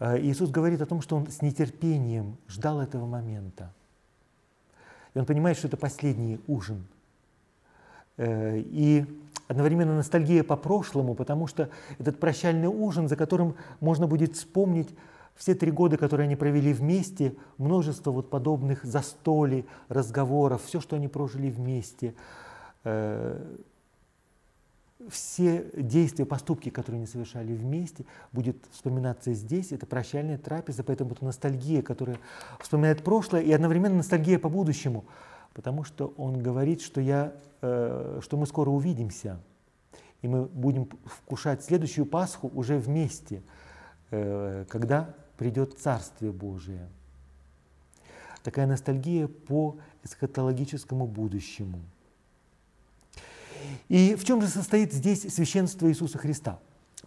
Э, 0.00 0.18
Иисус 0.20 0.50
говорит 0.50 0.80
о 0.80 0.86
том, 0.86 1.00
что 1.00 1.14
Он 1.14 1.30
с 1.30 1.42
нетерпением 1.42 2.36
ждал 2.48 2.80
этого 2.80 3.06
момента. 3.06 3.72
Он 5.18 5.26
понимает, 5.26 5.56
что 5.56 5.68
это 5.68 5.76
последний 5.76 6.40
ужин. 6.46 6.86
И 8.18 9.06
одновременно 9.48 9.96
ностальгия 9.96 10.44
по 10.44 10.56
прошлому, 10.56 11.14
потому 11.14 11.46
что 11.46 11.70
этот 11.98 12.20
прощальный 12.20 12.68
ужин, 12.68 13.08
за 13.08 13.16
которым 13.16 13.56
можно 13.80 14.06
будет 14.06 14.36
вспомнить 14.36 14.94
все 15.36 15.54
три 15.54 15.70
года, 15.70 15.96
которые 15.96 16.24
они 16.24 16.36
провели 16.36 16.72
вместе, 16.72 17.34
множество 17.58 18.10
вот 18.10 18.28
подобных 18.28 18.84
застолий, 18.84 19.66
разговоров, 19.88 20.62
все, 20.64 20.80
что 20.80 20.96
они 20.96 21.06
прожили 21.06 21.48
вместе, 21.48 22.14
э, 22.84 23.40
все 25.08 25.70
действия, 25.74 26.26
поступки, 26.26 26.70
которые 26.70 26.98
они 26.98 27.06
совершали 27.06 27.52
вместе, 27.52 28.04
будет 28.32 28.56
вспоминаться 28.72 29.32
здесь. 29.32 29.72
Это 29.72 29.86
прощальная 29.86 30.38
трапеза, 30.38 30.82
поэтому 30.82 31.12
это 31.12 31.24
ностальгия, 31.24 31.82
которая 31.82 32.18
вспоминает 32.60 33.04
прошлое, 33.04 33.42
и 33.42 33.52
одновременно 33.52 33.96
ностальгия 33.96 34.38
по 34.38 34.48
будущему– 34.48 35.04
потому 35.58 35.82
что 35.82 36.14
он 36.16 36.40
говорит, 36.40 36.80
что, 36.80 37.00
я, 37.00 37.32
э, 37.62 38.20
что 38.22 38.36
мы 38.36 38.46
скоро 38.46 38.70
увидимся, 38.70 39.40
и 40.22 40.28
мы 40.28 40.44
будем 40.44 40.88
вкушать 41.04 41.64
следующую 41.64 42.06
Пасху 42.06 42.48
уже 42.54 42.78
вместе, 42.78 43.42
э, 44.12 44.66
когда 44.68 45.16
придет 45.36 45.76
Царствие 45.76 46.30
Божие. 46.30 46.88
Такая 48.44 48.68
ностальгия 48.68 49.26
по 49.26 49.78
эсхатологическому 50.04 51.08
будущему. 51.08 51.80
И 53.88 54.14
в 54.14 54.24
чем 54.24 54.40
же 54.40 54.48
состоит 54.48 54.92
здесь 54.92 55.22
священство 55.32 55.88
Иисуса 55.88 56.18
Христа? 56.18 56.58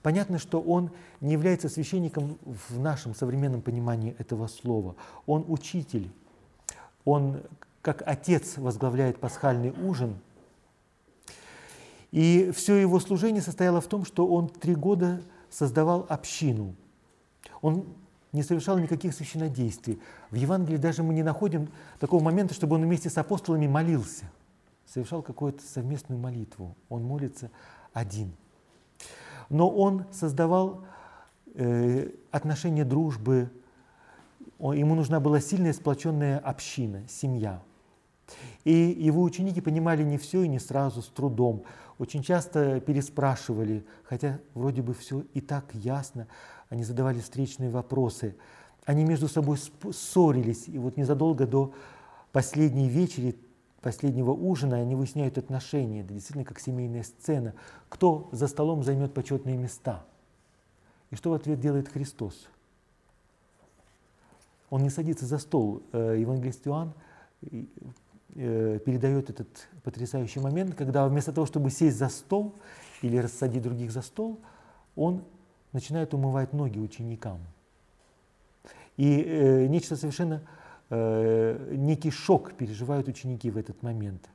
Понятно, 0.02 0.40
что 0.40 0.60
он 0.60 0.92
не 1.20 1.34
является 1.34 1.70
священником 1.70 2.38
в 2.44 2.80
нашем 2.80 3.14
современном 3.14 3.62
понимании 3.62 4.16
этого 4.18 4.48
слова. 4.48 4.96
Он 5.26 5.46
учитель, 5.48 6.10
он 7.06 7.42
как 7.82 8.04
отец 8.06 8.58
возглавляет 8.58 9.20
пасхальный 9.20 9.72
ужин. 9.72 10.18
И 12.12 12.52
все 12.56 12.76
его 12.76 13.00
служение 13.00 13.42
состояло 13.42 13.82
в 13.82 13.88
том, 13.88 14.06
что 14.06 14.28
он 14.28 14.50
три 14.50 14.76
года 14.76 15.22
создавал 15.50 16.06
общину. 16.10 16.76
Он 17.62 17.86
не 18.32 18.44
совершал 18.44 18.78
никаких 18.78 19.14
священнодействий. 19.14 20.00
В 20.30 20.36
Евангелии 20.36 20.78
даже 20.78 21.04
мы 21.04 21.14
не 21.14 21.24
находим 21.24 21.70
такого 22.00 22.24
момента, 22.24 22.54
чтобы 22.54 22.76
он 22.76 22.84
вместе 22.84 23.10
с 23.10 23.18
апостолами 23.18 23.68
молился, 23.68 24.26
совершал 24.92 25.22
какую-то 25.22 25.64
совместную 25.64 26.20
молитву. 26.20 26.76
Он 26.90 27.04
молится 27.04 27.52
один. 27.94 28.34
Но 29.50 29.70
он 29.70 30.06
создавал 30.12 30.84
э, 31.56 32.10
отношения 32.32 32.86
дружбы, 32.86 33.50
ему 34.60 34.96
нужна 34.96 35.20
была 35.20 35.40
сильная 35.40 35.74
сплоченная 35.74 36.40
община, 36.40 37.08
семья– 37.08 37.62
и 38.64 38.72
его 38.72 39.24
ученики 39.24 39.62
понимали 39.62 40.04
не 40.04 40.18
все 40.18 40.44
и 40.44 40.48
не 40.48 40.60
сразу, 40.60 41.02
с 41.02 41.08
трудом. 41.08 41.64
Очень 41.98 42.24
часто 42.24 42.80
переспрашивали, 42.80 43.86
хотя 44.04 44.40
вроде 44.54 44.82
бы 44.82 44.94
все 44.94 45.24
и 45.34 45.42
так 45.42 45.66
ясно. 45.74 46.28
Они 46.70 46.84
задавали 46.84 47.20
встречные 47.20 47.70
вопросы. 47.70 48.36
Они 48.86 49.04
между 49.04 49.28
собой 49.28 49.58
ссорились. 49.58 50.68
И 50.68 50.78
вот 50.78 50.98
незадолго 50.98 51.46
до 51.46 51.74
последней 52.32 52.90
вечери, 52.90 53.36
последнего 53.82 54.32
ужина 54.32 54.78
они 54.78 54.96
выясняют 54.96 55.38
отношения. 55.38 56.02
Это 56.02 56.14
действительно 56.14 56.46
как 56.46 56.60
семейная 56.60 57.04
сцена. 57.04 57.54
Кто 57.90 58.30
за 58.32 58.48
столом 58.48 58.84
займет 58.84 59.14
почетные 59.14 59.58
места? 59.58 60.06
И 61.10 61.16
что 61.16 61.32
в 61.32 61.34
ответ 61.34 61.60
делает 61.60 61.90
Христос? 61.90 62.48
Он 64.70 64.84
не 64.84 64.90
садится 64.90 65.26
за 65.26 65.38
стол. 65.38 65.84
Э, 65.92 66.16
евангелист 66.18 66.66
Иоанн 66.68 66.94
Э, 68.36 68.80
передает 68.86 69.30
этот 69.30 69.68
потрясающий 69.84 70.40
момент, 70.40 70.76
когда 70.76 71.06
вместо 71.06 71.34
того, 71.34 71.46
чтобы 71.46 71.70
сесть 71.70 71.98
за 71.98 72.08
стол 72.08 72.56
или 73.02 73.18
рассадить 73.18 73.62
других 73.62 73.92
за 73.92 74.02
стол, 74.02 74.40
он 74.96 75.26
начинает 75.74 76.14
умывать 76.14 76.54
ноги 76.54 76.80
ученикам. 76.80 77.40
И 78.96 79.22
э, 79.22 79.68
нечто 79.68 79.98
совершенно, 79.98 80.44
э, 80.92 81.74
некий 81.76 82.12
шок 82.12 82.54
переживают 82.54 83.08
ученики 83.08 83.50
в 83.50 83.58
этот 83.58 83.82
момент. 83.82 84.30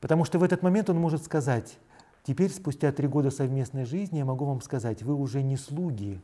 Потому 0.00 0.24
что 0.24 0.38
в 0.38 0.42
этот 0.42 0.62
момент 0.62 0.90
он 0.90 0.98
может 0.98 1.24
сказать, 1.24 1.78
теперь, 2.22 2.50
спустя 2.50 2.92
три 2.92 3.08
года 3.08 3.30
совместной 3.30 3.86
жизни, 3.86 4.18
я 4.18 4.24
могу 4.24 4.44
вам 4.44 4.60
сказать, 4.60 5.02
вы 5.02 5.14
уже 5.14 5.42
не 5.42 5.56
слуги, 5.56 6.20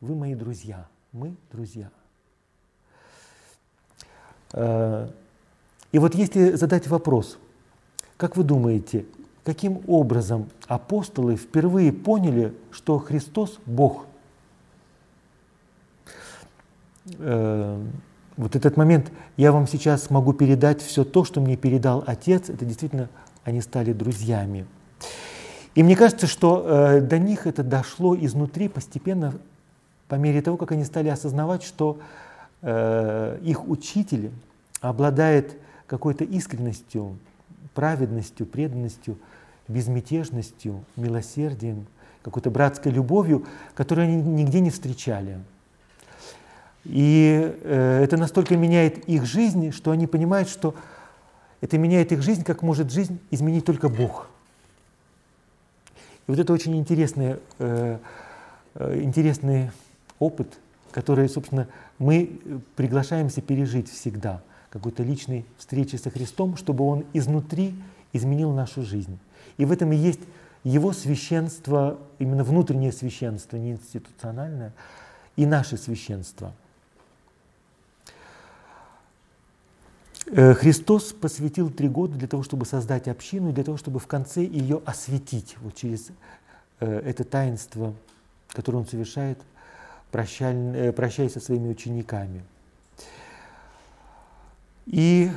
вы 0.00 0.14
мои 0.14 0.34
друзья, 0.34 0.88
мы 1.12 1.36
друзья. 1.50 1.90
Э, 4.52 5.10
и 5.90 5.98
вот 5.98 6.14
если 6.14 6.52
задать 6.52 6.86
вопрос, 6.86 7.38
как 8.16 8.36
вы 8.36 8.44
думаете, 8.44 9.04
каким 9.44 9.82
образом 9.88 10.48
апостолы 10.66 11.36
впервые 11.36 11.92
поняли, 11.92 12.54
что 12.70 12.98
Христос– 12.98 13.58
Бог? 13.66 14.06
Вот 18.38 18.54
этот 18.54 18.76
момент, 18.76 19.10
я 19.36 19.50
вам 19.50 19.66
сейчас 19.66 20.10
могу 20.10 20.32
передать 20.32 20.80
все 20.80 21.02
то, 21.02 21.24
что 21.24 21.40
мне 21.40 21.56
передал 21.56 22.04
Отец, 22.06 22.48
это 22.48 22.64
действительно 22.64 23.08
они 23.42 23.60
стали 23.60 23.92
друзьями. 23.92 24.64
И 25.74 25.82
мне 25.82 25.96
кажется, 25.96 26.28
что 26.28 26.64
э, 26.64 27.00
до 27.00 27.18
них 27.18 27.48
это 27.48 27.64
дошло 27.64 28.16
изнутри 28.16 28.68
постепенно, 28.68 29.34
по 30.06 30.14
мере 30.14 30.40
того, 30.40 30.56
как 30.56 30.70
они 30.70 30.84
стали 30.84 31.08
осознавать, 31.08 31.64
что 31.64 31.98
э, 32.62 33.40
их 33.42 33.68
учитель 33.68 34.30
обладает 34.80 35.56
какой-то 35.88 36.22
искренностью, 36.22 37.18
праведностью, 37.74 38.46
преданностью, 38.46 39.18
безмятежностью, 39.66 40.84
милосердием, 40.94 41.88
какой-то 42.22 42.50
братской 42.52 42.92
любовью, 42.92 43.46
которую 43.74 44.06
они 44.06 44.22
нигде 44.22 44.60
не 44.60 44.70
встречали. 44.70 45.38
И 46.84 47.54
э, 47.62 48.00
это 48.02 48.16
настолько 48.16 48.56
меняет 48.56 49.08
их 49.08 49.24
жизнь, 49.26 49.72
что 49.72 49.90
они 49.90 50.06
понимают, 50.06 50.48
что 50.48 50.74
это 51.60 51.76
меняет 51.78 52.12
их 52.12 52.22
жизнь, 52.22 52.44
как 52.44 52.62
может 52.62 52.90
жизнь 52.90 53.18
изменить 53.30 53.64
только 53.64 53.88
Бог. 53.88 54.28
И 56.26 56.30
вот 56.30 56.38
это 56.38 56.52
очень 56.52 56.76
интересный, 56.76 57.36
э, 57.58 57.98
э, 58.74 59.00
интересный 59.02 59.70
опыт, 60.18 60.58
который, 60.90 61.28
собственно, 61.28 61.68
мы 61.98 62.38
приглашаемся 62.76 63.40
пережить 63.40 63.90
всегда– 63.90 64.42
какой-то 64.70 65.02
личной 65.02 65.44
встречи 65.56 65.96
со 65.96 66.10
Христом, 66.10 66.56
чтобы 66.56 66.84
Он 66.84 67.04
изнутри 67.12 67.74
изменил 68.12 68.52
нашу 68.52 68.82
жизнь. 68.82 69.18
И 69.56 69.64
в 69.64 69.72
этом 69.72 69.92
и 69.92 69.96
есть 69.96 70.20
Его 70.64 70.92
священство, 70.92 71.98
именно 72.18 72.44
внутреннее 72.44 72.92
священство, 72.92 73.56
не 73.56 73.72
институциональное, 73.72 74.72
и 75.36 75.46
наше 75.46 75.76
священство. 75.76 76.52
Христос 80.30 81.12
посвятил 81.12 81.70
три 81.70 81.88
года 81.88 82.14
для 82.16 82.28
того, 82.28 82.42
чтобы 82.42 82.66
создать 82.66 83.08
общину, 83.08 83.52
для 83.52 83.64
того, 83.64 83.76
чтобы 83.78 83.98
в 83.98 84.06
конце 84.06 84.44
ее 84.44 84.82
осветить 84.84 85.56
вот 85.60 85.74
через 85.74 86.08
э, 86.80 87.02
это 87.04 87.24
таинство, 87.24 87.94
которое 88.48 88.78
Он 88.78 88.86
совершает, 88.86 89.38
э, 90.12 90.92
прощаясь 90.92 91.32
со 91.32 91.40
своими 91.40 91.68
учениками– 91.68 92.42
и 94.88 95.30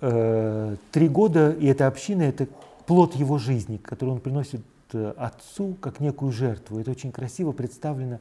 э, 0.00 0.76
три 0.92 1.08
года, 1.08 1.50
и 1.50 1.66
эта 1.66 1.88
община, 1.88 2.22
это 2.22 2.46
плод 2.86 3.16
его 3.16 3.38
жизни, 3.38 3.76
который 3.76 4.10
он 4.10 4.20
приносит 4.20 4.62
э, 4.92 5.14
отцу 5.16 5.76
как 5.80 5.98
некую 5.98 6.30
жертву. 6.30 6.78
Это 6.78 6.92
очень 6.92 7.10
красиво 7.10 7.50
представлено 7.50 8.20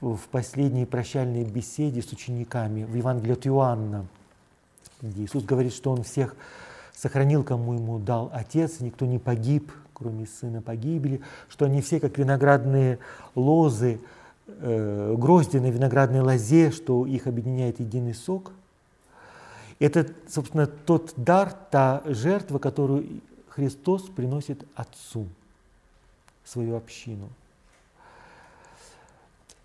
в, 0.00 0.16
в 0.16 0.28
последней 0.28 0.86
прощальной 0.86 1.44
беседе 1.44 2.00
с 2.00 2.10
учениками 2.12 2.84
в 2.84 2.94
Евангелии 2.94 3.34
от 3.34 3.46
Иоанна, 3.46 4.06
где 5.02 5.24
Иисус 5.24 5.44
говорит, 5.44 5.74
что 5.74 5.92
он 5.92 6.02
всех 6.02 6.34
сохранил, 6.94 7.44
кому 7.44 7.74
ему 7.74 7.98
дал 7.98 8.30
Отец, 8.32 8.80
никто 8.80 9.06
не 9.06 9.18
погиб, 9.18 9.70
кроме 9.92 10.26
Сына 10.26 10.62
погибели, 10.62 11.20
что 11.48 11.64
они 11.66 11.82
все 11.82 12.00
как 12.00 12.18
виноградные 12.18 12.98
лозы, 13.34 14.00
э, 14.46 15.14
грозди 15.16 15.58
на 15.58 15.70
виноградной 15.70 16.20
лозе, 16.20 16.70
что 16.70 17.06
их 17.06 17.26
объединяет 17.26 17.80
единый 17.80 18.14
сок– 18.14 18.52
Это, 19.78 20.06
собственно, 20.28 20.66
тот 20.66 21.12
дар, 21.16 21.52
та 21.70 22.02
жертва, 22.06 22.58
которую 22.58 23.20
Христос 23.48 24.02
приносит 24.02 24.66
Отцу, 24.74 25.26
свою 26.44 26.76
общину. 26.76 27.28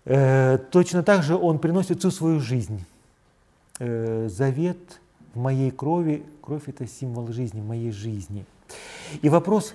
Э, 0.04 0.58
точно 0.58 1.02
так 1.02 1.22
же 1.22 1.36
Он 1.36 1.58
приносит 1.58 2.00
всю 2.00 2.10
свою 2.10 2.40
жизнь. 2.40 2.84
Э, 3.78 4.28
завет 4.28 5.00
в 5.34 5.38
моей 5.38 5.70
крови, 5.70 6.24
кровь– 6.42 6.64
это 6.68 6.86
символ 6.86 7.28
жизни, 7.28 7.60
моей 7.60 7.90
жизни. 7.90 8.44
И 9.20 9.28
вопрос 9.28 9.74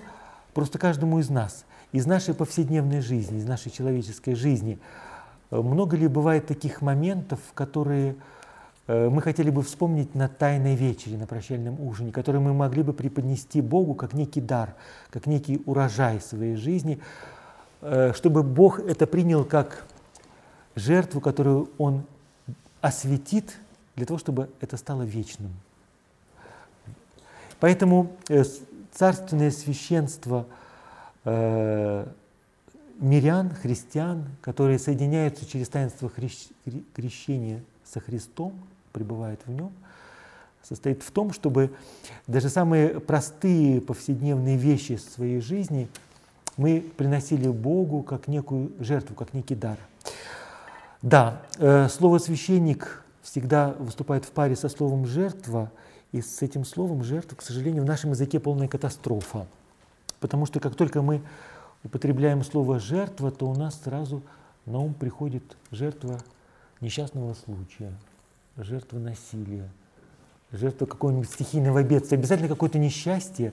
просто 0.54 0.78
каждому 0.78 1.18
из 1.18 1.30
нас, 1.30 1.64
из 1.92 2.06
нашей 2.06 2.34
повседневной 2.34 3.00
жизни, 3.00 3.38
из 3.38 3.46
нашей 3.46 3.70
человеческой 3.70 4.34
жизни, 4.34 4.78
э, 5.50 5.56
много 5.60 5.96
ли 5.96 6.08
бывает 6.08 6.46
таких 6.46 6.82
моментов, 6.82 7.40
которые 7.54 8.16
Э, 8.88 9.10
мы 9.10 9.22
хотели 9.22 9.50
бы 9.50 9.62
вспомнить 9.62 10.14
на 10.14 10.28
Тайной 10.28 10.74
вечере, 10.74 11.18
на 11.18 11.26
прощальном 11.26 11.80
ужине, 11.80 12.10
который 12.10 12.40
мы 12.40 12.54
могли 12.54 12.82
бы 12.82 12.92
преподнести 12.92 13.60
Богу 13.60 13.94
как 13.94 14.14
некий 14.14 14.40
дар, 14.40 14.74
как 15.10 15.26
некий 15.26 15.62
урожай 15.66 16.20
своей 16.20 16.56
жизни, 16.56 16.98
э, 17.82 18.12
чтобы 18.14 18.42
Бог 18.42 18.80
это 18.80 19.06
принял 19.06 19.44
как 19.44 19.84
жертву, 20.74 21.20
которую 21.20 21.70
Он 21.76 22.04
осветит 22.80 23.58
для 23.98 24.06
того, 24.06 24.18
чтобы 24.18 24.48
это 24.60 24.76
стало 24.76 25.02
вечным. 25.02 25.52
Поэтому 27.60 28.16
э, 28.28 28.44
царственное 28.92 29.50
священство 29.50 30.46
мирян, 32.98 33.50
христиан, 33.50 34.24
которые 34.40 34.78
соединяются 34.78 35.44
через 35.44 35.68
таинство 35.68 36.10
крещения 36.94 37.62
со 37.84 38.00
Христом, 38.00 38.54
пребывает 38.92 39.40
в 39.44 39.50
нем, 39.50 39.72
состоит 40.62 41.02
в 41.02 41.10
том, 41.10 41.32
чтобы 41.32 41.70
даже 42.26 42.48
самые 42.48 43.00
простые 43.00 43.82
повседневные 43.82 44.56
вещи 44.56 44.96
своей 44.96 45.40
жизни 45.40 45.88
мы 46.56 46.80
приносили 46.96 47.48
Богу 47.48 48.02
как 48.02 48.26
некую 48.26 48.72
жертву, 48.80 49.14
как 49.14 49.34
некий 49.34 49.54
дар. 49.54 49.76
Да, 51.02 51.42
э, 51.58 51.88
слово 51.88 52.18
«священник» 52.18 53.04
всегда 53.22 53.74
выступает 53.78 54.24
в 54.24 54.30
паре 54.30 54.56
со 54.56 54.68
словом 54.68 55.06
«жертва», 55.06 55.70
и 56.12 56.22
с 56.22 56.40
этим 56.42 56.64
словом 56.64 57.04
«жертва», 57.04 57.36
к 57.36 57.42
сожалению, 57.42 57.82
в 57.82 57.86
нашем 57.86 58.10
языке 58.10 58.40
полная 58.40 58.68
катастрофа. 58.68 59.46
Потому 60.20 60.46
что 60.46 60.58
как 60.58 60.74
только 60.74 61.02
мы 61.02 61.22
употребляем 61.84 62.42
слово 62.42 62.78
«жертва», 62.78 63.30
то 63.30 63.46
у 63.46 63.54
нас 63.54 63.80
сразу 63.82 64.22
на 64.64 64.78
ум 64.78 64.94
приходит 64.94 65.44
жертва 65.70 66.20
несчастного 66.80 67.34
случая, 67.34 67.92
жертва 68.56 68.98
насилия, 68.98 69.68
жертва 70.52 70.86
какого-нибудь 70.86 71.28
стихийного 71.28 71.82
бедствия, 71.82 72.18
обязательно 72.18 72.48
какое-то 72.48 72.78
несчастье, 72.78 73.52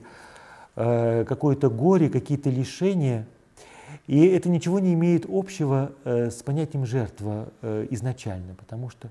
э, 0.76 1.24
какое-то 1.24 1.68
горе, 1.68 2.08
какие-то 2.08 2.50
лишения. 2.50 3.26
И 4.06 4.26
это 4.26 4.48
ничего 4.48 4.78
не 4.78 4.94
имеет 4.94 5.26
общего 5.28 5.92
э, 6.04 6.30
с 6.30 6.42
понятием 6.42 6.86
жертва 6.86 7.48
э, 7.62 7.86
изначально, 7.90 8.54
потому 8.54 8.90
что 8.90 9.10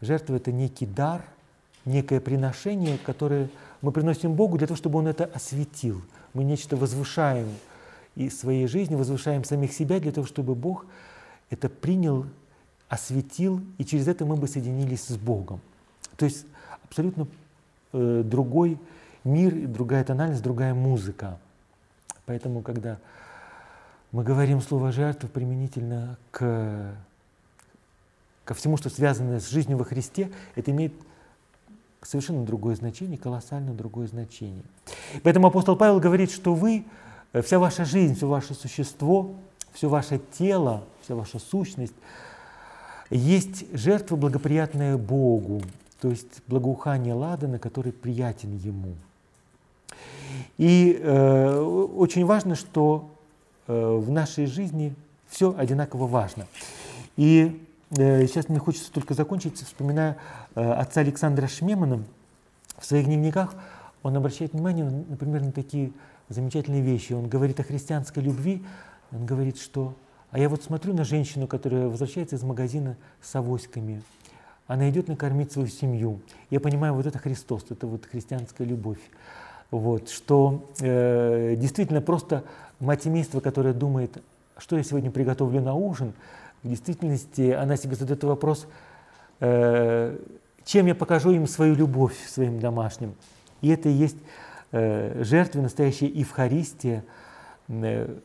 жертва– 0.00 0.34
это 0.36 0.52
некий 0.52 0.86
дар, 0.86 1.24
некое 1.84 2.20
приношение, 2.20 2.98
которое 2.98 3.48
мы 3.82 3.92
приносим 3.92 4.34
Богу 4.34 4.58
для 4.58 4.66
того, 4.66 4.76
чтобы 4.76 4.98
Он 4.98 5.06
это 5.06 5.24
осветил. 5.24 6.02
Мы 6.34 6.44
нечто 6.44 6.76
возвышаем 6.76 7.48
из 8.14 8.38
своей 8.38 8.66
жизни, 8.66 8.94
возвышаем 8.94 9.44
самих 9.44 9.72
себя 9.72 10.00
для 10.00 10.12
того, 10.12 10.26
чтобы 10.26 10.54
Бог 10.54 10.86
это 11.50 11.68
принял 11.68 12.26
осветил, 12.88 13.60
и 13.78 13.84
через 13.84 14.08
это 14.08 14.24
мы 14.24 14.36
бы 14.36 14.46
соединились 14.48 15.06
с 15.06 15.16
Богом. 15.16 15.60
То 16.16 16.24
есть 16.24 16.46
абсолютно 16.84 17.26
э, 17.92 18.22
другой 18.24 18.78
мир, 19.24 19.66
другая 19.68 20.04
тональность, 20.04 20.42
другая 20.42 20.74
музыка. 20.74 21.38
Поэтому, 22.26 22.62
когда 22.62 22.98
мы 24.12 24.22
говорим 24.22 24.60
слово 24.60 24.92
«жертва» 24.92 25.28
применительно 25.28 26.16
к, 26.30 26.94
ко 28.46 28.54
всему, 28.54 28.78
что 28.78 28.88
связано 28.88 29.38
с 29.38 29.50
жизнью 29.50 29.76
во 29.76 29.84
Христе, 29.84 30.30
это 30.54 30.70
имеет 30.70 30.94
совершенно 32.00 32.46
другое 32.46 32.76
значение, 32.76 33.18
колоссально 33.18 33.74
другое 33.74 34.06
значение. 34.06 34.62
Поэтому 35.22 35.48
апостол 35.48 35.76
Павел 35.76 36.00
говорит, 36.00 36.30
что 36.30 36.54
вы, 36.54 36.86
э, 37.34 37.42
вся 37.42 37.58
ваша 37.58 37.84
жизнь, 37.84 38.14
все 38.14 38.26
ваше 38.26 38.54
существо, 38.54 39.34
все 39.74 39.90
ваше 39.90 40.18
тело, 40.38 40.84
вся 41.02 41.14
ваша 41.14 41.38
сущность– 41.38 41.92
есть 43.10 43.66
жертва, 43.72 44.16
благоприятная 44.16 44.96
Богу, 44.96 45.62
то 46.00 46.08
есть 46.08 46.42
благоухание 46.46 47.14
ладана, 47.14 47.58
который 47.58 47.92
приятен 47.92 48.56
Ему. 48.56 48.94
И 50.58 50.98
э, 51.00 51.58
очень 51.60 52.24
важно, 52.24 52.56
что 52.56 53.08
э, 53.66 53.96
в 53.96 54.10
нашей 54.10 54.46
жизни 54.46 54.94
все 55.28 55.54
одинаково 55.56 56.06
важно. 56.06 56.46
И 57.16 57.64
сейчас 57.90 58.48
мне 58.48 58.58
хочется 58.58 58.92
только 58.92 59.14
закончить, 59.14 59.62
вспоминая 59.62 60.16
э, 60.54 60.72
отца 60.72 61.00
Александра 61.00 61.46
Шмемана, 61.46 62.02
в 62.78 62.84
своих 62.84 63.06
дневниках 63.06 63.54
он 64.02 64.16
обращает 64.16 64.52
внимание, 64.52 64.84
например, 64.84 65.42
на 65.42 65.52
такие 65.52 65.92
замечательные 66.28 66.82
вещи. 66.82 67.12
Он 67.12 67.28
говорит 67.28 67.58
о 67.60 67.64
христианской 67.64 68.22
любви, 68.22 68.64
он 69.12 69.26
говорит, 69.26 69.58
что 69.58 69.94
а 70.30 70.38
я 70.38 70.48
вот 70.48 70.62
смотрю 70.62 70.92
на 70.92 71.04
женщину, 71.04 71.46
которая 71.46 71.88
возвращается 71.88 72.36
из 72.36 72.42
магазина 72.42 72.96
с 73.22 73.34
авоськами. 73.34 74.02
Она 74.66 74.90
идет 74.90 75.08
накормить 75.08 75.52
свою 75.52 75.68
семью. 75.68 76.20
Я 76.50 76.60
понимаю, 76.60 76.94
вот 76.94 77.06
это 77.06 77.18
Христос, 77.18 77.64
это 77.70 77.86
вот 77.86 78.04
христианская 78.04 78.64
любовь. 78.64 78.98
Вот, 79.70 80.10
что 80.10 80.68
э, 80.80 81.54
действительно 81.56 82.00
просто 82.00 82.44
мать 82.80 83.04
семейства, 83.04 83.40
которая 83.40 83.72
думает, 83.72 84.22
что 84.58 84.76
я 84.76 84.82
сегодня 84.82 85.10
приготовлю 85.10 85.60
на 85.60 85.74
ужин, 85.74 86.12
в 86.66 86.68
действительности 86.68 87.52
она 87.52 87.76
себе 87.76 87.94
задает 87.94 88.22
вопрос, 88.24 88.66
э, 89.40 90.18
чем 90.64 90.86
я 90.86 90.94
покажу 90.94 91.30
им 91.30 91.46
свою 91.46 91.74
любовь 91.74 92.16
своим 92.28 92.58
домашним. 92.58 93.14
И 93.60 93.68
это 93.68 93.88
и 93.88 93.92
есть 93.92 94.16
э, 94.72 95.22
жертва, 95.22 95.60
настоящая 95.60 96.08
Евхаристия, 96.08 97.04
э, 97.68 98.18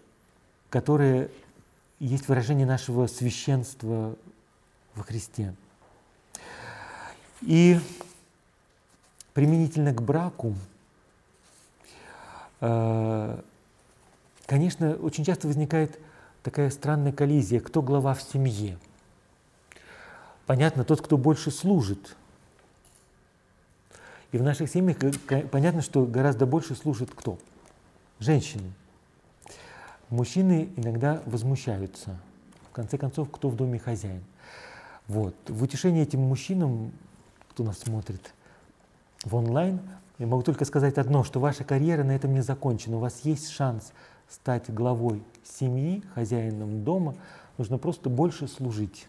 которая 0.70 1.30
есть 2.00 2.28
выражение 2.28 2.66
нашего 2.66 3.06
священства 3.06 4.16
во 4.96 5.04
Христе. 5.04 5.54
И 7.42 7.80
применительно 9.34 9.94
к 9.94 10.02
браку, 10.02 10.56
э, 12.60 13.40
конечно, 14.48 14.96
очень 14.96 15.26
часто 15.26 15.48
возникает 15.48 16.00
такая 16.44 16.70
странная 16.70 17.12
коллизия, 17.12 17.60
кто 17.60 17.82
глава 17.82 18.14
в 18.14 18.22
семье. 18.22 18.78
Понятно, 20.46 20.84
тот, 20.84 21.02
кто 21.02 21.18
больше 21.18 21.52
служит. 21.52 22.16
И 24.32 24.38
в 24.38 24.44
наших 24.44 24.70
семьях 24.70 24.98
понятно, 25.52 25.82
что 25.82 26.06
гораздо 26.06 26.46
больше 26.46 26.76
служит 26.76 27.12
кто? 27.14 27.38
Женщины. 28.20 28.72
Мужчины 30.10 30.70
иногда 30.76 31.22
возмущаются. 31.26 32.20
В 32.70 32.74
конце 32.74 32.98
концов, 32.98 33.30
кто 33.32 33.50
в 33.50 33.56
доме 33.56 33.80
хозяин? 33.80 34.24
Вот. 35.08 35.36
В 35.48 35.64
утешение 35.64 36.04
этим 36.04 36.22
мужчинам, 36.22 36.92
кто 37.50 37.64
нас 37.64 37.80
смотрит 37.80 38.34
в 39.24 39.36
онлайн, 39.36 39.82
я 40.18 40.28
могу 40.28 40.44
только 40.44 40.66
сказать 40.66 40.98
одно, 40.98 41.24
что 41.24 41.40
ваша 41.40 41.64
карьера 41.64 42.04
на 42.04 42.12
этом 42.12 42.34
не 42.34 42.42
закончена. 42.42 42.98
У 42.98 43.00
вас 43.00 43.22
есть 43.24 43.50
шанс 43.50 43.92
стать 44.32 44.74
главой 44.74 45.22
семьи, 45.44 46.04
хозяином 46.16 46.84
дома. 46.84 47.16
Нужно 47.58 47.78
просто 47.78 48.10
больше 48.10 48.48
служить. 48.48 49.08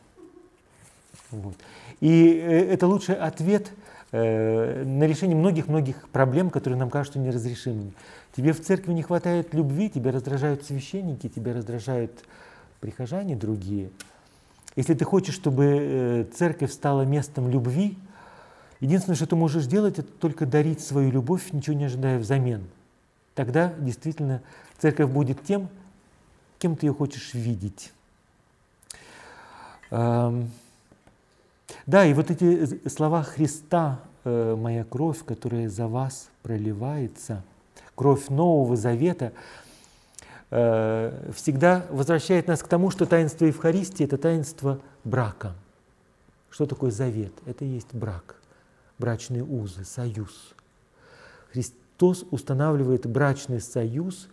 Вот. 1.31 1.55
И 2.01 2.35
э, 2.35 2.73
это 2.73 2.87
лучший 2.87 3.15
ответ 3.15 3.73
э, 4.11 4.85
на 4.85 5.05
решение 5.05 5.37
многих-многих 5.37 6.09
проблем, 6.09 6.51
которые 6.51 6.79
нам 6.79 6.91
кажутся 6.91 7.19
неразрешимыми. 7.19 7.93
Тебе 8.37 8.53
в 8.53 8.61
церкви 8.61 8.93
не 8.93 9.03
хватает 9.03 9.55
любви, 9.55 9.89
тебя 9.89 10.11
раздражают 10.11 10.65
священники, 10.65 11.29
тебя 11.29 11.55
раздражают 11.55 12.13
прихожане 12.81 13.37
другие. 13.37 13.91
Если 14.75 14.95
ты 14.95 15.05
хочешь, 15.05 15.35
чтобы 15.35 15.65
э, 15.65 16.25
церковь 16.35 16.73
стала 16.73 17.03
местом 17.03 17.49
любви, 17.49 17.97
единственное, 18.81 19.17
что 19.17 19.27
ты 19.27 19.37
можешь 19.37 19.67
делать, 19.67 19.99
это 19.99 20.11
только 20.11 20.47
дарить 20.47 20.81
свою 20.81 21.11
любовь, 21.11 21.53
ничего 21.53 21.77
не 21.77 21.85
ожидая 21.85 22.19
взамен. 22.19 22.65
Тогда 23.35 23.75
действительно 23.79 24.43
церковь 24.79 25.11
будет 25.11 25.45
тем, 25.45 25.69
кем 26.59 26.77
ты 26.77 26.87
ее 26.87 26.95
хочешь 26.95 27.35
видеть. 27.35 27.93
Да, 29.91 30.33
и 32.07 32.15
вот 32.15 32.31
эти 32.31 32.89
слова 32.89 33.23
Христа, 33.23 34.01
э, 34.25 34.57
«Моя 34.57 34.85
кровь, 34.85 35.23
которая 35.25 35.69
за 35.69 35.89
вас 35.89 36.31
проливается», 36.43 37.43
кровь 37.95 38.29
Нового 38.29 38.77
Завета, 38.77 39.33
э, 40.51 41.31
всегда 41.35 41.87
возвращает 41.91 42.47
нас 42.47 42.63
к 42.63 42.69
тому, 42.69 42.91
что 42.91 43.07
таинство 43.07 43.47
Евхаристии– 43.47 44.05
это 44.07 44.19
таинство 44.19 44.81
брака. 45.05 45.55
Что 46.51 46.67
такое 46.67 46.91
завет? 46.91 47.33
Это 47.47 47.65
и 47.65 47.69
есть 47.69 47.95
брак. 47.95 48.37
брачные 48.99 49.43
узы, 49.43 49.85
союз. 49.85 50.55
Христос 52.03 52.27
устанавливает 52.33 53.07
брачный 53.07 53.61
союз 53.61 54.29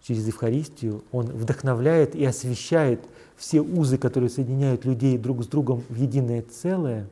через 0.00 0.28
Евхаристию. 0.28 1.02
Он 1.10 1.26
вдохновляет 1.26 2.14
и 2.14 2.24
освещает 2.24 3.00
все 3.36 3.60
узы, 3.60 3.98
которые 3.98 4.30
соединяют 4.30 4.84
людей 4.84 5.18
друг 5.18 5.42
с 5.42 5.48
другом 5.48 5.82
в 5.88 5.96
единое 5.96 6.42
целое. 6.42 7.08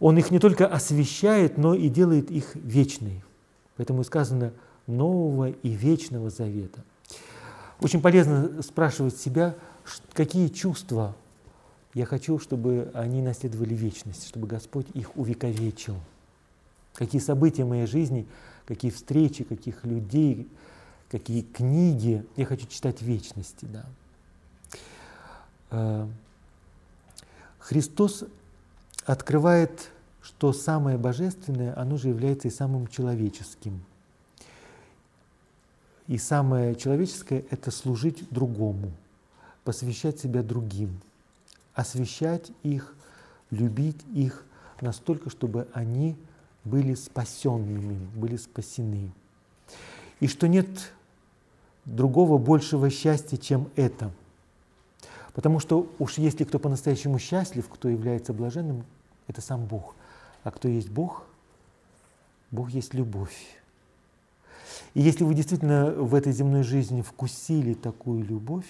Он 0.00 0.18
их 0.18 0.32
не 0.32 0.40
только 0.40 0.66
освещает, 0.66 1.58
но 1.58 1.74
и 1.74 1.88
делает 1.88 2.28
их 2.28 2.56
вечной. 2.56 3.22
Поэтому 3.76 4.02
сказано 4.02 4.52
нового 4.88 5.50
и 5.50 5.68
вечного 5.68 6.28
завета. 6.28 6.82
Очень 7.80 8.02
полезно 8.02 8.62
спрашивать 8.62 9.16
себя, 9.16 9.54
какие 10.12 10.48
чувства 10.48 11.14
я 11.94 12.04
хочу, 12.04 12.40
чтобы 12.40 12.90
они 12.94 13.22
наследовали 13.22 13.74
вечность, 13.74 14.26
чтобы 14.26 14.48
Господь 14.48 14.86
их 14.94 15.16
увековечил. 15.16 15.94
Какие 16.94 17.20
события 17.20 17.64
моей 17.64 17.86
жизни, 17.86 18.26
какие 18.66 18.90
встречи, 18.90 19.44
каких 19.44 19.84
людей, 19.84 20.48
какие 21.10 21.42
книги 21.42 22.24
я 22.36 22.44
хочу 22.44 22.66
читать 22.66 23.00
в 23.00 23.02
вечности. 23.02 23.66
Да. 23.66 23.86
Э, 25.70 26.08
Христос 27.58 28.24
открывает, 29.06 29.90
что 30.22 30.52
самое 30.52 30.98
божественное, 30.98 31.78
оно 31.78 31.96
же 31.96 32.08
является 32.08 32.48
и 32.48 32.50
самым 32.50 32.86
человеческим. 32.88 33.82
И 36.08 36.18
самое 36.18 36.74
человеческое– 36.74 37.44
это 37.50 37.70
служить 37.70 38.28
другому, 38.30 38.92
посвящать 39.64 40.18
себя 40.18 40.42
другим– 40.42 41.00
освещать 41.74 42.50
их, 42.62 42.94
любить 43.50 44.00
их 44.14 44.44
настолько, 44.80 45.30
чтобы 45.30 45.68
они 45.72 46.16
были 46.64 46.94
спасенными, 46.94 47.94
были 48.14 48.36
спасены. 48.36 49.10
И 50.20 50.28
что 50.28 50.46
нет 50.46 50.92
другого 51.84 52.38
большего 52.38 52.90
счастья, 52.90 53.36
чем 53.36 53.68
это. 53.76 54.12
Потому 55.34 55.58
что 55.58 55.90
уж 55.98 56.18
если 56.18 56.44
кто 56.44 56.58
по-настоящему 56.58 57.18
счастлив, 57.18 57.68
кто 57.68 57.88
является 57.88 58.32
блаженным, 58.32 58.84
это 59.26 59.40
сам 59.40 59.64
Бог. 59.64 59.94
А 60.44 60.50
кто 60.50 60.68
есть 60.68 60.90
Бог? 60.90 61.24
Бог 62.50 62.70
есть 62.70 62.94
любовь. 62.94 63.58
И 64.94 65.00
если 65.00 65.24
вы 65.24 65.34
действительно 65.34 65.90
в 65.90 66.14
этой 66.14 66.32
земной 66.32 66.62
жизни 66.62 67.02
вкусили 67.02 67.74
такую 67.74 68.24
любовь, 68.24 68.66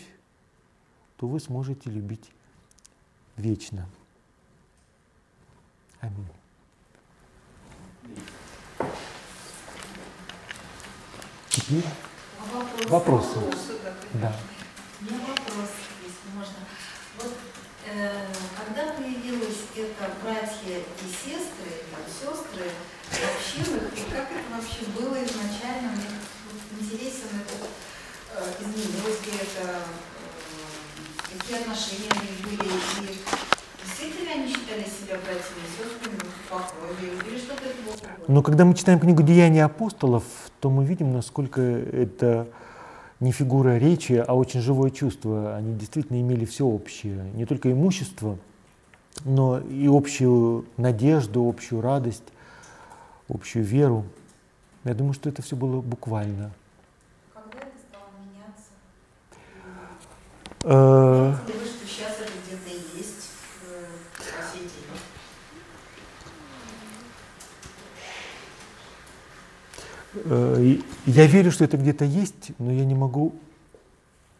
то 1.16 1.26
вы 1.26 1.40
сможете 1.40 1.90
любить 1.90 2.30
вечно. 3.36 3.86
Аминь. 6.00 6.41
Теперь 11.48 11.84
вопросы. 12.88 13.38
вопросы. 13.38 13.78
Да. 14.14 14.36
У 15.00 15.04
меня 15.04 15.18
вопрос, 15.26 15.70
если 16.02 16.36
можно. 16.36 16.56
Вот 17.18 17.32
э, 17.86 18.26
когда 18.56 18.92
появилась 18.92 19.66
это 19.76 20.10
братья 20.22 20.78
и 20.78 21.06
сестры, 21.06 21.68
или 21.68 22.02
сестры 22.08 22.70
в 23.10 23.22
общинах, 23.36 23.92
и 23.96 24.10
как 24.10 24.30
это 24.30 24.48
вообще 24.50 24.86
было 24.96 25.16
изначально, 25.24 25.92
мне 25.92 26.18
интересен 26.80 27.28
этот, 27.40 27.68
э, 28.34 28.52
изменилось 28.60 29.26
ли 29.26 29.32
это 29.40 29.82
какие 31.38 31.60
отношения 31.60 32.10
были, 32.44 32.68
и 32.68 33.51
действительно 34.02 34.32
они 34.32 34.48
считали 34.48 34.82
себя 34.82 35.16
братьями 35.22 35.62
и 35.62 35.70
сестрами 35.70 36.18
по 36.50 36.58
крови, 36.58 37.12
или 37.28 37.38
что-то 37.38 37.62
было 37.62 37.94
Но 38.28 38.42
когда 38.42 38.64
мы 38.64 38.74
читаем 38.74 38.98
книгу 38.98 39.22
«Деяния 39.22 39.64
апостолов», 39.64 40.24
то 40.60 40.70
мы 40.70 40.84
видим, 40.84 41.12
насколько 41.12 41.60
это 41.60 42.48
не 43.20 43.30
фигура 43.30 43.78
речи, 43.78 44.14
а 44.26 44.34
очень 44.34 44.60
живое 44.60 44.90
чувство. 44.90 45.54
Они 45.56 45.74
действительно 45.74 46.20
имели 46.20 46.44
все 46.44 46.66
общее, 46.66 47.22
не 47.34 47.46
только 47.46 47.70
имущество, 47.70 48.38
но 49.24 49.60
и 49.60 49.86
общую 49.86 50.66
надежду, 50.76 51.48
общую 51.48 51.80
радость, 51.80 52.24
общую 53.28 53.64
веру. 53.64 54.04
Я 54.84 54.94
думаю, 54.94 55.12
что 55.12 55.28
это 55.28 55.42
все 55.42 55.54
было 55.54 55.80
буквально. 55.80 56.50
Когда 57.32 57.58
это 57.58 57.78
стало 57.88 58.08
меняться? 58.18 58.72
Э, 60.64 61.34
Знаете 61.36 61.52
ли 61.52 61.58
вы, 61.60 61.66
что 61.66 61.86
сейчас 61.86 62.16
это 62.18 62.32
где-то 62.44 62.70
есть 62.96 63.30
э, 63.68 63.86
по 64.16 64.42
сей 64.52 64.62
день? 64.62 64.98
Э, 69.76 69.78
и 69.78 70.01
Я 70.14 71.26
верю, 71.26 71.50
что 71.50 71.64
это 71.64 71.76
где-то 71.76 72.04
есть, 72.04 72.52
но 72.58 72.70
я 72.70 72.84
не 72.84 72.94
могу 72.94 73.32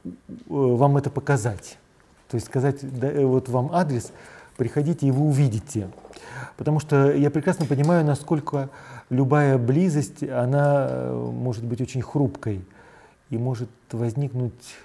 э, 0.04 0.10
вам 0.48 0.98
это 0.98 1.10
показать. 1.10 1.78
То 2.28 2.36
есть 2.36 2.46
сказать, 2.46 2.78
да, 2.98 3.10
э, 3.10 3.24
вот 3.24 3.48
вам 3.48 3.70
адрес, 3.72 4.12
приходите 4.56 5.06
и 5.06 5.10
вы 5.10 5.22
увидите. 5.22 5.90
Потому 6.58 6.78
что 6.78 7.12
я 7.12 7.30
прекрасно 7.30 7.64
понимаю, 7.64 8.04
насколько 8.04 8.68
любая 9.08 9.56
близость, 9.56 10.22
она 10.22 10.86
э, 10.88 11.30
может 11.32 11.64
быть 11.64 11.80
очень 11.80 12.02
хрупкой 12.02 12.62
и 13.30 13.38
может 13.38 13.70
возникнуть 13.90 14.76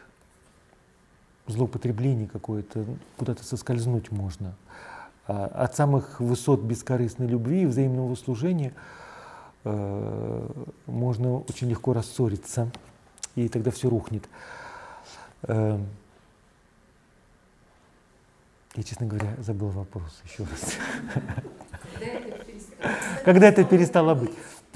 злоупотребление 1.47 2.27
какое-то, 2.27 2.85
куда-то 3.17 3.43
соскользнуть 3.43 4.11
можно. 4.11 4.55
А 5.27 5.47
От 5.47 5.75
самых 5.75 6.21
высот 6.21 6.61
бескорыстной 6.61 7.27
любви 7.27 7.63
и 7.63 7.65
взаимного 7.65 8.15
служения 8.15 8.69
э, 8.69 9.06
можно 9.63 11.39
очень 11.39 11.69
легко 11.69 11.93
рассориться, 11.93 12.71
и 13.35 13.49
тогда 13.49 13.71
все 13.71 13.89
рухнет. 13.89 14.23
Э, 15.43 15.79
Я, 18.75 18.83
честно 18.83 19.07
говоря, 19.07 19.35
забыл 19.39 19.69
вопрос 19.69 20.21
еще 20.23 20.43
раз. 20.43 20.75
Когда 23.25 23.47
это 23.47 23.63
перестало 23.63 24.13
быть? 24.13 24.31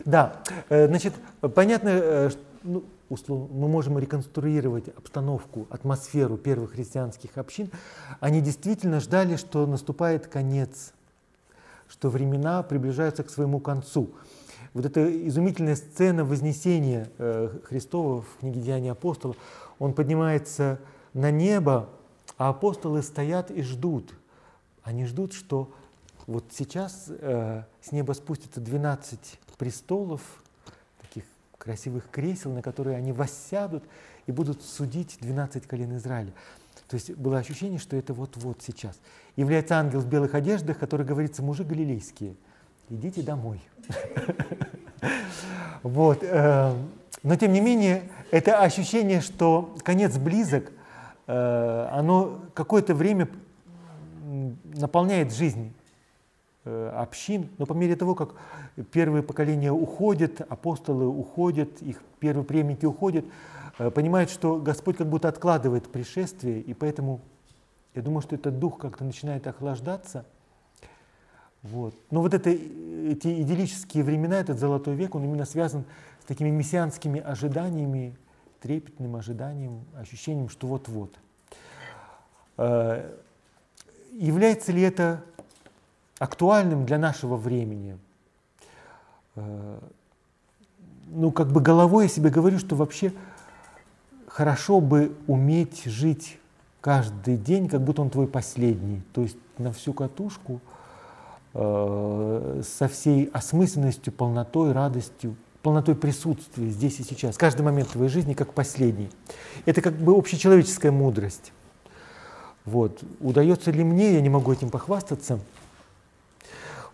Да, 0.05 0.41
э, 0.69 0.87
значит, 0.87 1.13
понятно, 1.55 1.89
э, 1.89 2.29
ш- 2.31 2.37
ну, 2.63 2.83
условно, 3.09 3.47
мы 3.53 3.67
можем 3.67 3.99
реконструировать 3.99 4.87
обстановку, 4.97 5.67
атмосферу 5.69 6.37
первых 6.37 6.71
христианских 6.71 7.37
общин. 7.37 7.69
Они 8.19 8.41
действительно 8.41 8.99
ждали, 8.99 9.35
что 9.35 9.67
наступает 9.67 10.25
конец, 10.27 10.93
что 11.87 12.09
времена 12.09 12.63
приближаются 12.63 13.23
к 13.23 13.29
своему 13.29 13.59
концу. 13.59 14.09
Вот 14.73 14.85
эта 14.85 15.27
изумительная 15.27 15.75
сцена 15.75 16.23
Вознесения 16.23 17.09
э, 17.17 17.49
Христова 17.65 18.21
в 18.21 18.37
книге 18.39 18.61
«Деяния 18.61 18.91
апостолов», 18.91 19.35
он 19.79 19.93
поднимается 19.93 20.79
на 21.13 21.29
небо, 21.29 21.89
а 22.37 22.49
апостолы 22.49 23.01
стоят 23.01 23.51
и 23.51 23.63
ждут. 23.63 24.13
Они 24.83 25.05
ждут, 25.05 25.33
что 25.33 25.73
вот 26.25 26.45
сейчас 26.51 27.07
э, 27.09 27.63
с 27.81 27.91
неба 27.91 28.13
спустится 28.13 28.61
12 28.61 29.39
престолов, 29.57 30.21
таких 31.01 31.25
красивых 31.57 32.09
кресел, 32.09 32.51
на 32.53 32.61
которые 32.61 32.95
они 32.95 33.11
воссядут 33.11 33.83
и 34.25 34.31
будут 34.31 34.61
судить 34.63 35.17
12 35.19 35.67
колен 35.67 35.97
Израиля. 35.97 36.31
То 36.87 36.95
есть 36.95 37.11
было 37.11 37.37
ощущение, 37.37 37.79
что 37.79 37.97
это 37.97 38.13
вот-вот 38.13 38.61
сейчас. 38.61 38.99
Является 39.35 39.75
ангел 39.75 39.99
в 39.99 40.07
белых 40.07 40.33
одеждах, 40.33 40.79
который 40.79 41.05
говорится, 41.05 41.43
мужи 41.43 41.63
галилейские, 41.63 42.35
идите 42.91 43.21
домой. 43.21 43.59
Вот. 45.81 46.19
э, 46.21 46.73
Но 47.23 47.35
тем 47.35 47.53
не 47.53 47.61
менее, 47.61 48.03
это 48.29 48.59
ощущение, 48.59 49.21
что 49.21 49.75
конец 49.83 50.15
близок, 50.17 50.71
э, 51.25 51.87
оно 51.91 52.39
какое-то 52.53 52.93
время 52.93 53.27
наполняет 54.75 55.33
жизнь 55.33 55.73
э, 56.65 56.93
общин, 56.95 57.49
но 57.57 57.65
по 57.65 57.73
мере 57.73 57.95
того, 57.95 58.13
как 58.13 58.35
первые 58.91 59.23
поколения 59.23 59.71
уходят, 59.71 60.41
апостолы 60.41 61.07
уходят, 61.07 61.81
их 61.81 62.03
первые 62.19 62.45
преемники 62.45 62.85
уходят, 62.85 63.25
э, 63.79 63.89
понимают, 63.89 64.29
что 64.29 64.57
Господь 64.57 64.97
как 64.97 65.07
будто 65.07 65.29
откладывает 65.29 65.91
пришествие, 65.91 66.61
и 66.61 66.73
поэтому 66.75 67.21
я 67.95 68.03
думаю, 68.03 68.21
что 68.21 68.35
этот 68.35 68.59
дух 68.59 68.77
как-то 68.77 69.03
начинает 69.03 69.47
охлаждаться. 69.47 70.25
Вот. 71.63 71.95
Но 72.09 72.21
вот 72.21 72.33
это, 72.33 72.49
эти 72.49 73.41
идиллические 73.41 74.03
времена, 74.03 74.39
этот 74.39 74.59
золотой 74.59 74.95
век, 74.95 75.15
он 75.15 75.23
именно 75.23 75.45
связан 75.45 75.85
с 76.21 76.25
такими 76.25 76.49
мессианскими 76.49 77.19
ожиданиями, 77.19 78.15
трепетным 78.61 79.15
ожиданием, 79.15 79.85
ощущением, 79.95 80.49
что 80.49 80.67
вот-вот. 80.67 81.13
Э, 82.57 83.11
Является 84.13 84.71
ли 84.71 84.81
это 84.81 85.23
актуальным 86.19 86.85
для 86.85 86.97
нашего 86.97 87.37
времени? 87.37 87.97
Э, 89.35 89.79
Ну, 91.07 91.31
как 91.31 91.51
бы 91.51 91.61
головой 91.61 92.05
я 92.05 92.09
себе 92.09 92.29
говорю, 92.29 92.57
что 92.59 92.75
вообще 92.75 93.13
хорошо 94.27 94.79
бы 94.79 95.11
уметь 95.27 95.83
жить 95.85 96.39
каждый 96.79 97.37
день, 97.37 97.67
как 97.67 97.81
будто 97.81 98.01
он 98.01 98.09
твой 98.09 98.27
последний, 98.27 99.01
то 99.13 99.21
есть 99.21 99.37
на 99.57 99.71
всю 99.71 99.93
катушку, 99.93 100.61
э, 101.53 102.61
со 102.63 102.87
всей 102.87 103.25
осмысленностью, 103.33 104.13
полнотой, 104.13 104.71
радостью, 104.71 105.35
полнотой 105.61 105.95
присутствия 105.95 106.69
здесь 106.69 106.99
и 106.99 107.03
сейчас. 107.03 107.37
Каждый 107.37 107.61
момент 107.61 107.89
твоей 107.89 108.09
жизни 108.09 108.33
как 108.33 108.53
последний. 108.53 109.09
Это 109.65 109.81
как 109.81 109.93
бы 109.93 110.13
общечеловеческая 110.13 110.91
мудрость. 110.91 111.53
Вот. 112.65 113.01
Удается 113.19 113.71
ли 113.71 113.83
мне, 113.83 114.13
я 114.13 114.21
не 114.21 114.29
могу 114.29 114.51
этим 114.51 114.69
похвастаться. 114.69 115.39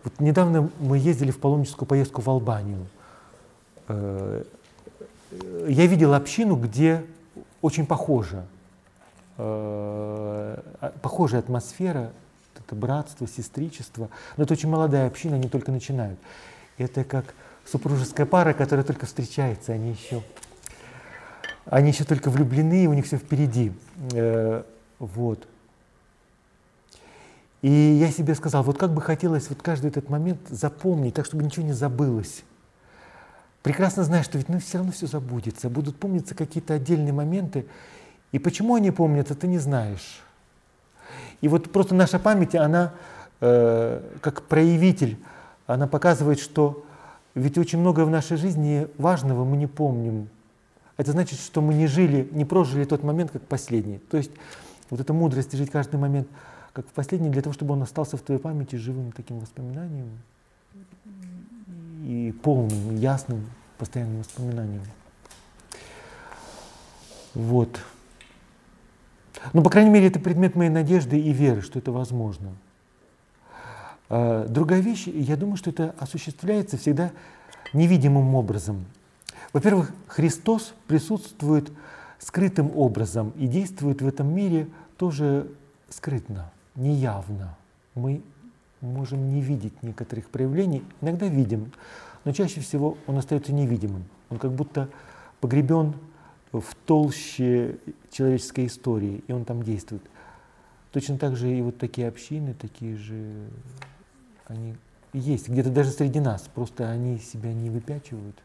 Вот 0.04 0.20
недавно 0.20 0.70
мы 0.78 0.98
ездили 0.98 1.30
в 1.30 1.38
паломническую 1.38 1.86
поездку 1.86 2.20
в 2.20 2.28
Албанию. 2.28 2.86
Э, 3.88 4.44
я 5.66 5.86
видел 5.86 6.14
общину, 6.14 6.56
где 6.56 7.04
очень 7.60 7.86
похоже, 7.86 8.44
э, 9.36 10.58
похожая 11.02 11.40
атмосфера, 11.40 12.12
это 12.68 12.76
братство, 12.76 13.26
сестричество. 13.26 14.10
Но 14.36 14.44
это 14.44 14.52
очень 14.52 14.68
молодая 14.68 15.06
община, 15.06 15.36
они 15.36 15.48
только 15.48 15.72
начинают. 15.72 16.18
Это 16.76 17.02
как 17.02 17.34
супружеская 17.64 18.26
пара, 18.26 18.52
которая 18.52 18.84
только 18.84 19.06
встречается, 19.06 19.72
они 19.72 19.92
еще, 19.92 20.22
они 21.64 21.90
еще 21.90 22.04
только 22.04 22.30
влюблены, 22.30 22.86
у 22.86 22.92
них 22.92 23.06
все 23.06 23.16
впереди. 23.16 23.72
Э, 24.12 24.62
вот. 24.98 25.48
И 27.62 27.70
я 27.70 28.10
себе 28.12 28.34
сказал, 28.34 28.62
вот 28.62 28.78
как 28.78 28.92
бы 28.92 29.00
хотелось 29.00 29.48
вот 29.48 29.62
каждый 29.62 29.88
этот 29.88 30.10
момент 30.10 30.40
запомнить, 30.48 31.14
так 31.14 31.24
чтобы 31.24 31.42
ничего 31.42 31.64
не 31.64 31.72
забылось. 31.72 32.44
Прекрасно 33.62 34.04
зная, 34.04 34.22
что 34.22 34.38
ведь 34.38 34.48
ну, 34.48 34.60
все 34.60 34.78
равно 34.78 34.92
все 34.92 35.06
забудется, 35.06 35.68
будут 35.68 35.98
помниться 35.98 36.34
какие-то 36.34 36.74
отдельные 36.74 37.12
моменты. 37.12 37.66
И 38.30 38.38
почему 38.38 38.74
они 38.76 38.90
помнятся, 38.90 39.34
ты 39.34 39.46
не 39.46 39.58
знаешь. 39.58 40.22
И 41.40 41.48
вот 41.48 41.70
просто 41.72 41.94
наша 41.94 42.18
память, 42.18 42.54
она 42.54 42.92
э, 43.40 44.02
как 44.20 44.42
проявитель, 44.42 45.18
она 45.66 45.86
показывает, 45.86 46.40
что 46.40 46.84
ведь 47.34 47.58
очень 47.58 47.78
многое 47.78 48.04
в 48.04 48.10
нашей 48.10 48.36
жизни 48.36 48.88
важного 48.98 49.44
мы 49.44 49.56
не 49.56 49.66
помним. 49.66 50.28
Это 50.96 51.12
значит, 51.12 51.38
что 51.38 51.60
мы 51.60 51.74
не 51.74 51.86
жили, 51.86 52.28
не 52.32 52.44
прожили 52.44 52.84
тот 52.84 53.04
момент 53.04 53.30
как 53.30 53.42
последний. 53.42 53.98
То 54.10 54.16
есть 54.16 54.32
вот 54.90 55.00
эта 55.00 55.12
мудрость 55.12 55.52
жить 55.52 55.70
каждый 55.70 55.96
момент– 55.96 56.28
как 56.78 56.86
в 56.86 56.92
последний, 56.92 57.28
для 57.28 57.42
того, 57.42 57.52
чтобы 57.52 57.74
он 57.74 57.82
остался 57.82 58.16
в 58.16 58.22
твоей 58.22 58.40
памяти 58.40 58.76
живым 58.76 59.10
таким 59.10 59.40
воспоминанием 59.40 60.10
и 62.04 62.32
полным, 62.40 62.94
ясным, 62.94 63.50
постоянным 63.78 64.18
воспоминанием. 64.18 64.82
Вот. 67.34 67.80
Ну, 69.52 69.62
по 69.62 69.70
крайней 69.70 69.90
мере, 69.90 70.06
это 70.08 70.20
предмет 70.20 70.54
моей 70.54 70.70
надежды 70.70 71.18
и 71.18 71.32
веры, 71.32 71.62
что 71.62 71.78
это 71.78 71.92
возможно. 71.92 72.50
А, 74.08 74.46
другая 74.46 74.80
вещь, 74.80 75.06
я 75.06 75.36
думаю, 75.36 75.56
что 75.56 75.70
это 75.70 75.94
осуществляется 75.98 76.76
всегда 76.76 77.12
невидимым 77.72 78.34
образом. 78.34 78.84
Во-первых, 79.52 79.92
Христос 80.06 80.74
присутствует 80.86 81.70
скрытым 82.18 82.76
образом 82.76 83.32
и 83.36 83.46
действует 83.46 84.02
в 84.02 84.06
этом 84.06 84.34
мире 84.34 84.68
тоже 84.96 85.48
скрытно 85.88 86.50
неявно. 86.74 87.56
Мы 87.94 88.22
можем 88.80 89.32
не 89.32 89.40
видеть 89.40 89.82
некоторых 89.82 90.28
проявлений, 90.28 90.84
иногда 91.00 91.26
видим, 91.26 91.72
но 92.24 92.32
чаще 92.32 92.60
всего 92.60 92.96
он 93.06 93.18
остается 93.18 93.52
невидимым. 93.52 94.04
Он 94.30 94.38
как 94.38 94.52
будто 94.52 94.88
погребен 95.40 95.94
в 96.52 96.74
толще 96.86 97.76
человеческой 98.10 98.66
истории, 98.66 99.22
и 99.26 99.32
он 99.32 99.44
там 99.44 99.62
действует. 99.62 100.02
Точно 100.92 101.18
так 101.18 101.36
же 101.36 101.50
и 101.50 101.60
вот 101.60 101.78
такие 101.78 102.08
общины, 102.08 102.54
такие 102.54 102.96
же, 102.96 103.48
они 104.46 104.74
есть, 105.12 105.48
где-то 105.48 105.70
даже 105.70 105.90
среди 105.90 106.20
нас, 106.20 106.48
просто 106.54 106.88
они 106.88 107.18
себя 107.18 107.52
не 107.52 107.70
выпячивают. 107.70 108.36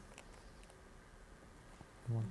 Вот. 2.07 2.23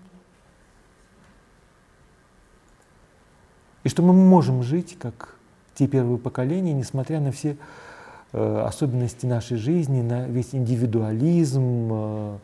И 3.84 3.88
что 3.88 4.02
мы 4.02 4.12
можем 4.12 4.62
жить 4.62 4.96
как 4.98 5.36
те 5.74 5.86
первые 5.86 6.18
поколения, 6.18 6.72
несмотря 6.72 7.20
на 7.20 7.32
все 7.32 7.56
э, 8.32 8.60
особенности 8.60 9.26
нашей 9.26 9.56
жизни, 9.56 10.02
на 10.02 10.26
весь 10.26 10.54
индивидуализм, 10.54 11.88
э, 11.90 12.38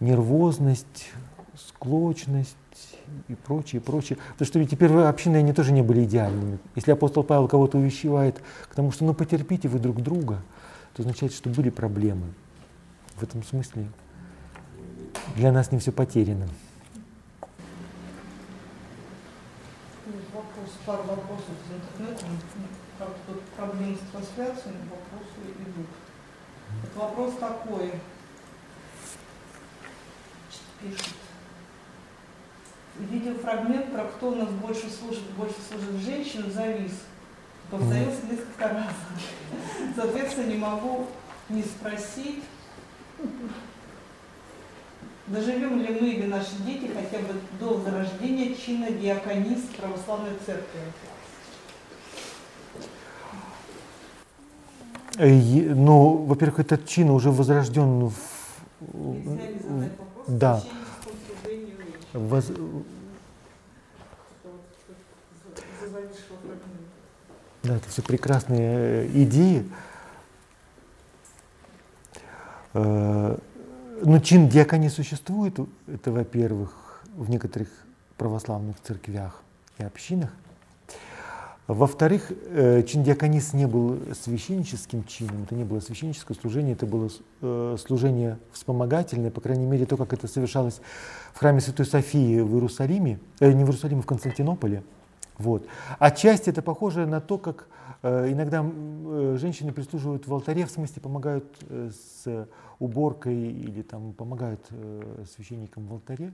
нервозность, 0.00 1.10
склочность 1.66 2.56
и 3.28 3.34
прочее, 3.34 3.80
прочее. 3.80 4.18
Потому 4.32 4.46
что 4.46 4.58
ведь 4.58 4.78
первые 4.78 5.08
общины, 5.08 5.36
они 5.36 5.52
тоже 5.52 5.72
не 5.72 5.82
были 5.82 6.04
идеальными. 6.04 6.58
Если 6.74 6.92
апостол 6.92 7.24
Павел 7.24 7.48
кого-то 7.48 7.78
увещевает 7.78 8.40
к 8.70 8.74
тому, 8.74 8.92
что 8.92 9.04
ну 9.04 9.14
потерпите 9.14 9.68
вы 9.68 9.78
друг 9.78 10.02
друга, 10.02 10.42
то 10.94 11.02
означает, 11.02 11.32
что 11.32 11.48
были 11.50 11.70
проблемы. 11.70 12.26
В 13.16 13.22
этом 13.22 13.42
смысле 13.42 13.88
для 15.34 15.52
нас 15.52 15.72
не 15.72 15.78
все 15.78 15.92
потеряно. 15.92 16.48
Вопрос, 20.32 20.70
пару 20.86 21.02
вопросов 21.02 21.50
из 21.66 22.02
интернета 22.02 22.26
как 22.98 23.10
тут 23.26 23.42
проблемы 23.56 23.96
с 23.96 24.10
трансляцией, 24.10 24.76
вопросы 24.90 25.52
идут. 25.60 25.86
Вот 26.82 26.96
вопрос 26.96 27.34
такой. 27.38 27.92
Пишет. 30.80 31.27
Видел 32.98 33.38
фрагмент 33.38 33.92
про 33.92 34.04
кто 34.04 34.30
у 34.30 34.34
нас 34.34 34.48
больше 34.48 34.90
служит, 34.90 35.22
больше 35.36 35.54
служит 35.68 36.02
женщин, 36.04 36.50
завис. 36.52 36.92
Повторился 37.70 38.26
несколько 38.30 38.68
раз. 38.68 38.92
Соответственно, 39.94 40.46
не 40.46 40.56
могу 40.56 41.06
не 41.48 41.62
спросить, 41.62 42.42
доживем 45.26 45.78
ли 45.80 45.88
мы 46.00 46.08
или 46.08 46.26
наши 46.26 46.56
дети 46.66 46.90
хотя 46.92 47.18
бы 47.18 47.34
до 47.60 47.80
зарождения 47.80 48.54
чина 48.54 48.90
диаконис 48.90 49.60
православной 49.76 50.32
церкви. 50.44 50.80
Ну, 55.18 56.24
во-первых, 56.24 56.60
этот 56.60 56.86
чин 56.86 57.10
уже 57.10 57.30
возрожден 57.30 58.08
в... 58.08 58.14
Да. 60.26 60.62
Воз... 62.18 62.50
Да, 67.62 67.76
это 67.76 67.88
все 67.88 68.02
прекрасные 68.02 69.04
э, 69.04 69.22
идеи. 69.22 69.70
Э, 72.74 73.38
ну, 74.02 74.20
чин 74.20 74.48
диаконии 74.48 74.88
существует, 74.88 75.58
это, 75.86 76.12
во-первых, 76.12 77.02
в 77.14 77.30
некоторых 77.30 77.68
православных 78.16 78.80
церквях 78.80 79.42
и 79.78 79.84
общинах. 79.84 80.30
Во-вторых, 81.68 82.32
э, 82.32 82.82
чин 82.84 83.02
диаконис 83.02 83.52
не 83.52 83.66
был 83.66 83.98
священническим 84.14 85.04
чином, 85.04 85.42
это 85.42 85.54
не 85.54 85.64
было 85.64 85.80
священническое 85.80 86.34
служение, 86.34 86.72
это 86.72 86.86
было 86.86 87.10
э, 87.42 87.76
служение 87.78 88.38
вспомогательное, 88.52 89.30
по 89.30 89.42
крайней 89.42 89.66
мере, 89.66 89.84
то, 89.84 89.98
как 89.98 90.14
это 90.14 90.26
совершалось 90.28 90.80
в 91.34 91.38
храме 91.38 91.60
Святой 91.60 91.84
Софии 91.84 92.40
в 92.40 92.54
Иерусалиме, 92.54 93.20
э, 93.40 93.52
не 93.52 93.64
в 93.64 93.66
Иерусалиме, 93.66 94.00
в 94.00 94.06
Константинополе. 94.06 94.82
Вот. 95.36 95.66
Отчасти 95.98 96.48
это 96.48 96.62
похоже 96.62 97.04
на 97.04 97.20
то, 97.20 97.36
как 97.36 97.68
э, 98.02 98.32
иногда 98.32 98.64
женщины 99.36 99.70
прислуживают 99.70 100.26
в 100.26 100.32
алтаре, 100.32 100.64
в 100.64 100.70
смысле 100.70 101.02
помогают 101.02 101.44
с 101.68 102.48
уборкой 102.78 103.36
или 103.36 103.82
там 103.82 104.14
помогают 104.14 104.66
священникам 105.36 105.86
в 105.86 105.92
алтаре. 105.92 106.32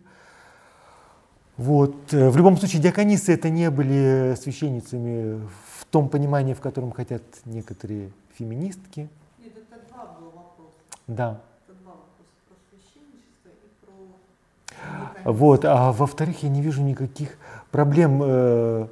Вот. 1.56 2.12
Э, 2.12 2.30
в 2.30 2.36
любом 2.36 2.56
случае, 2.56 2.82
диаконисы 2.82 3.32
это 3.32 3.48
не 3.48 3.70
были 3.70 4.34
священницами 4.40 5.40
в 5.78 5.84
том 5.86 6.08
понимании, 6.08 6.54
в 6.54 6.60
котором 6.60 6.90
хотят 6.90 7.22
некоторые 7.44 8.10
феминистки. 8.36 9.08
Нет, 9.38 9.52
это 9.56 9.80
два 9.88 10.06
было 10.18 10.30
вопроса. 10.30 10.72
Да. 11.06 11.40
Это 11.66 11.78
два 11.80 11.92
вопроса 11.92 12.32
про 12.48 12.56
священничество 12.70 13.50
и 13.50 15.22
про 15.22 15.32
Вот. 15.32 15.64
А 15.64 15.92
во-вторых, 15.92 16.42
я 16.42 16.48
не 16.48 16.60
вижу 16.60 16.82
никаких 16.82 17.36
проблем. 17.70 18.20
Э, 18.24 18.88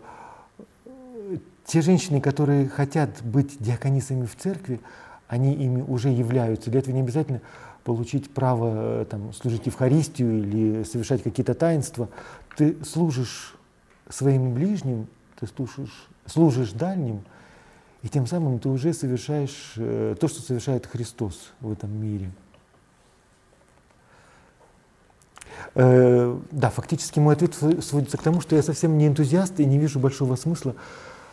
те 1.64 1.80
женщины, 1.80 2.20
которые 2.20 2.68
хотят 2.68 3.22
быть 3.22 3.56
диаконисами 3.58 4.26
в 4.26 4.36
церкви, 4.36 4.80
они 5.26 5.54
ими 5.54 5.80
уже 5.80 6.10
являются. 6.10 6.70
Для 6.70 6.80
этого 6.80 6.94
не 6.94 7.00
обязательно 7.00 7.40
получить 7.84 8.32
право 8.32 9.02
э, 9.02 9.04
там, 9.06 9.32
служить 9.32 9.66
Евхаристию 9.66 10.38
или 10.38 10.82
совершать 10.84 11.22
какие-то 11.22 11.54
таинства 11.54 12.08
ты 12.56 12.76
служишь 12.84 13.54
своим 14.08 14.54
ближним, 14.54 15.06
ты 15.38 15.46
служишь, 15.46 16.08
служишь 16.26 16.72
дальним, 16.72 17.22
и 18.02 18.08
тем 18.08 18.26
самым 18.26 18.58
ты 18.58 18.68
уже 18.68 18.92
совершаешь 18.92 19.74
э, 19.76 20.16
то, 20.18 20.26
что 20.28 20.42
совершает 20.42 20.86
Христос 20.86 21.52
в 21.60 21.70
этом 21.72 21.96
мире. 22.00 22.30
Э, 25.74 26.38
да, 26.50 26.70
фактически 26.70 27.20
мой 27.20 27.34
ответ 27.34 27.54
сводится 27.54 28.18
к 28.18 28.22
тому, 28.22 28.40
что 28.40 28.56
я 28.56 28.62
совсем 28.62 28.98
не 28.98 29.06
энтузиаст 29.06 29.60
и 29.60 29.64
не 29.64 29.78
вижу 29.78 30.00
большого 30.00 30.36
смысла 30.36 30.74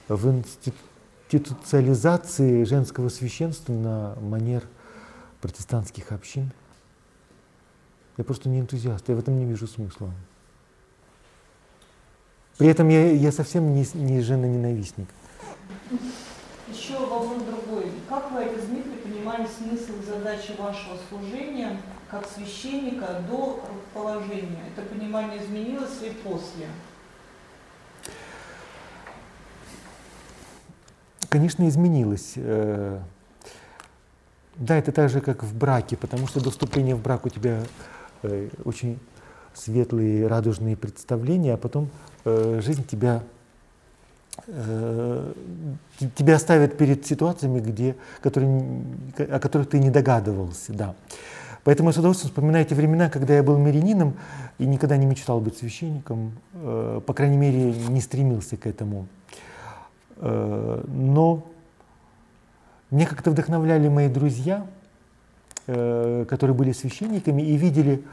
в 0.08 0.30
институциализации 0.30 2.64
женского 2.64 3.10
священства 3.10 3.74
на 3.74 4.16
манер 4.22 4.64
протестантских 5.42 6.12
общин. 6.12 6.52
Я 8.18 8.24
просто 8.24 8.50
не 8.50 8.60
энтузиаст, 8.60 9.08
я 9.08 9.16
в 9.16 9.20
этом 9.20 9.38
не 9.38 9.46
вижу 9.46 9.68
смысла. 9.68 10.12
При 12.58 12.68
этом 12.68 12.90
я, 12.90 13.12
я 13.14 13.32
совсем 13.32 13.74
не, 13.74 13.86
не 13.94 14.22
женоненавистник. 14.22 15.08
Еще 16.68 17.00
вопрос 17.00 17.42
другой. 17.44 17.92
Как 18.10 18.32
вы, 18.32 18.44
отец 18.44 18.66
Дмитрий, 18.66 19.00
понимали 19.02 19.48
смысл 19.48 19.94
и 20.02 20.06
задачи 20.06 20.52
вашего 20.58 20.98
служения 21.08 21.80
как 22.12 22.28
священника 22.28 23.24
до 23.30 23.64
положения? 23.94 24.66
Это 24.76 24.86
понимание 24.88 25.42
изменилось 25.42 26.02
ли 26.02 26.12
после? 26.24 26.68
Конечно, 31.30 31.68
изменилось. 31.70 32.34
Э, 34.60 34.64
да, 34.64 34.78
это 34.78 34.92
так 34.92 35.10
же, 35.10 35.22
как 35.22 35.44
в 35.44 35.56
браке, 35.56 35.98
потому 35.98 36.28
что 36.28 36.44
до 36.44 36.52
вступления 36.52 36.96
в 36.96 37.02
брак 37.02 37.26
у 37.26 37.30
тебя 37.30 37.60
э, 38.24 38.50
очень 38.64 39.00
светлые, 39.54 40.28
радужные 40.28 40.76
представления, 40.76 41.54
а 41.54 41.58
потом 41.58 41.90
э, 42.26 42.62
жизнь 42.64 42.86
тебя 42.86 43.24
тебя 46.16 46.40
ставят 46.40 46.78
перед 46.78 47.06
ситуациями, 47.06 47.60
где, 47.60 47.98
которые, 48.22 48.84
о 49.18 49.38
которых 49.38 49.68
ты 49.68 49.80
не 49.80 49.90
догадывался. 49.90 50.72
Да. 50.72 50.96
Поэтому 51.66 51.90
я 51.90 51.94
с 51.94 51.98
удовольствием 51.98 52.30
вспоминаю 52.30 52.66
те 52.66 52.74
времена, 52.74 53.10
когда 53.10 53.36
я 53.36 53.44
был 53.44 53.58
мирянином 53.58 54.16
и 54.60 54.66
никогда 54.66 54.96
не 54.96 55.06
мечтал 55.06 55.42
быть 55.42 55.58
священником, 55.58 56.32
по 56.54 57.14
крайней 57.14 57.36
мере, 57.36 57.74
не 57.90 58.00
стремился 58.00 58.56
к 58.56 58.66
этому. 58.66 59.08
Э, 60.22 60.84
но 60.88 61.46
мне 62.90 63.06
как-то 63.06 63.32
вдохновляли 63.32 63.88
мои 63.88 64.10
друзья, 64.10 64.66
э, 65.68 66.26
которые 66.28 66.56
были 66.56 66.72
священниками 66.72 67.42
и 67.42 67.56
видели 67.58 68.04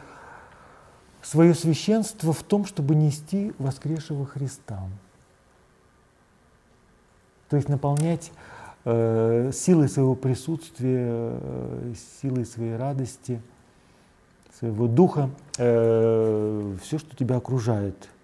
свое 1.22 1.54
священство 1.54 2.32
в 2.32 2.42
том, 2.42 2.66
чтобы 2.66 2.94
нести 2.94 3.52
воскресшего 3.58 4.26
Христа. 4.26 4.80
То 7.48 7.56
есть 7.56 7.68
наполнять 7.68 8.32
э, 8.84 9.50
силой 9.52 9.88
своего 9.88 10.14
присутствия, 10.14 11.38
силой 12.20 12.44
своей 12.44 12.76
радости, 12.76 13.40
своего 14.58 14.86
духа, 14.86 15.30
все, 15.54 16.98
что 16.98 17.14
тебя 17.14 17.36
окружает– 17.36 18.08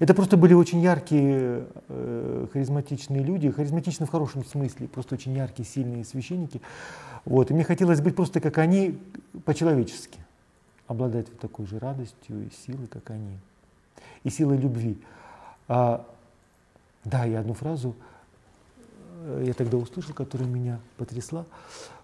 это 0.00 0.14
просто 0.14 0.38
были 0.38 0.54
очень 0.54 0.80
яркие, 0.80 1.66
э, 1.88 2.46
харизматичные 2.52 3.22
люди, 3.22 3.50
харизматичны 3.50 4.06
в 4.06 4.10
хорошем 4.10 4.46
смысле, 4.46 4.88
просто 4.88 5.14
очень 5.14 5.36
яркие, 5.36 5.68
сильные 5.68 6.04
священники. 6.06 6.62
Вот. 7.26 7.50
И 7.50 7.54
мне 7.54 7.64
хотелось 7.64 8.00
быть 8.00 8.16
просто 8.16 8.40
как 8.40 8.56
они, 8.56 8.98
по-человечески, 9.44 10.18
обладать 10.86 11.28
вот 11.28 11.38
такой 11.38 11.66
же 11.66 11.78
радостью 11.78 12.46
и 12.46 12.50
силой, 12.66 12.86
как 12.86 13.10
они, 13.10 13.38
и 14.24 14.30
силой 14.30 14.56
любви. 14.56 14.98
А, 15.68 16.06
да, 17.04 17.26
я 17.26 17.40
одну 17.40 17.52
фразу 17.52 17.94
э, 19.22 19.44
я 19.48 19.52
тогда 19.52 19.76
услышал, 19.76 20.14
которая 20.14 20.48
меня 20.48 20.80
потрясла, 20.96 21.44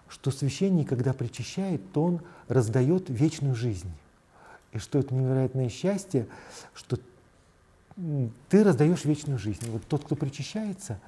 что 0.07 0.29
священник, 0.29 0.87
когда 0.87 1.13
причащает, 1.13 1.81
то 1.93 2.03
он 2.03 2.21
раздает 2.47 3.09
вечную 3.09 3.55
жизнь. 3.55 3.91
И 4.71 4.77
что 4.77 4.99
это 4.99 5.15
невероятное 5.15 5.69
счастье, 5.69 6.27
что 6.75 6.99
ты 8.49 8.63
раздаешь 8.63 9.05
вечную 9.05 9.39
жизнь. 9.39 9.69
Вот 9.71 9.83
тот, 9.87 10.03
кто 10.03 10.15
причащается, 10.15 10.99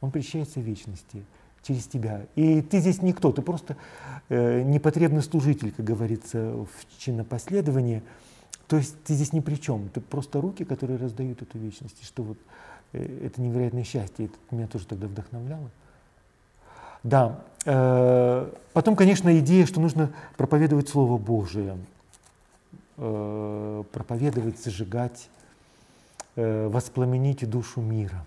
он 0.00 0.10
причащается 0.10 0.60
вечности 0.60 1.24
через 1.62 1.86
тебя. 1.86 2.26
И 2.34 2.62
ты 2.62 2.80
здесь 2.80 3.02
никто, 3.02 3.32
ты 3.32 3.42
просто 3.42 3.76
э, 4.28 4.62
непотребный 4.62 5.22
служитель, 5.22 5.72
как 5.72 5.84
говорится 5.84 6.38
в 6.38 6.98
чинопоследовании. 6.98 8.02
То 8.68 8.76
есть 8.76 9.02
ты 9.04 9.14
здесь 9.14 9.32
ни 9.32 9.40
при 9.40 9.56
чем, 9.56 9.88
ты 9.88 10.00
просто 10.00 10.40
руки, 10.40 10.64
которые 10.64 10.98
раздают 10.98 11.42
эту 11.42 11.58
вечность. 11.58 11.96
И 12.00 12.04
что 12.04 12.22
вот 12.22 12.38
э, 12.92 13.26
это 13.26 13.40
невероятное 13.40 13.84
счастье, 13.84 14.26
это 14.26 14.34
меня 14.50 14.66
тоже 14.66 14.86
тогда 14.86 15.06
вдохновляло. 15.06 15.70
Да, 17.02 17.40
э, 17.64 18.50
потом, 18.72 18.96
конечно, 18.96 19.38
идея, 19.38 19.66
что 19.66 19.80
нужно 19.80 20.12
проповедовать 20.36 20.88
Слово 20.88 21.18
Божие, 21.18 21.76
э, 22.96 23.84
проповедовать, 23.92 24.58
зажигать 24.58 25.28
воспламените 26.38 27.46
душу 27.46 27.80
мира. 27.80 28.24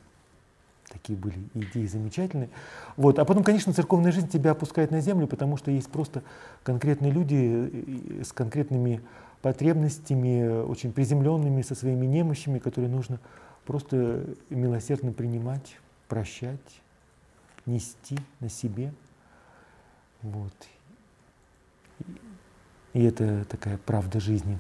Такие 0.92 1.18
были 1.18 1.38
идеи 1.54 1.86
замечательные. 1.86 2.50
Вот. 2.98 3.18
А 3.18 3.26
потом, 3.26 3.44
конечно, 3.44 3.72
церковная 3.72 4.12
жизнь 4.12 4.28
тебя 4.28 4.52
опускает 4.52 4.92
на 4.92 5.00
землю, 5.00 5.26
потому 5.26 5.56
что 5.56 5.72
есть 5.72 5.90
просто 5.90 6.22
конкретные 6.64 7.12
люди 7.12 7.72
э, 8.20 8.24
с 8.24 8.34
конкретными 8.34 9.02
потребностями, 9.42 10.64
очень 10.64 10.92
приземленными, 10.92 11.62
со 11.62 11.76
своими 11.76 12.06
немощами, 12.06 12.60
которые 12.60 12.92
нужно 12.92 13.20
просто 13.66 14.26
милосердно 14.50 15.14
принимать, 15.14 15.78
прощать, 16.10 16.82
нести 17.66 18.18
на 18.42 18.50
себе. 18.50 18.94
Вот. 20.22 20.54
И 22.94 23.04
это 23.04 23.46
такая 23.46 23.78
правда 23.78 24.20
жизни. 24.20 24.60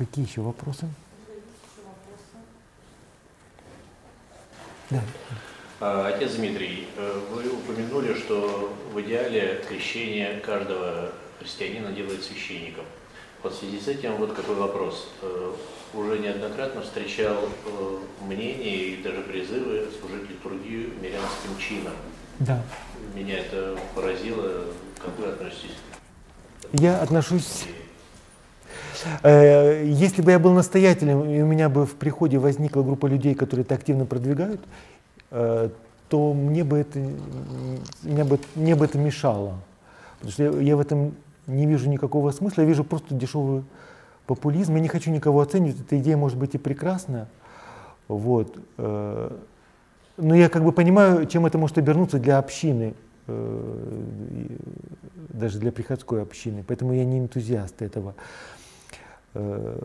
Какие 0.00 0.26
еще 0.26 0.40
вопросы? 0.40 0.88
Да. 4.88 5.02
А, 5.78 6.06
отец 6.06 6.36
Дмитрий, 6.36 6.88
э, 6.96 7.20
вы 7.30 7.50
упомянули, 7.50 8.14
что 8.14 8.74
в 8.94 9.00
идеале 9.02 9.62
крещение 9.68 10.40
каждого 10.40 11.12
христианина 11.38 11.92
делает 11.92 12.24
священником. 12.24 12.86
Вот 13.42 13.52
в 13.52 13.58
связи 13.58 13.78
с 13.78 13.88
этим 13.88 14.16
вот 14.16 14.32
какой 14.32 14.54
вопрос. 14.54 15.10
Э, 15.20 15.52
уже 15.92 16.18
неоднократно 16.18 16.80
встречал 16.80 17.36
э, 17.66 17.98
мнение 18.22 18.76
и 18.76 19.02
даже 19.02 19.20
призывы 19.20 19.86
служить 20.00 20.30
литургию 20.30 20.92
мирянским 20.98 21.58
чином. 21.58 21.92
Да. 22.38 22.62
Меня 23.14 23.40
это 23.40 23.78
поразило. 23.94 24.64
Как 24.98 25.18
вы 25.18 25.26
относитесь? 25.26 25.76
Я 26.72 27.02
отношусь 27.02 27.66
если 29.22 30.22
бы 30.22 30.30
я 30.30 30.38
был 30.38 30.52
настоятелем, 30.52 31.24
и 31.24 31.40
у 31.40 31.46
меня 31.46 31.68
бы 31.68 31.86
в 31.86 31.94
приходе 31.94 32.38
возникла 32.38 32.82
группа 32.82 33.06
людей, 33.06 33.34
которые 33.34 33.64
это 33.64 33.74
активно 33.74 34.06
продвигают, 34.06 34.60
э, 35.30 35.70
то 36.08 36.34
мне 36.34 36.64
бы 36.64 36.78
это, 36.78 36.98
меня 38.02 38.24
бы, 38.24 38.38
мне 38.54 38.74
бы 38.74 38.84
это 38.84 38.98
мешало. 38.98 39.54
Потому 40.18 40.32
что 40.32 40.42
я, 40.42 40.60
я 40.60 40.76
в 40.76 40.80
этом 40.80 41.14
не 41.46 41.66
вижу 41.66 41.88
никакого 41.88 42.30
смысла, 42.32 42.62
я 42.62 42.68
вижу 42.68 42.84
просто 42.84 43.14
дешевый 43.14 43.64
популизм. 44.26 44.74
Я 44.74 44.80
не 44.80 44.88
хочу 44.88 45.10
никого 45.10 45.40
оценивать, 45.40 45.80
эта 45.80 45.98
идея 45.98 46.16
может 46.16 46.38
быть 46.38 46.54
и 46.54 46.58
прекрасная. 46.58 47.28
Вот. 48.08 48.56
Э, 48.78 49.30
но 50.16 50.34
я 50.34 50.48
как 50.48 50.64
бы 50.64 50.72
понимаю, 50.72 51.26
чем 51.26 51.46
это 51.46 51.56
может 51.56 51.78
обернуться 51.78 52.18
для 52.18 52.38
общины, 52.38 52.94
даже 53.26 55.58
для 55.58 55.72
приходской 55.72 56.22
общины. 56.22 56.64
Поэтому 56.66 56.92
я 56.92 57.04
не 57.04 57.18
энтузиаст 57.18 57.80
этого. 57.80 58.14
Э, 59.34 59.78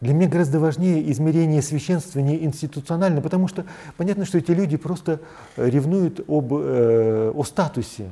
для 0.00 0.14
меня 0.14 0.28
гораздо 0.28 0.60
важнее 0.60 1.10
измерение 1.10 1.60
священства 1.60 2.20
не 2.20 2.44
институционально, 2.44 3.20
потому 3.20 3.48
что 3.48 3.64
понятно, 3.96 4.24
что 4.24 4.38
эти 4.38 4.52
люди 4.52 4.76
просто 4.76 5.20
ревнуют 5.56 6.20
об, 6.28 6.54
э, 6.54 7.32
о 7.34 7.44
статусе. 7.44 8.10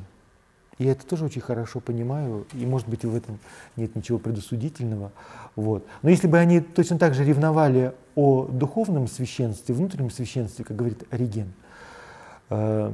Я 0.79 0.91
это 0.91 1.07
тоже 1.07 1.25
очень 1.25 1.41
хорошо 1.41 1.79
понимаю, 1.79 2.45
и 2.53 2.65
может 2.65 2.87
быть 2.87 3.03
в 3.03 3.15
этом 3.15 3.39
нет 3.77 3.95
ничего 3.95 4.19
предосудительного. 4.19 5.11
Вот. 5.55 5.87
Но 6.03 6.09
если 6.09 6.27
бы 6.27 6.37
они 6.37 6.59
точно 6.59 6.99
так 6.99 7.15
же 7.15 7.23
ревновали 7.23 7.93
о 8.15 8.45
духовном 8.45 9.07
священстве, 9.07 9.73
внутреннем 9.73 10.11
священстве, 10.11 10.65
как 10.65 10.77
говорит 10.77 11.03
Ориген, 11.09 11.51
э, 12.49 12.91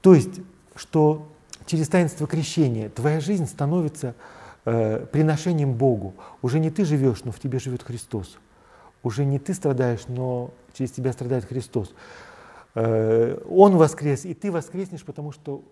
то 0.00 0.14
есть, 0.14 0.40
что 0.74 1.28
через 1.64 1.88
таинство 1.88 2.26
крещения 2.26 2.88
твоя 2.90 3.20
жизнь 3.20 3.46
становится 3.46 4.14
э, 4.64 5.06
приношением 5.06 5.74
Богу. 5.74 6.14
Уже 6.42 6.58
не 6.58 6.70
ты 6.70 6.84
живешь, 6.84 7.24
но 7.24 7.32
в 7.32 7.38
тебе 7.38 7.58
живет 7.58 7.82
Христос. 7.82 8.38
Уже 9.02 9.24
не 9.24 9.38
ты 9.38 9.54
страдаешь, 9.54 10.06
но 10.08 10.50
через 10.72 10.92
тебя 10.92 11.12
страдает 11.12 11.44
Христос. 11.44 11.94
Э, 12.74 13.38
он 13.48 13.76
воскрес, 13.76 14.24
и 14.24 14.34
ты 14.34 14.50
воскреснешь, 14.50 15.04
потому 15.04 15.32
что 15.32 15.64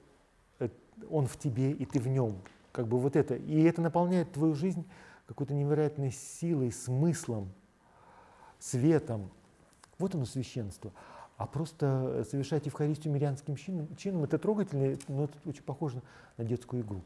э, 0.58 0.68
Он 1.10 1.26
в 1.26 1.36
тебе, 1.38 1.72
и 1.72 1.84
ты 1.84 2.00
в 2.00 2.08
нем. 2.08 2.36
Как 2.72 2.86
бы 2.86 2.98
вот 2.98 3.16
это. 3.16 3.34
И 3.34 3.62
это 3.62 3.80
наполняет 3.80 4.32
твою 4.32 4.54
жизнь 4.54 4.84
какой-то 5.26 5.54
невероятной 5.54 6.10
силой, 6.10 6.72
смыслом, 6.72 7.52
светом. 8.58 9.30
Вот 9.98 10.14
оно 10.14 10.24
священство. 10.24 10.92
А 11.36 11.46
просто 11.46 12.26
совершать 12.28 12.66
Евхаристию 12.66 13.14
мирянским 13.14 13.56
чином, 13.56 13.88
чином 13.96 14.24
это 14.24 14.38
трогательно, 14.38 14.98
но 15.08 15.24
это 15.24 15.34
очень 15.46 15.62
похоже 15.62 16.02
на 16.36 16.44
детскую 16.44 16.82
игру. 16.82 17.00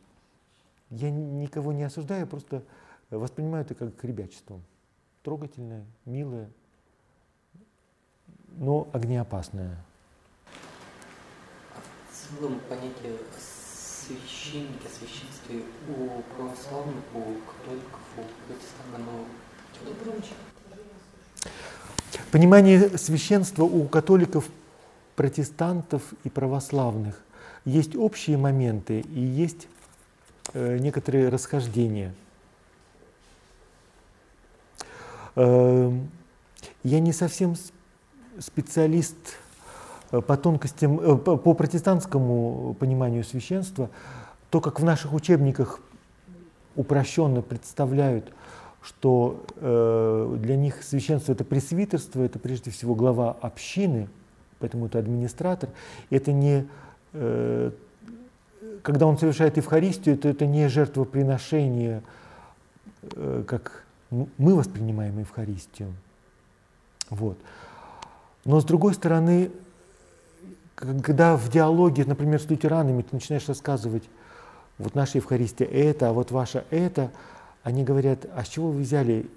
Я 0.90 1.10
никого 1.10 1.72
не 1.72 1.84
осуждаю, 1.84 2.26
просто 2.26 2.62
воспринимаю 3.10 3.64
это 3.64 3.74
как 3.74 4.04
ребячество. 4.04 4.60
Трогательное, 5.22 5.84
милое, 6.04 6.50
но 8.56 8.88
огнеопасная. 8.92 9.76
А 11.74 11.80
в 12.10 12.38
целом 12.38 12.60
понятие 12.68 13.18
священника, 14.06 14.88
священстве 14.88 15.62
у 15.88 16.22
православных, 16.34 17.04
у 17.14 17.20
католиков, 17.50 18.00
у 18.18 18.46
протестантов, 18.46 18.94
оно 18.94 19.24
Понимание 22.30 22.96
священства 22.98 23.64
у 23.64 23.86
католиков, 23.86 24.48
протестантов 25.16 26.02
и 26.24 26.28
православных 26.28 27.20
есть 27.64 27.96
общие 27.96 28.36
моменты 28.36 29.00
и 29.00 29.20
есть 29.20 29.66
э, 29.66 29.73
некоторые 30.52 31.28
расхождения. 31.28 32.12
Э, 35.36 35.90
я 36.82 37.00
не 37.00 37.12
совсем 37.12 37.56
специалист 38.38 39.16
э, 40.10 40.20
по 40.20 40.36
тонкостям, 40.36 41.00
э, 41.00 41.16
по 41.16 41.54
протестантскому 41.54 42.76
пониманию 42.78 43.24
священства. 43.24 43.90
То, 44.50 44.60
как 44.60 44.80
в 44.80 44.84
наших 44.84 45.12
учебниках 45.12 45.80
упрощенно 46.76 47.42
представляют, 47.42 48.32
что 48.82 49.44
э, 49.56 50.36
для 50.40 50.56
них 50.56 50.82
священство 50.82 51.32
это 51.32 51.44
пресвитерство, 51.44 52.22
это 52.22 52.38
прежде 52.38 52.70
всего 52.70 52.94
глава 52.94 53.36
общины, 53.40 54.08
поэтому 54.58 54.86
это 54.86 54.98
администратор. 54.98 55.70
Это 56.10 56.32
не 56.32 56.66
когда 58.84 59.06
он 59.06 59.16
совершает 59.16 59.56
Евхаристию, 59.56 60.18
то 60.18 60.28
это 60.28 60.44
не 60.44 60.68
жертвоприношение, 60.68 62.02
как 63.46 63.82
мы 64.10 64.54
воспринимаем 64.54 65.18
Евхаристию. 65.18 65.94
Вот. 67.08 67.38
Но 68.44 68.60
с 68.60 68.64
другой 68.64 68.92
стороны, 68.92 69.50
когда 70.74 71.34
в 71.38 71.48
диалоге, 71.48 72.04
например, 72.04 72.38
с 72.38 72.50
лютеранами 72.50 73.00
ты 73.00 73.08
начинаешь 73.12 73.48
рассказывать, 73.48 74.04
вот 74.76 74.94
наша 74.94 75.16
Евхаристия 75.16 75.66
это, 75.66 76.10
а 76.10 76.12
вот 76.12 76.30
ваша 76.30 76.66
это, 76.68 77.10
они 77.62 77.84
говорят, 77.84 78.26
а 78.36 78.44
с 78.44 78.48
чего 78.48 78.70
вы 78.70 78.82
взяли? 78.82 79.30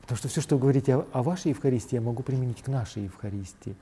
Потому 0.00 0.18
что 0.18 0.26
все, 0.26 0.40
что 0.40 0.56
вы 0.56 0.62
говорите 0.62 0.96
о, 0.96 1.06
о 1.12 1.22
вашей 1.22 1.50
Евхаристии, 1.50 1.94
я 1.94 2.00
могу 2.00 2.24
применить 2.24 2.60
к 2.60 2.66
нашей 2.66 3.04
Евхаристии. 3.04 3.76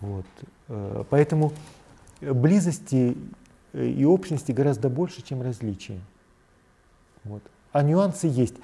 Вот. 0.00 0.24
Э, 0.68 1.04
поэтому 1.10 1.52
близости 2.22 3.16
и 3.72 4.04
общности 4.04 4.52
гораздо 4.52 4.88
больше, 4.88 5.22
чем 5.22 5.42
различия. 5.42 6.00
Вот. 7.24 7.42
А 7.72 7.82
нюансы 7.82 8.26
есть. 8.26 8.54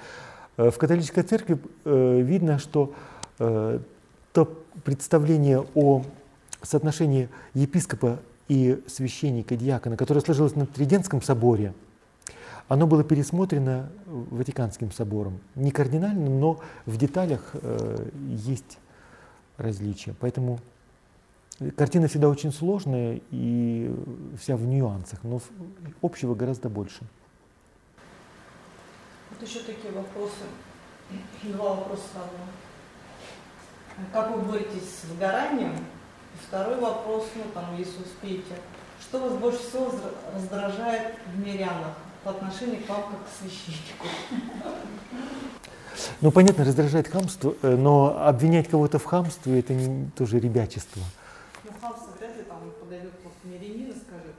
Э, 0.57 0.69
в 0.69 0.77
католической 0.77 1.23
церкви 1.23 1.59
э, 1.85 2.21
видно, 2.21 2.59
что 2.59 2.93
то 3.37 4.63
представление 4.83 5.65
о 5.73 6.03
соотношении 6.61 7.29
епископа 7.53 8.19
и 8.49 8.83
священника, 8.87 9.55
диакона, 9.55 9.95
которое 9.95 10.19
сложилось 10.19 10.55
на 10.55 10.65
Триденском 10.65 11.21
соборе, 11.21 11.73
оно 12.67 12.85
было 12.85 13.03
пересмотрено 13.03 13.89
Ватиканским 14.05 14.91
собором. 14.91 15.39
Не 15.55 15.71
кардинально, 15.71 16.29
но 16.29 16.59
в 16.85 16.97
деталях 16.97 17.41
э, 17.53 18.09
есть 18.27 18.77
различия. 19.57 20.13
Поэтому 20.19 20.59
картина 21.75 22.07
всегда 22.07 22.29
очень 22.29 22.51
сложная 22.51 23.21
и 23.31 23.93
вся 24.39 24.55
в 24.55 24.65
нюансах, 24.65 25.19
но 25.23 25.41
общего 26.01 26.35
гораздо 26.35 26.69
больше. 26.69 27.01
Вот 29.31 29.47
еще 29.47 29.59
такие 29.59 29.93
вопросы. 29.93 30.43
Два 31.43 31.75
вопроса 31.75 32.03
сразу. 32.13 32.29
Как 34.13 34.35
вы 34.35 34.41
боретесь 34.43 34.83
с 34.83 35.09
выгоранием? 35.09 35.75
И 35.75 36.47
второй 36.47 36.79
вопрос, 36.79 37.27
ну 37.35 37.43
там, 37.53 37.75
если 37.77 38.01
успеете. 38.01 38.55
Что 39.01 39.19
вас 39.19 39.33
больше 39.33 39.59
всего 39.59 39.91
раздражает 40.33 41.15
в 41.33 41.39
мирянах 41.39 41.95
по 42.23 42.31
отношению 42.31 42.83
к 42.83 42.89
вам 42.89 43.03
как 43.03 43.25
к 43.25 43.29
священнику? 43.41 44.07
Ну, 46.21 46.31
понятно, 46.31 46.65
раздражает 46.65 47.07
хамство, 47.07 47.55
э, 47.61 47.75
но 47.75 48.25
обвинять 48.25 48.69
кого-то 48.69 48.99
в 48.99 49.05
хамстве– 49.05 49.59
это 49.61 49.73
не, 49.73 50.09
тоже 50.11 50.39
ребячество. 50.39 51.01
Ну, 51.63 51.71
хамство 51.81 52.11
вряд 52.19 52.37
ли 52.37 52.43
там 52.43 52.57
подойдет 52.79 53.11
просто 53.19 53.39
мирянин 53.45 53.91
и 53.91 53.93
скажет, 53.93 54.35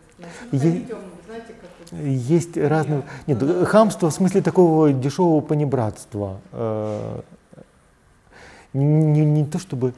е- 0.53 0.87
знаете, 1.27 1.55
как 1.61 2.01
Есть 2.01 2.57
разные… 2.57 3.03
Нет, 3.27 3.41
ну, 3.41 3.65
хамство 3.65 4.11
в 4.11 4.15
смысле 4.15 4.43
такого 4.43 4.93
дешевого 4.93 5.41
понебратства. 5.41 6.41
Э, 6.53 7.21
не, 8.73 9.25
не 9.25 9.45
то 9.45 9.59
чтобы 9.59 9.95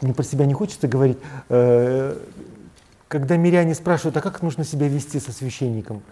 не 0.00 0.12
про 0.12 0.22
себя 0.22 0.46
не 0.46 0.54
хочется 0.54 0.88
говорить, 0.88 1.18
э, 1.48 2.16
когда 3.08 3.36
миряне 3.36 3.74
спрашивают, 3.74 4.16
а 4.16 4.20
как 4.20 4.42
нужно 4.42 4.64
себя 4.64 4.88
вести 4.88 5.20
со 5.20 5.32
священником, 5.32 6.02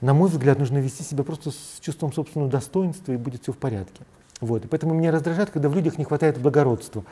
на 0.00 0.14
мой 0.14 0.28
взгляд, 0.28 0.58
нужно 0.58 0.78
вести 0.78 1.02
себя 1.02 1.24
просто 1.24 1.50
с 1.50 1.78
чувством 1.80 2.12
собственного 2.12 2.50
достоинства, 2.50 3.12
и 3.12 3.16
будет 3.16 3.42
все 3.42 3.52
в 3.52 3.56
порядке. 3.56 4.02
Вот. 4.40 4.64
И 4.64 4.68
поэтому 4.68 4.94
меня 4.94 5.10
раздражает, 5.10 5.50
когда 5.50 5.68
в 5.68 5.74
людях 5.74 5.96
не 5.96 6.04
хватает 6.04 6.38
благородства. 6.38 7.04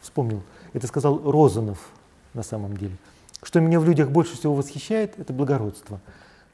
Вспомнил, 0.00 0.42
это 0.72 0.86
сказал 0.86 1.20
Розанов 1.30 1.88
на 2.34 2.42
самом 2.42 2.76
деле. 2.76 2.96
Что 3.46 3.60
меня 3.60 3.78
в 3.78 3.84
людях 3.84 4.10
больше 4.10 4.34
всего 4.34 4.56
восхищает, 4.56 5.16
это 5.20 5.32
благородство. 5.32 6.00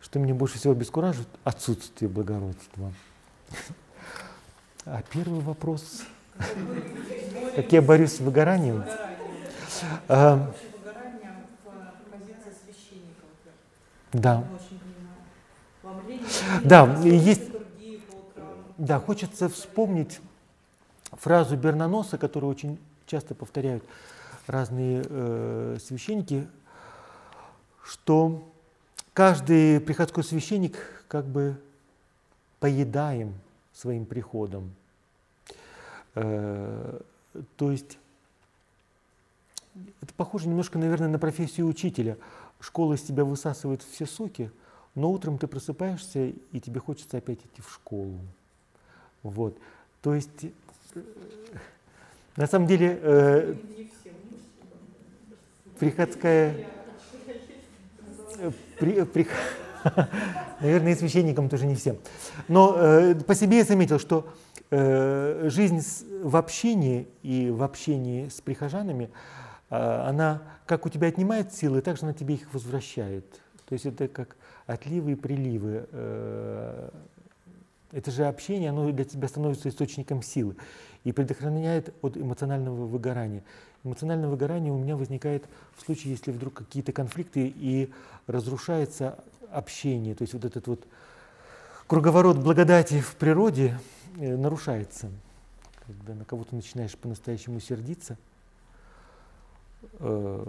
Что 0.02 0.18
меня 0.18 0.34
больше 0.34 0.58
всего 0.58 0.74
обескураживает, 0.74 1.26
отсутствие 1.42 2.10
благородства. 2.10 2.92
А 4.84 5.00
первый 5.10 5.40
вопрос, 5.40 6.02
как 7.56 7.72
я 7.72 7.80
борюсь 7.80 8.16
с 8.16 8.20
выгоранием? 8.20 8.84
А, 10.06 10.52
да. 14.12 14.44
Да, 16.62 16.94
есть, 17.04 17.42
да, 18.76 19.00
хочется 19.00 19.48
вспомнить 19.48 20.20
фразу 21.12 21.56
Бернаноса, 21.56 22.18
которую 22.18 22.50
очень 22.50 22.78
часто 23.06 23.34
повторяют 23.34 23.82
разные 24.46 25.02
э, 25.08 25.78
священники, 25.82 26.46
что 27.84 28.48
каждый 29.12 29.80
приходской 29.80 30.24
священник 30.24 30.76
как 31.08 31.26
бы 31.26 31.56
поедаем 32.60 33.34
своим 33.74 34.06
приходом. 34.06 34.72
Э, 36.14 37.00
то 37.56 37.70
есть 37.70 37.98
это 40.00 40.12
похоже 40.14 40.48
немножко, 40.48 40.78
наверное, 40.78 41.08
на 41.08 41.18
профессию 41.18 41.66
учителя. 41.66 42.16
Школа 42.60 42.94
из 42.94 43.02
тебя 43.02 43.24
высасывает 43.24 43.82
все 43.82 44.06
соки, 44.06 44.50
но 44.94 45.10
утром 45.10 45.38
ты 45.38 45.46
просыпаешься, 45.46 46.28
и 46.52 46.60
тебе 46.60 46.80
хочется 46.80 47.16
опять 47.16 47.38
идти 47.38 47.62
в 47.62 47.72
школу. 47.72 48.18
Вот. 49.22 49.56
То 50.02 50.14
есть, 50.14 50.44
э, 50.94 51.00
на 52.36 52.46
самом 52.46 52.66
деле, 52.66 52.98
э, 53.02 53.54
приходская... 55.78 56.66
При, 58.78 59.04
при, 59.04 59.26
Наверное, 60.60 60.92
и 60.92 60.94
священникам 60.94 61.48
тоже 61.48 61.66
не 61.66 61.74
всем. 61.74 61.98
Но 62.48 62.74
э, 62.76 63.14
по 63.14 63.34
себе 63.34 63.58
я 63.58 63.64
заметил, 63.64 63.98
что 63.98 64.28
э, 64.70 65.48
жизнь 65.50 65.80
с, 65.80 66.04
в 66.22 66.36
общении 66.36 67.08
и 67.22 67.50
в 67.50 67.62
общении 67.62 68.28
с 68.28 68.40
прихожанами, 68.40 69.10
э, 69.70 69.76
она 69.76 70.42
как 70.66 70.86
у 70.86 70.88
тебя 70.88 71.08
отнимает 71.08 71.52
силы, 71.52 71.80
так 71.82 71.96
же 71.96 72.04
она 72.04 72.12
тебе 72.12 72.34
их 72.34 72.52
возвращает. 72.54 73.26
То 73.68 73.74
есть 73.74 73.86
это 73.86 74.08
как 74.08 74.36
отливы 74.66 75.12
и 75.12 75.14
приливы. 75.14 75.86
Э, 75.90 76.90
это 77.90 78.10
же 78.10 78.24
общение, 78.24 78.70
оно 78.70 78.90
для 78.90 79.04
тебя 79.04 79.28
становится 79.28 79.68
источником 79.68 80.22
силы 80.22 80.56
и 81.04 81.12
предохраняет 81.12 81.94
от 82.00 82.16
эмоционального 82.16 82.86
выгорания. 82.86 83.44
Эмоциональное 83.84 84.28
выгорание 84.28 84.72
у 84.72 84.78
меня 84.78 84.96
возникает 84.96 85.44
в 85.76 85.84
случае, 85.84 86.12
если 86.12 86.30
вдруг 86.30 86.54
какие-то 86.54 86.92
конфликты 86.92 87.52
и 87.54 87.90
разрушается 88.26 89.18
общение, 89.50 90.14
то 90.14 90.22
есть 90.22 90.34
вот 90.34 90.44
этот 90.44 90.66
вот 90.66 90.84
круговорот 91.86 92.38
благодати 92.38 93.00
в 93.00 93.16
природе 93.16 93.78
э, 94.18 94.36
нарушается. 94.36 95.10
Когда 95.86 96.14
на 96.14 96.24
кого-то 96.24 96.54
начинаешь 96.54 96.96
по-настоящему 96.96 97.58
сердиться, 97.58 98.16
э, 99.98 100.46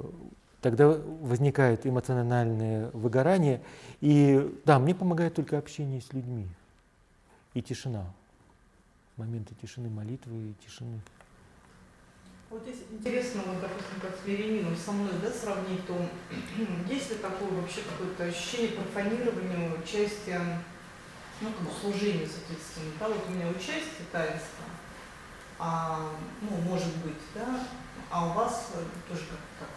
тогда 0.61 0.89
возникает 0.89 1.85
эмоциональное 1.85 2.91
выгорание. 2.91 3.61
И 3.99 4.55
да, 4.63 4.77
мне 4.77 4.93
помогает 4.93 5.33
только 5.33 5.57
общение 5.57 6.01
с 6.01 6.13
людьми 6.13 6.47
и 7.53 7.61
тишина. 7.61 8.05
Моменты 9.17 9.55
тишины, 9.61 9.89
молитвы 9.89 10.51
и 10.51 10.53
тишины. 10.65 11.01
Вот 12.53 12.61
здесь 12.61 12.85
интересно, 12.91 13.41
вот, 13.47 13.61
допустим, 13.61 13.99
как 13.99 14.11
с 14.11 14.27
Верениным 14.27 14.77
со 14.77 14.91
мной 14.91 15.13
да, 15.23 15.31
сравнить, 15.31 15.87
то 15.87 15.97
есть 16.87 17.09
ли 17.09 17.15
такое 17.15 17.49
вообще 17.49 17.81
какое-то 17.81 18.25
ощущение 18.25 18.77
профанирования, 18.77 19.71
участия, 19.73 20.61
ну, 21.41 21.49
как 21.49 21.67
служения, 21.81 22.29
соответственно. 22.29 22.91
Да, 22.99 23.07
вот 23.07 23.25
у 23.27 23.31
меня 23.31 23.47
участие 23.47 24.05
таинства, 24.11 24.65
а, 25.57 26.11
ну, 26.41 26.57
может 26.69 26.95
быть, 26.97 27.17
да, 27.33 27.59
а 28.11 28.27
у 28.27 28.33
вас 28.33 28.69
тоже 29.09 29.21
как, 29.21 29.67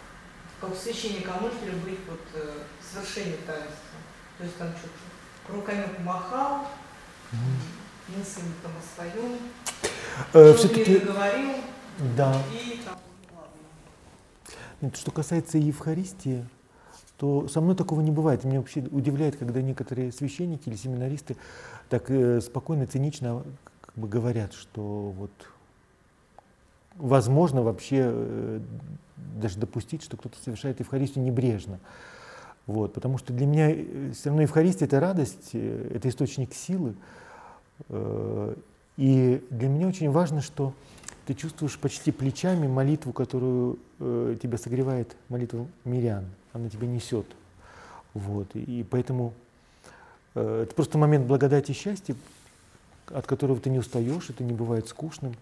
как, 0.61 0.69
как 0.69 0.79
священника, 0.79 1.31
может 1.41 1.59
ли 1.63 1.71
быть 1.71 2.01
вот 2.07 2.21
э, 2.35 2.59
совершение 2.79 3.37
таинства? 3.37 3.97
То 4.37 4.43
есть 4.43 4.55
там 4.55 4.69
что-то 4.77 5.55
руками 5.55 5.87
помахал, 5.97 6.67
мысль 8.09 8.41
там 8.61 8.71
о 8.77 8.83
своем, 8.95 9.39
э, 10.31 10.53
все-таки 10.53 10.99
говорил, 10.99 11.55
да. 12.15 12.41
и 12.51 12.79
там, 12.85 12.97
ладно. 14.81 14.95
Что 14.95 15.11
касается 15.11 15.57
Евхаристии, 15.57 16.45
то 17.17 17.47
со 17.47 17.61
мной 17.61 17.75
такого 17.75 18.01
не 18.01 18.11
бывает. 18.11 18.43
Меня 18.43 18.59
вообще 18.59 18.81
удивляет, 18.91 19.37
когда 19.37 19.61
некоторые 19.61 20.11
священники 20.11 20.69
или 20.69 20.75
семинаристы 20.75 21.35
так 21.89 22.09
э, 22.11 22.41
спокойно, 22.41 22.85
цинично 22.85 23.43
как 23.81 23.95
бы 23.95 24.07
говорят, 24.07 24.53
что 24.53 25.13
вот 25.17 25.31
возможно 26.95 27.63
вообще 27.63 28.03
э, 28.03 28.59
даже 29.35 29.57
допустить, 29.57 30.03
что 30.03 30.15
кто-то 30.15 30.37
совершает 30.43 30.79
Евхаристию 30.79 31.25
небрежно. 31.25 31.79
Вот, 32.67 32.93
потому 32.93 33.17
что 33.17 33.33
для 33.33 33.47
меня 33.47 33.71
э, 33.71 34.11
все 34.13 34.29
равно 34.29 34.43
Евхаристия— 34.43 34.87
это 34.87 34.99
радость, 34.99 35.51
это 35.53 36.07
источник 36.07 36.53
силы. 36.53 36.95
И 38.97 39.45
для 39.51 39.69
меня 39.69 39.87
очень 39.87 40.09
важно, 40.09 40.41
что 40.41 40.73
ты 41.27 41.33
чувствуешь 41.33 41.77
почти 41.77 42.13
плечами 42.13 42.67
молитву, 42.67 43.11
которую 43.11 43.77
тебя 43.99 44.57
согревает 44.57 45.17
молитва 45.27 45.67
мирян. 45.83 46.25
Она 46.53 46.69
тебя 46.69 46.87
несет. 46.87 47.25
Вот. 48.13 48.55
И 48.55 48.85
поэтому 48.89 49.33
это 50.33 50.73
просто 50.73 50.97
момент 50.97 51.27
благодати 51.27 51.71
и 51.71 51.73
счастья, 51.73 52.15
от 53.07 53.27
которого 53.27 53.59
ты 53.59 53.69
не 53.69 53.79
устаешь, 53.79 54.29
это 54.29 54.45
не 54.45 54.53
бывает 54.53 54.87
скучным. 54.87 55.35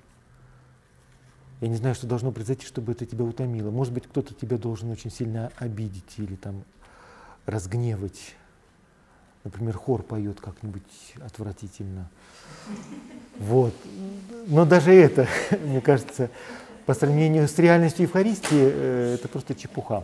Я 1.61 1.67
не 1.67 1.75
знаю, 1.75 1.93
что 1.93 2.07
должно 2.07 2.31
произойти, 2.31 2.65
чтобы 2.65 2.93
это 2.93 3.05
тебя 3.05 3.23
утомило. 3.23 3.69
Может 3.69 3.93
быть, 3.93 4.07
кто-то 4.07 4.33
тебя 4.33 4.57
должен 4.57 4.89
очень 4.89 5.11
сильно 5.11 5.51
обидеть 5.57 6.17
или 6.17 6.35
там 6.35 6.63
разгневать. 7.45 8.35
Например, 9.45 9.77
хор 9.77 10.03
поет 10.03 10.41
как-нибудь 10.41 10.83
отвратительно. 11.23 12.09
Вот. 13.39 13.73
Но 14.47 14.65
даже 14.65 14.93
это, 14.93 15.27
мне 15.63 15.79
кажется, 15.79 16.29
по 16.85 16.93
сравнению 16.93 17.47
с 17.47 17.57
реальностью 17.57 18.03
Евхаристии, 18.03 18.49
э, 18.51 19.15
это 19.15 19.29
просто 19.29 19.55
чепуха. 19.55 20.03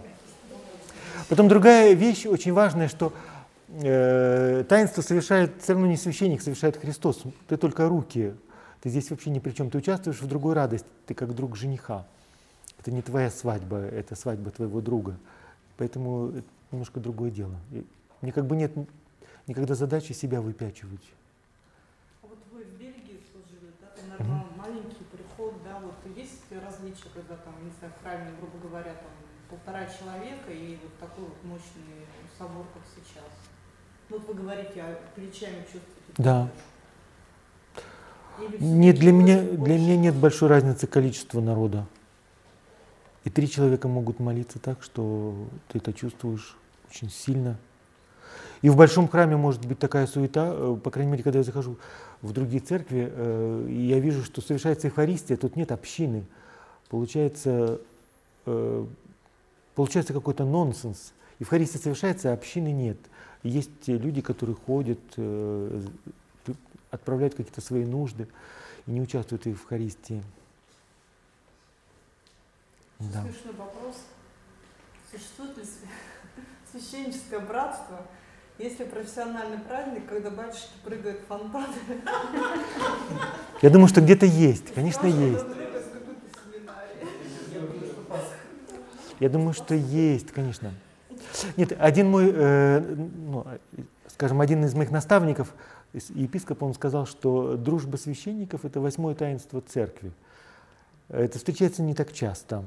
Потом 1.27 1.49
другая 1.49 1.93
вещь 1.93 2.25
очень 2.25 2.53
важная, 2.53 2.87
что 2.87 3.11
э, 3.69 4.63
таинство 4.69 5.01
совершает 5.01 5.51
все 5.61 5.73
равно 5.73 5.87
не 5.87 5.97
священник, 5.97 6.41
совершает 6.41 6.77
Христос. 6.77 7.23
Ты 7.49 7.57
только 7.57 7.89
руки 7.89 8.33
ты 8.81 8.89
здесь 8.89 9.09
вообще 9.11 9.29
ни 9.29 9.39
при 9.39 9.51
чем. 9.51 9.69
Ты 9.69 9.77
участвуешь 9.77 10.21
в 10.21 10.27
другой 10.27 10.55
радости, 10.55 10.87
ты 11.05 11.13
как 11.13 11.35
друг 11.35 11.55
жениха. 11.55 12.05
Это 12.79 12.91
не 12.91 13.03
твоя 13.03 13.29
свадьба, 13.29 13.77
это 13.77 14.15
свадьба 14.15 14.49
твоего 14.49 14.81
друга. 14.81 15.17
Поэтому 15.77 16.29
это 16.29 16.47
немножко 16.71 16.99
другое 16.99 17.29
дело. 17.29 17.55
И 17.71 17.85
мне 18.21 18.31
как 18.31 18.47
бы 18.47 18.55
нет 18.55 18.71
никогда 19.47 19.75
задачи 19.75 20.13
себя 20.13 20.41
выпячивать. 20.41 21.13
А 22.21 22.27
вот 22.27 22.39
вы 22.51 22.63
в 22.63 22.79
Бельгии 22.79 23.19
служили, 23.31 23.71
да, 23.81 23.87
там, 23.87 24.09
наверное, 24.09 24.41
угу. 24.41 24.57
маленький 24.57 25.03
приход, 25.11 25.55
да, 25.63 25.79
вот 25.79 25.95
есть 26.17 26.43
различия, 26.51 27.09
когда 27.13 27.35
там, 27.37 27.53
не 27.63 27.71
знаю, 27.79 27.93
в 27.97 28.03
храме, 28.03 28.31
грубо 28.39 28.67
говоря, 28.67 28.93
там 28.93 29.11
полтора 29.49 29.85
человека 29.85 30.51
и 30.51 30.77
вот 30.81 30.97
такой 30.99 31.25
вот 31.25 31.43
мощный 31.43 32.05
собор, 32.37 32.65
как 32.73 32.83
сейчас. 32.95 33.25
Ну, 34.09 34.17
вот 34.17 34.27
вы 34.27 34.33
говорите, 34.33 34.81
а 34.81 34.99
плечами 35.15 35.61
чувствуете? 35.61 36.13
Да. 36.17 36.49
Нет, 38.59 38.97
для 38.97 39.11
меня, 39.11 39.41
для 39.41 39.77
меня 39.77 39.97
нет 39.97 40.15
большой 40.15 40.49
разницы 40.49 40.87
количества 40.87 41.41
народа. 41.41 41.85
И 43.23 43.29
три 43.29 43.49
человека 43.49 43.87
могут 43.87 44.19
молиться 44.19 44.57
так, 44.57 44.81
что 44.81 45.35
ты 45.67 45.77
это 45.77 45.93
чувствуешь 45.93 46.57
очень 46.89 47.09
сильно. 47.09 47.57
И 48.61 48.69
в 48.69 48.75
большом 48.75 49.07
храме 49.07 49.37
может 49.37 49.65
быть 49.65 49.79
такая 49.79 50.05
суета, 50.05 50.53
э, 50.53 50.77
по 50.83 50.91
крайней 50.91 51.11
мере, 51.11 51.23
когда 51.23 51.39
я 51.39 51.43
захожу 51.43 51.77
в 52.21 52.31
другие 52.31 52.61
церкви, 52.61 53.11
э, 53.11 53.67
я 53.69 53.99
вижу, 53.99 54.23
что 54.23 54.41
совершается 54.41 54.87
Евхаристия, 54.87 55.35
тут 55.35 55.55
нет 55.55 55.71
общины. 55.71 56.25
Получается, 56.89 57.81
э, 58.45 58.85
получается 59.73 60.13
какой-то 60.13 60.45
нонсенс. 60.45 61.13
Евхаристия 61.39 61.81
совершается, 61.81 62.29
а 62.29 62.33
общины 62.33 62.71
нет. 62.71 62.97
Есть 63.41 63.87
люди, 63.87 64.21
которые 64.21 64.55
ходят, 64.55 64.99
отправляют 66.91 67.33
какие-то 67.33 67.61
свои 67.61 67.85
нужды 67.85 68.27
и 68.85 68.91
не 68.91 69.01
участвуют 69.01 69.45
в 69.45 69.49
Евхаристии. 69.49 70.21
Да. 72.99 73.23
Смешной 73.23 73.55
вопрос. 73.55 73.95
Существует 75.11 75.57
ли 75.57 75.63
священническое 76.71 77.39
братство, 77.39 78.05
если 78.61 78.83
профессиональный 78.83 79.57
праздник, 79.57 80.07
когда 80.07 80.29
батюшки 80.29 80.69
прыгают 80.83 81.21
в 81.21 81.25
фонтаны? 81.25 81.67
Я 83.61 83.69
думаю, 83.69 83.87
что 83.87 84.01
где-то 84.01 84.25
есть, 84.25 84.73
конечно, 84.73 85.07
есть. 85.07 85.45
Я 89.19 89.29
думаю, 89.29 89.53
что 89.53 89.75
есть, 89.75 90.31
конечно. 90.31 90.73
Нет, 91.55 91.73
один 91.79 92.09
мой, 92.09 92.31
э, 92.33 92.79
ну, 92.79 93.45
скажем, 94.07 94.41
один 94.41 94.65
из 94.65 94.73
моих 94.73 94.91
наставников 94.91 95.53
епископ, 95.93 96.63
он 96.63 96.73
сказал, 96.73 97.05
что 97.05 97.55
дружба 97.55 97.97
священников– 97.97 98.61
это 98.65 98.79
восьмое 98.79 99.13
таинство 99.13 99.61
церкви. 99.61 100.11
Это 101.09 101.37
встречается 101.37 101.81
не 101.83 101.93
так 101.93 102.13
часто. 102.13 102.63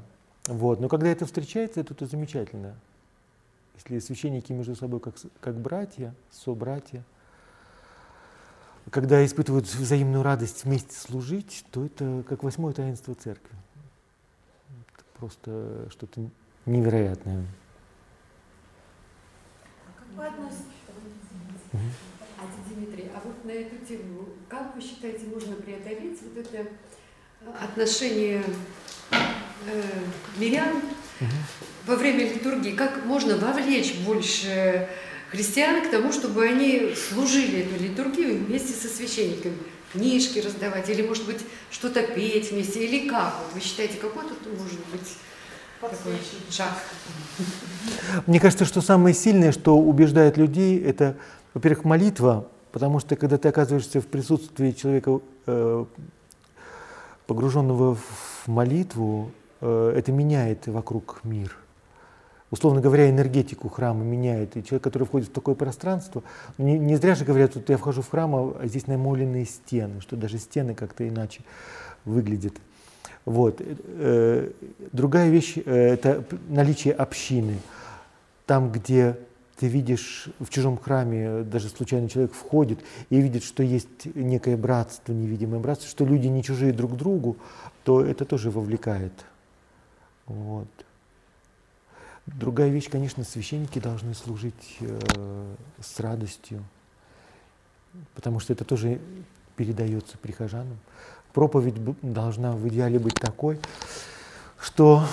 Вот. 0.47 0.81
Но 0.81 0.89
когда 0.89 1.09
это 1.09 1.25
встречается, 1.27 1.81
это, 1.81 1.95
это 1.95 2.07
замечательно. 2.07 2.75
Если 3.75 3.99
священники 3.99 4.53
между 4.53 4.75
собой 4.77 5.01
как, 5.01 5.15
как 5.41 5.57
братья, 5.57 6.15
собратья, 6.31 7.05
когда 8.91 9.25
испытывают 9.25 9.67
взаимную 9.67 10.23
радость 10.23 10.65
вместе 10.65 10.95
служить, 10.97 11.65
то 11.71 11.85
это 11.85 12.25
как 12.29 12.43
восьмое 12.43 12.73
таинство 12.73 13.15
церкви. 13.15 13.57
Это 14.95 15.05
просто 15.19 15.89
что-то 15.91 16.29
невероятное. 16.67 17.45
А 19.87 19.99
как 19.99 20.09
вы 20.17 20.27
относитесь? 20.27 20.65
Угу. 21.73 21.83
Дмитрий, 22.75 23.11
а 23.15 23.21
вот 23.25 23.45
на 23.45 23.51
эту 23.51 23.85
тему, 23.87 24.29
как 24.49 24.75
вы 24.75 24.81
считаете, 24.81 25.27
можно 25.27 25.55
преодолеть 25.57 26.21
вот 26.23 26.37
это 26.37 26.67
отношение 27.61 28.41
э, 28.41 28.53
мирян 30.37 30.77
угу. 31.21 31.31
во 31.87 31.97
время 31.97 32.33
литургии? 32.33 32.73
Как 32.73 33.05
можно 33.05 33.37
вовлечь 33.37 33.95
больше 34.07 34.89
христиан 35.31 35.87
к 35.87 35.91
тому, 35.91 36.13
чтобы 36.13 36.45
они 36.45 36.95
служили 36.95 37.61
эту 37.61 37.83
литургию 37.83 38.45
вместе 38.45 38.73
со 38.73 38.89
священниками? 38.89 39.57
Книжки 39.93 40.41
раздавать, 40.41 40.89
или, 40.91 41.03
может 41.03 41.25
быть, 41.25 41.41
что-то 41.71 42.03
петь 42.03 42.51
вместе, 42.51 42.85
или 42.85 43.09
как? 43.09 43.35
Вот 43.43 43.55
вы 43.55 43.61
считаете, 43.61 43.97
какой 43.99 44.25
тут 44.25 44.45
может 44.59 44.81
быть 44.91 45.17
такой 45.81 46.15
шаг? 46.51 46.73
Мне 48.27 48.41
кажется, 48.41 48.65
что 48.65 48.81
самое 48.81 49.15
сильное, 49.15 49.53
что 49.53 49.77
убеждает 49.77 50.37
людей, 50.37 50.83
это, 50.83 51.17
во-первых, 51.53 51.85
молитва, 51.85 52.49
Потому 52.75 52.99
что 52.99 53.15
когда 53.15 53.39
ты 53.39 53.49
оказываешься 53.49 54.01
в 54.01 54.09
присутствии 54.09 54.73
человека, 54.73 55.21
э, 55.47 55.85
погруженного 57.29 57.95
в 57.95 58.34
молитву, 58.49 59.31
э, 59.61 59.95
это 59.97 60.13
меняет 60.13 60.67
вокруг 60.67 61.21
мир. 61.25 61.57
Условно 62.51 62.81
говоря, 62.81 63.11
энергетику 63.11 63.69
храма 63.69 64.05
меняет. 64.05 64.57
И 64.57 64.63
человек, 64.63 64.85
который 64.85 65.05
входит 65.05 65.29
в 65.29 65.33
такое 65.33 65.55
пространство, 65.55 66.23
не, 66.57 66.79
не 66.79 66.97
зря 66.97 67.15
же 67.15 67.25
говорят, 67.25 67.57
вот 67.57 67.69
я 67.69 67.77
вхожу 67.77 68.03
в 68.03 68.09
храм, 68.11 68.35
а 68.35 68.61
здесь 68.65 68.87
намоленные 68.87 69.45
стены, 69.45 70.01
что 70.01 70.17
даже 70.17 70.39
стены 70.39 70.75
как-то 70.75 71.09
иначе 71.09 71.43
выглядят. 72.05 72.55
Вот. 73.25 73.61
Э, 73.61 74.51
другая 74.93 75.31
вещь– 75.31 75.57
это 75.65 76.25
наличие 76.49 76.95
общины. 76.95 77.59
Там, 78.47 78.71
где 78.71 79.17
ты 79.59 79.69
видишь 79.69 80.29
в 80.41 80.49
чужом 80.49 80.79
храме, 80.79 81.43
даже 81.43 81.69
случайный 81.69 82.09
человек 82.09 82.33
входит 82.33 82.81
и 83.11 83.21
видит, 83.21 83.45
что 83.45 83.63
есть 83.63 84.07
некое 84.15 84.57
братство, 84.57 85.13
невидимое 85.13 85.61
братство, 85.61 85.89
что 85.89 86.05
люди 86.05 86.27
не 86.27 86.43
чужие 86.43 86.73
друг 86.73 86.97
другу, 86.97 87.37
то 87.85 88.05
это 88.05 88.25
тоже 88.25 88.51
вовлекает. 88.51 89.13
Вот. 90.27 90.69
Другая 92.27 92.71
вещь, 92.71 92.89
конечно, 92.89 93.23
священники 93.23 93.79
должны 93.79 94.15
служить 94.15 94.79
э, 94.81 95.55
с 95.81 96.01
радостью, 96.01 96.65
потому 98.15 98.41
что 98.41 98.55
это 98.55 98.65
тоже 98.65 98.99
передается 99.57 100.17
прихожанам. 100.19 100.79
Проповедь 101.35 101.75
должна 102.01 102.53
в 102.53 102.67
идеале 102.69 102.99
быть 102.99 103.15
такой, 103.15 103.61
что 104.59 105.05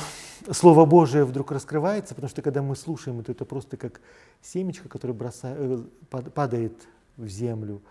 Слово 0.50 0.86
Божие 0.86 1.24
вдруг 1.24 1.52
раскрывается, 1.52 2.16
потому 2.16 2.30
что 2.30 2.42
когда 2.42 2.62
мы 2.62 2.76
слушаем 2.76 3.20
это, 3.20 3.32
это 3.32 3.46
просто 3.46 3.78
как 3.78 4.02
семечко, 4.42 4.90
которое 4.90 5.14
бросает, 5.14 5.58
э, 5.60 6.22
падает 6.34 6.74
в 7.18 7.28
землю. 7.28 7.82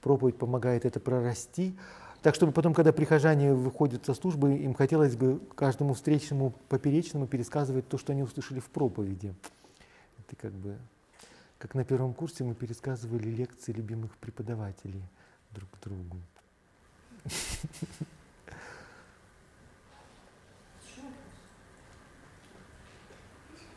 Проповедь 0.00 0.36
помогает 0.36 0.84
это 0.84 0.98
прорасти, 0.98 1.76
Так, 2.22 2.34
чтобы 2.34 2.52
потом, 2.52 2.74
когда 2.74 2.92
прихожане 2.92 3.54
выходят 3.54 4.04
со 4.04 4.12
службы, 4.12 4.54
им 4.54 4.74
хотелось 4.74 5.16
бы 5.16 5.40
каждому 5.54 5.94
встречному 5.94 6.52
поперечному 6.68 7.26
пересказывать 7.26 7.88
то, 7.88 7.96
что 7.96 8.12
они 8.12 8.22
услышали 8.22 8.60
в 8.60 8.68
проповеди. 8.68 9.34
Это 10.18 10.36
как 10.36 10.52
бы, 10.52 10.76
как 11.58 11.74
на 11.74 11.82
первом 11.82 12.12
курсе 12.12 12.44
мы 12.44 12.54
пересказывали 12.54 13.28
лекции 13.30 13.72
любимых 13.72 14.14
преподавателей 14.18 15.02
друг 15.52 15.70
другу. 15.82 16.18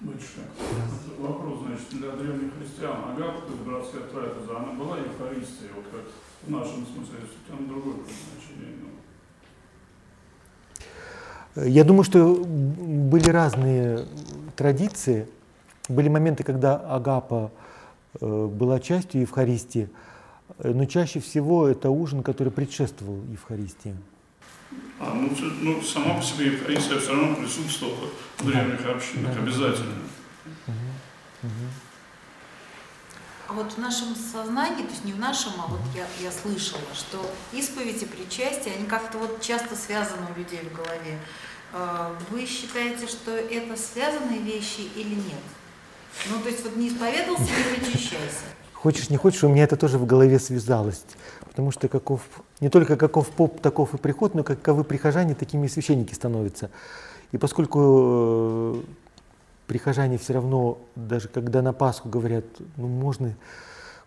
Батюшка, 0.04 0.42
вопрос, 1.18 1.60
значит, 1.66 1.88
для 1.92 2.12
древних 2.12 2.52
христиан. 2.58 3.14
Агапа, 3.14 3.40
то 3.40 3.54
есть 3.54 3.64
братская 3.64 4.02
трапеза, 4.02 4.58
она 4.58 4.74
была 4.74 4.98
Евхаристией, 4.98 5.70
вот 5.74 5.86
как 5.92 6.02
в 6.46 6.52
нашем 6.52 6.86
смысле, 6.86 7.20
там 7.48 7.70
другое 7.70 7.96
значение. 8.04 8.76
Ну. 11.56 11.64
Я 11.70 11.86
думаю, 11.86 12.04
что 12.04 12.36
были 12.36 13.30
разные 13.30 14.06
традиции. 14.58 15.30
Были 15.88 16.10
моменты, 16.10 16.44
когда 16.44 16.76
Агапа 16.76 17.52
э, 18.20 18.48
была 18.48 18.82
частью 18.82 19.22
Евхаристии, 19.22 19.90
но 20.62 20.84
чаще 20.84 21.22
всего 21.22 21.66
это 21.68 21.90
ужин, 21.90 22.24
который 22.24 22.52
предшествовал 22.52 23.22
Евхаристии. 23.32 23.96
А, 25.00 25.14
ну, 25.14 25.30
ну, 25.62 25.82
сама 25.82 26.16
по 26.16 26.22
себе 26.22 26.48
Евхаристия 26.48 27.00
все 27.00 27.10
равно 27.10 27.36
присутствовала 27.36 28.10
в 28.38 28.46
древних 28.46 28.86
общинах, 28.86 29.38
обязательно. 29.38 29.96
А 33.48 33.54
вот 33.54 33.74
в 33.74 33.78
нашем 33.78 34.16
сознании, 34.16 34.84
то 34.84 34.92
есть 34.92 35.04
не 35.04 35.14
в 35.14 35.20
нашем, 35.20 35.52
а 35.60 35.68
вот 35.68 35.82
я, 35.94 36.06
я 36.22 36.32
слышала, 36.32 36.82
что 36.94 37.30
исповедь 37.52 38.02
и 38.02 38.06
причастие, 38.06 38.76
они 38.76 38.86
как-то 38.86 39.18
вот 39.18 39.42
часто 39.42 39.76
связаны 39.76 40.26
у 40.34 40.40
людей 40.40 40.62
в 40.62 40.74
голове. 40.76 41.20
А, 41.74 42.16
вы 42.30 42.46
считаете, 42.46 43.08
что 43.08 43.32
это 43.32 43.76
связанные 43.76 44.40
вещи 44.40 44.88
или 44.96 45.16
нет? 45.16 45.44
Ну, 46.30 46.40
то 46.40 46.50
есть 46.50 46.64
вот 46.64 46.76
не 46.78 46.88
исповедовался, 46.88 47.44
не 47.44 47.76
причащайся. 47.76 48.46
Хочешь, 48.74 49.10
не 49.10 49.18
хочешь, 49.18 49.44
у 49.44 49.50
меня 49.50 49.64
это 49.64 49.76
тоже 49.76 49.98
в 49.98 50.06
голове 50.06 50.40
связалось. 50.40 51.04
Потому 51.54 51.70
что 51.70 51.88
каков, 51.88 52.24
не 52.62 52.70
только 52.70 52.98
каков 52.98 53.30
поп, 53.30 53.62
таков 53.62 53.94
и 53.94 53.98
приход, 53.98 54.34
но 54.34 54.44
каковы 54.44 54.84
прихожане, 54.84 55.36
такими 55.36 55.68
и 55.68 55.70
священники 55.70 56.12
становятся. 56.12 56.72
И 57.32 57.38
поскольку 57.38 57.80
э, 57.80 58.82
прихожане 59.68 60.18
все 60.18 60.34
равно, 60.34 60.80
даже 60.96 61.28
когда 61.28 61.62
на 61.62 61.72
Пасху 61.72 62.10
говорят, 62.10 62.44
ну 62.76 62.88
можно 62.88 63.36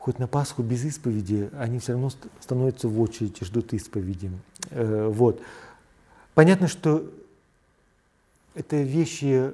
хоть 0.01 0.19
на 0.19 0.27
Пасху 0.27 0.65
без 0.65 0.85
исповеди, 0.85 1.49
они 1.57 1.79
все 1.79 1.93
равно 1.93 2.11
становятся 2.41 2.89
в 2.89 3.01
очередь 3.01 3.41
и 3.41 3.45
ждут 3.45 3.73
исповеди. 3.75 4.29
Э, 4.71 5.09
вот. 5.09 5.41
Понятно, 6.35 6.67
что 6.67 7.09
это 8.57 8.79
вещи, 8.79 9.53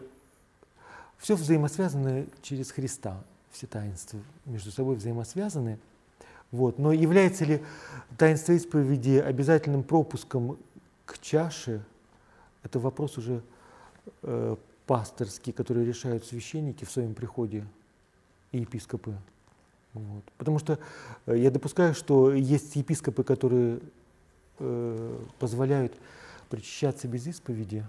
все 1.19 1.36
взаимосвязано 1.36 2.24
через 2.40 2.70
Христа, 2.70 3.23
все 3.51 3.66
таинства 3.66 4.19
между 4.47 4.70
собой 4.70 4.97
взаимосвязаны– 4.97 5.78
вот. 6.53 6.79
Но 6.79 6.93
является 6.93 7.45
ли 7.45 7.62
таинство 8.16 8.53
исповеди 8.53 9.16
обязательным 9.16 9.83
пропуском 9.83 10.59
к 11.07 11.19
чаше, 11.19 11.83
это 12.62 12.79
вопрос 12.79 13.19
уже 13.19 13.43
э, 14.23 14.57
пасторский, 14.87 15.53
который 15.53 15.85
решают 15.85 16.24
священники 16.24 16.85
в 16.85 16.91
своем 16.91 17.15
приходе 17.15 17.66
и 18.53 18.59
епископы. 18.59 19.16
Вот. 19.95 20.24
Потому 20.37 20.59
что 20.59 20.79
э, 21.27 21.39
я 21.39 21.51
допускаю, 21.51 21.95
что 21.95 22.33
есть 22.33 22.77
епископы, 22.77 23.24
которые 23.24 23.81
э, 24.59 25.20
позволяют 25.39 25.95
причащаться 26.51 27.09
без 27.09 27.27
исповеди, 27.27 27.85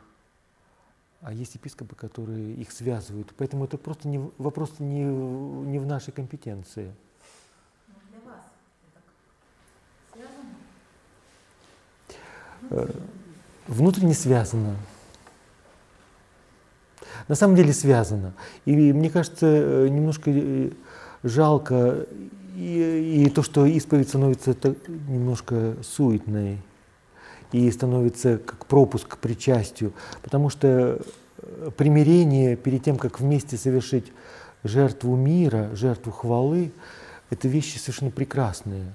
а 1.20 1.34
есть 1.34 1.56
епископы, 1.56 1.96
которые 1.96 2.54
их 2.56 2.72
связывают. 2.72 3.34
Поэтому 3.38 3.66
это 3.66 3.78
просто 3.78 4.08
не, 4.08 4.20
вопрос 4.38 4.80
не, 4.80 5.04
не 5.04 5.80
в 5.80 5.86
нашей 5.86 6.12
компетенции. 6.12 6.94
Внутренне 13.68 14.14
связано. 14.14 14.76
На 17.28 17.36
самом 17.36 17.56
деле 17.56 17.74
связано. 17.74 18.34
И 18.66 18.76
мне 18.94 19.10
кажется, 19.10 19.46
э, 19.48 19.88
немножко 19.90 20.32
э, 20.32 20.72
жалко 21.24 22.06
и, 22.56 23.24
и 23.26 23.30
то, 23.30 23.44
что 23.44 23.66
исповедь 23.66 24.10
становится 24.10 24.56
немножко 25.08 25.76
суетной 25.82 26.60
и 27.52 27.70
становится 27.72 28.38
как 28.40 28.66
пропуск 28.66 29.08
к 29.08 29.18
причастию, 29.18 29.94
потому 30.22 30.50
что 30.50 31.00
примирение 31.78 32.56
перед 32.56 32.84
тем, 32.84 32.98
как 32.98 33.20
вместе 33.20 33.58
совершить 33.58 34.12
жертву 34.64 35.16
мира, 35.16 35.70
жертву 35.74 36.12
хвалы, 36.12 36.72
это 37.30 37.48
вещи 37.48 37.78
совершенно 37.78 38.12
прекрасные. 38.12 38.92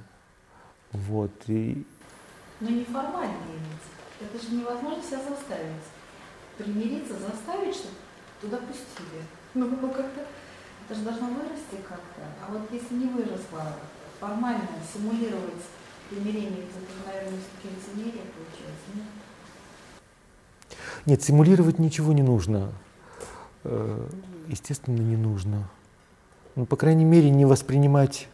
Вот. 0.93 1.31
И, 1.47 1.85
но 2.61 2.71
не 2.71 2.85
формально 2.85 3.37
имеется. 3.47 3.91
Это 4.21 4.39
же 4.45 4.55
невозможно 4.55 5.03
себя 5.03 5.21
заставить. 5.29 5.87
Примириться, 6.57 7.15
заставить, 7.15 7.75
чтобы 7.75 7.95
туда 8.41 8.57
пустили. 8.59 9.23
Ну 9.55 9.71
как-то, 9.89 10.27
это 10.85 10.95
же 10.95 11.05
должно 11.05 11.29
вырасти 11.29 11.77
как-то. 11.89 12.23
А 12.43 12.51
вот 12.51 12.63
если 12.73 12.95
не 12.95 13.07
выросло, 13.07 13.75
формально 14.19 14.69
симулировать 14.93 15.63
примирение, 16.11 16.65
это, 16.65 17.07
наверное, 17.07 17.39
все-таки 17.39 17.75
лицемерие 17.75 18.25
получается, 18.35 18.89
нет? 18.95 19.05
Нет, 21.07 21.23
симулировать 21.23 21.79
ничего 21.79 22.13
не 22.13 22.23
нужно. 22.23 22.73
Э, 23.65 24.09
естественно, 24.49 24.99
не 24.99 25.17
нужно. 25.17 25.69
Ну, 26.57 26.67
по 26.67 26.77
крайней 26.77 27.05
мере, 27.05 27.31
не 27.31 27.45
воспринимать 27.45 28.29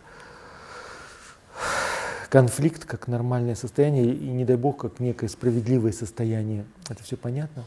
конфликт 2.34 2.84
как 2.84 3.06
нормальное 3.06 3.54
состояние 3.54 4.12
и, 4.12 4.26
не 4.26 4.44
дай 4.44 4.56
бог, 4.56 4.78
как 4.78 4.98
некое 4.98 5.28
справедливое 5.28 5.92
состояние. 5.92 6.64
Это 6.88 7.00
все 7.04 7.16
понятно? 7.16 7.62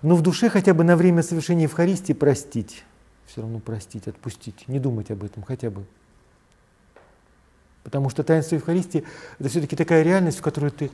Но 0.00 0.16
в 0.16 0.22
душе 0.22 0.48
хотя 0.48 0.72
бы 0.72 0.84
на 0.84 0.96
время 0.96 1.22
совершения 1.22 1.64
Евхаристии 1.64 2.14
простить. 2.14 2.82
Все 3.26 3.42
равно 3.42 3.58
простить, 3.58 4.08
отпустить, 4.08 4.66
не 4.68 4.78
думать 4.78 5.10
об 5.10 5.22
этом 5.22 5.42
хотя 5.42 5.68
бы. 5.68 5.84
Потому 7.84 8.08
что 8.08 8.22
таинство 8.24 8.54
Евхаристии– 8.54 9.04
это 9.38 9.50
все-таки 9.50 9.76
такая 9.76 10.02
реальность, 10.02 10.38
в 10.38 10.42
которую 10.42 10.70
ты 10.70 10.90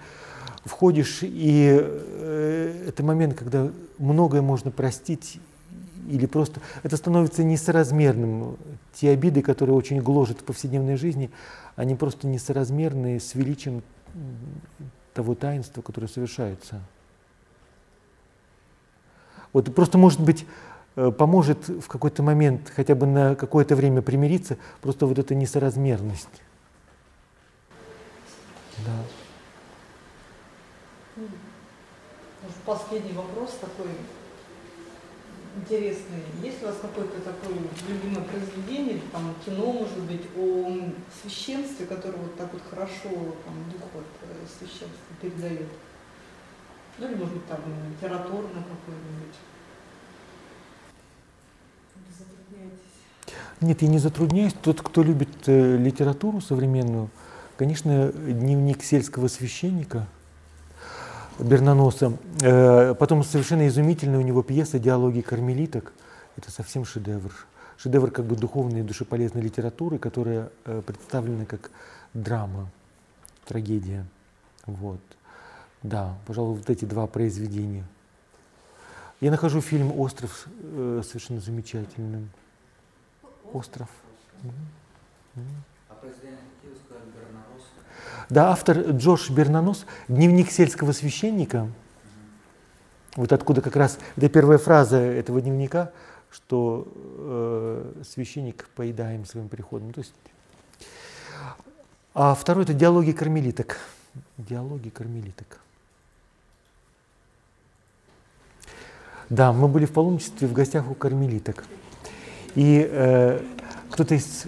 входишь, 0.64 1.20
и 1.22 1.78
э, 1.80 2.86
это 2.88 3.04
момент, 3.04 3.38
когда 3.38 3.70
многое 3.98 4.42
можно 4.42 4.72
простить, 4.72 5.38
или 6.08 6.26
просто 6.26 6.60
это 6.82 6.96
становится 6.96 7.44
несоразмерным. 7.44 8.56
Те 8.94 9.10
обиды, 9.10 9.42
которые 9.42 9.76
очень 9.76 10.00
гложат 10.00 10.40
в 10.40 10.44
повседневной 10.44 10.96
жизни, 10.96 11.30
они 11.76 11.94
просто 11.94 12.26
несоразмерны 12.26 13.20
с 13.20 13.34
величием 13.34 13.82
того 15.14 15.34
таинства, 15.34 15.82
которое 15.82 16.08
совершается. 16.08 16.80
Вот 19.52 19.74
просто, 19.74 19.98
может 19.98 20.20
быть, 20.20 20.46
э, 20.96 21.10
поможет 21.10 21.68
в 21.68 21.86
какой-то 21.88 22.22
момент 22.22 22.72
хотя 22.74 22.94
бы 22.94 23.06
на 23.06 23.34
какое-то 23.34 23.76
время 23.76 24.00
примириться, 24.00 24.56
просто 24.80 25.06
вот 25.06 25.18
эта 25.18 25.34
несоразмерность. 25.34 26.42
Да. 28.86 28.92
Последний 32.64 33.12
вопрос 33.12 33.58
такой 33.60 33.90
интересный. 35.56 36.22
Есть 36.42 36.62
у 36.62 36.66
вас 36.66 36.76
какое-то 36.80 37.20
такое 37.20 37.56
любимое 37.88 38.24
произведение, 38.24 39.00
там 39.12 39.34
кино, 39.44 39.72
может 39.72 39.98
быть, 40.00 40.22
о 40.36 40.90
священстве, 41.22 41.86
которое 41.86 42.18
вот 42.18 42.36
так 42.36 42.52
вот 42.52 42.62
хорошо 42.68 43.10
там, 43.44 43.54
дух 43.72 43.88
вот, 43.94 44.04
э, 44.22 44.46
священства 44.58 44.88
передает? 45.20 45.68
Ну 46.98 47.08
или, 47.08 47.14
может 47.14 47.34
быть, 47.34 47.46
там 47.46 47.60
литературно 47.90 48.62
какое-нибудь? 48.62 49.36
Нет, 53.60 53.82
я 53.82 53.88
не 53.88 53.98
затрудняюсь. 53.98 54.54
Тот, 54.62 54.82
кто 54.82 55.02
любит 55.02 55.28
э, 55.46 55.76
литературу 55.76 56.40
современную, 56.40 57.10
конечно, 57.56 58.10
дневник 58.12 58.82
сельского 58.82 59.28
священника– 59.28 60.08
Бернаноса. 61.38 62.16
Э, 62.42 62.94
потом 62.94 63.24
совершенно 63.24 63.66
изумительная 63.68 64.18
у 64.18 64.22
него 64.22 64.42
пьеса 64.42 64.78
«Диалоги 64.78 65.20
кармелиток». 65.20 65.92
Это 66.36 66.50
совсем 66.50 66.84
шедевр. 66.84 67.32
Шедевр 67.76 68.10
как 68.10 68.24
бы 68.24 68.36
духовной 68.36 68.80
и 68.80 68.82
душеполезной 68.82 69.42
литературы, 69.42 69.98
которая 69.98 70.50
э, 70.64 70.82
представлена 70.86 71.44
как 71.44 71.70
драма, 72.14 72.70
трагедия. 73.44 74.06
Вот. 74.66 75.00
Да, 75.82 76.16
пожалуй, 76.26 76.56
вот 76.56 76.70
эти 76.70 76.84
два 76.84 77.06
произведения. 77.06 77.84
Я 79.20 79.30
нахожу 79.30 79.60
фильм 79.60 79.98
«Остров» 79.98 80.46
э, 80.60 81.02
совершенно 81.04 81.40
замечательным. 81.40 82.30
«Остров». 83.52 83.88
Да, 88.32 88.50
автор 88.50 88.78
Джош 88.78 89.28
Бернанос 89.28 89.84
«Дневник 90.08 90.50
сельского 90.50 90.92
священника». 90.92 91.68
Вот 93.14 93.30
откуда 93.30 93.60
как 93.60 93.76
раз, 93.76 93.98
это 94.16 94.30
первая 94.30 94.56
фраза 94.56 94.96
этого 94.96 95.42
дневника, 95.42 95.92
что 96.30 96.88
э, 96.96 98.02
священник 98.10 98.70
поедаем 98.74 99.26
своим 99.26 99.50
приходом. 99.50 99.92
То 99.92 100.00
есть, 100.00 100.14
а 102.14 102.34
второй– 102.34 102.64
это 102.64 102.72
диалоги 102.72 103.12
кармелиток. 103.12 103.76
Диалоги 104.38 104.88
кармелиток. 104.88 105.60
Да, 109.28 109.52
мы 109.52 109.68
были 109.68 109.84
в 109.84 109.92
паломничестве 109.92 110.48
в 110.48 110.54
гостях 110.54 110.90
у 110.90 110.94
кармелиток. 110.94 111.66
И 112.54 112.88
э, 112.90 113.44
кто-то 113.90 114.14
из 114.14 114.44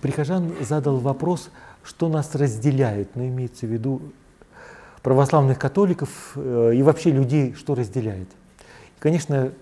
прихожан 0.00 0.54
задал 0.60 0.98
вопрос– 0.98 1.50
что 1.84 2.08
нас 2.08 2.34
разделяет, 2.34 3.14
но 3.14 3.26
имеется 3.26 3.66
в 3.66 3.70
виду 3.70 4.00
православных 5.02 5.58
католиков 5.58 6.32
э, 6.34 6.72
и 6.74 6.82
вообще 6.82 7.10
людей, 7.10 7.54
что 7.54 7.74
разделяет. 7.74 8.28
И, 8.96 9.00
конечно, 9.00 9.52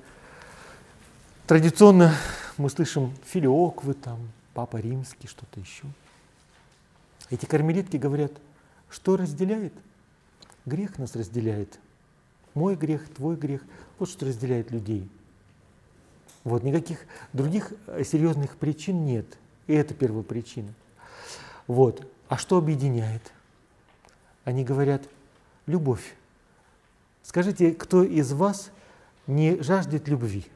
традиционно 1.46 2.14
мы 2.56 2.70
слышим 2.70 3.12
филиоквы, 3.26 3.94
там, 3.94 4.20
Папа 4.54 4.76
Римский, 4.76 5.26
что-то 5.26 5.58
еще. 5.58 5.84
Эти 7.30 7.46
кармелитки 7.46 7.96
говорят, 7.96 8.32
что 8.90 9.16
разделяет? 9.16 9.72
Грех 10.66 10.98
нас 10.98 11.16
разделяет. 11.16 11.78
Мой 12.54 12.76
грех, 12.76 13.08
твой 13.08 13.36
грех. 13.36 13.62
Вот 13.98 14.10
что 14.10 14.26
разделяет 14.26 14.70
людей. 14.70 15.08
Вот, 16.44 16.62
никаких 16.62 17.06
других 17.32 17.72
серьезных 18.04 18.56
причин 18.56 19.06
нет. 19.06 19.26
И 19.66 19.72
это 19.72 19.94
первая 19.94 20.22
причина. 20.22 20.74
Вот. 21.66 22.06
А 22.28 22.38
что 22.38 22.58
объединяет? 22.58 23.32
Они 24.44 24.64
говорят, 24.64 25.02
любовь. 25.66 26.14
Скажите, 27.22 27.72
кто 27.72 28.02
из 28.02 28.32
вас 28.32 28.70
не 29.26 29.60
жаждет 29.62 30.08
любви? 30.08 30.46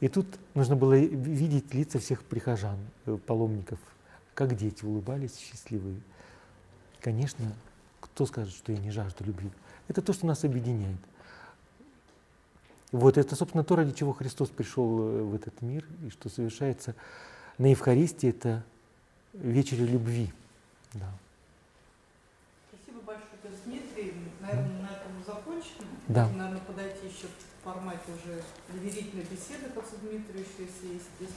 И 0.00 0.08
тут 0.08 0.26
нужно 0.54 0.74
было 0.74 0.94
видеть 0.94 1.74
лица 1.74 1.98
всех 1.98 2.24
прихожан, 2.24 2.78
э, 3.06 3.16
паломников, 3.26 3.78
как 4.34 4.56
дети 4.56 4.84
улыбались, 4.84 5.38
счастливые. 5.38 6.00
Конечно, 7.00 7.44
кто 8.00 8.26
скажет, 8.26 8.52
что 8.52 8.72
я 8.72 8.78
не 8.78 8.90
жажду 8.90 9.24
любви? 9.24 9.50
Это 9.88 10.02
то, 10.02 10.12
что 10.12 10.26
нас 10.26 10.44
объединяет. 10.44 10.98
Вот 12.90 13.16
это, 13.16 13.36
собственно, 13.36 13.64
то, 13.64 13.76
ради 13.76 13.92
чего 13.92 14.12
Христос 14.12 14.48
пришел 14.48 15.00
э, 15.00 15.22
в 15.22 15.34
этот 15.34 15.62
мир, 15.62 15.86
и 16.04 16.10
что 16.10 16.28
совершается 16.28 16.94
на 17.58 17.66
Евхаристии, 17.66 18.30
это 18.30 18.64
вечере 19.34 19.86
любви. 19.86 20.30
Да. 20.94 21.10
Спасибо 22.68 23.00
большое, 23.06 23.28
Дмитрий. 23.64 24.14
Наверное, 24.40 24.82
на 24.82 24.86
этом 24.86 25.12
закончим. 25.26 25.86
Да. 26.08 26.28
Наверное, 26.28 26.60
подойти 26.60 27.06
еще 27.06 27.26
в 27.28 27.64
формате 27.64 28.08
уже 28.08 28.42
доверительной 28.72 29.24
беседы 29.24 29.70
к 29.74 29.78
отцу 29.78 29.96
Дмитрию, 30.02 30.44
еще 30.44 30.68
если 30.68 30.94
есть 30.94 31.10
10-15 31.20 31.28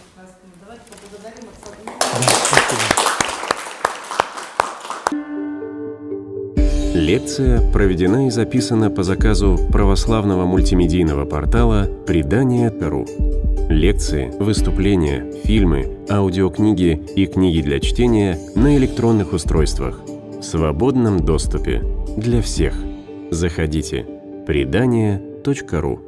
минут. 0.44 0.58
Давайте 0.62 0.84
поблагодарим 0.92 1.50
отца 1.50 1.70
Да, 1.86 3.16
Лекция 6.96 7.72
проведена 7.72 8.28
и 8.28 8.30
записана 8.32 8.90
по 8.90 9.04
заказу 9.04 9.60
православного 9.72 10.46
мультимедийного 10.46 11.26
портала 11.26 11.88
«Предание.ру». 12.08 13.45
Лекции, 13.70 14.32
выступления, 14.40 15.26
фильмы, 15.44 15.98
аудиокниги 16.10 17.02
и 17.16 17.26
книги 17.26 17.62
для 17.62 17.80
чтения 17.80 18.38
на 18.56 18.78
электронных 18.78 19.34
устройствах 19.34 20.02
в 20.40 20.44
свободном 20.44 21.20
доступе 21.20 21.82
для 22.16 22.42
всех. 22.44 22.76
Заходите. 23.32 24.06
Предание.ру 24.46 26.05